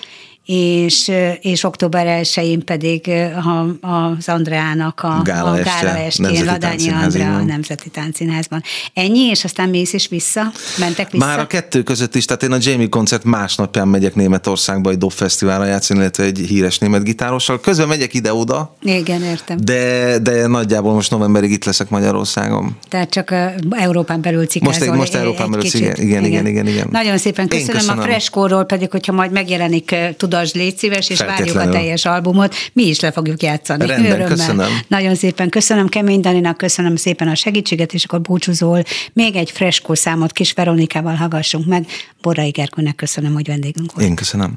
és, 0.49 1.11
és 1.41 1.65
október 1.65 2.07
1-én 2.23 2.65
pedig 2.65 3.09
a- 3.09 3.87
az 3.89 4.29
Andreának 4.29 5.01
a 5.03 5.21
Gála 5.25 5.51
a 5.51 5.55
gála 5.63 5.99
estén, 5.99 6.45
Ladányi 6.45 6.83
így 6.83 7.21
a. 7.21 7.43
Nemzeti 7.43 7.89
Táncszínházban. 7.89 8.63
Ennyi, 8.95 9.21
és 9.21 9.45
aztán 9.45 9.69
mész 9.69 9.93
is 9.93 10.09
vissza? 10.09 10.43
Mentek 10.79 11.11
vissza? 11.11 11.27
Már 11.27 11.39
a 11.39 11.47
kettő 11.47 11.83
között 11.83 12.15
is, 12.15 12.25
tehát 12.25 12.43
én 12.43 12.53
a 12.53 12.57
Jamie 12.61 12.89
koncert 12.89 13.25
másnapján 13.25 13.89
megyek 13.89 14.15
Németországba 14.15 14.91
egy 14.91 14.99
dobfesztiválra 14.99 15.65
játszani, 15.65 16.01
illetve 16.01 16.25
egy 16.25 16.39
híres 16.39 16.79
német 16.79 17.05
gitárossal. 17.05 17.61
Közben 17.61 17.89
megyek 17.89 18.15
ide-oda, 18.15 18.77
Igen, 18.83 19.23
értem. 19.23 19.57
de, 19.63 20.19
de 20.19 20.47
nagyjából 20.47 20.93
most 20.95 21.11
novemberig 21.11 21.51
itt 21.51 21.65
leszek 21.65 21.89
Magyarországon. 21.89 22.77
Tehát 22.89 23.11
csak 23.11 23.35
Európán 23.71 24.21
belül 24.21 24.47
cikázol. 24.47 24.87
Most 24.89 24.99
most 24.99 25.15
Európán 25.15 25.51
belül 25.51 25.67
igen, 25.73 25.97
igen, 25.97 26.25
igen, 26.25 26.47
igen, 26.47 26.67
igen. 26.67 26.89
Nagyon 26.91 27.19
szépen 27.19 27.49
köszönöm, 27.49 27.75
köszönöm. 27.75 27.99
a 27.99 28.03
Freskóról 28.03 28.65
pedig, 28.65 28.91
hogyha 28.91 29.13
majd 29.13 29.33
megjelenik, 29.33 29.91
uh, 29.93 30.09
tudasd, 30.39 30.57
légy 30.57 30.77
szíves, 30.77 31.09
és 31.09 31.21
várjuk 31.21 31.57
a 31.57 31.69
teljes 31.69 32.05
albumot, 32.05 32.55
mi 32.73 32.83
is 32.83 33.01
le 33.01 33.13
fogjuk 33.13 33.43
játszani. 33.43 33.87
Rendben, 33.87 34.11
Örömmel. 34.11 34.29
köszönöm. 34.29 34.79
Nagyon 34.89 35.15
szépen 35.15 35.49
köszönöm 35.49 35.89
Kemény 35.89 36.21
Daninak, 36.21 36.57
köszönöm 36.57 36.97
szépen 36.97 37.29
a 37.29 37.35
segítséget, 37.35 37.95
és 37.95 38.05
akkor 38.05 38.21
búcsúzol. 38.21 38.83
Még 39.13 39.37
egy 39.37 39.51
Freskó 39.51 39.95
számot 39.95 40.33
Kis 40.33 40.53
Veronikával 40.53 41.15
hallgassunk 41.15 41.67
meg. 41.67 41.87
Borai 42.23 42.51
Gergőnek 42.51 42.95
köszönöm, 42.95 43.33
hogy 43.33 43.47
vendégünk 43.47 43.93
volt. 43.93 44.09
Én 44.09 44.15
köszönöm. 44.15 44.57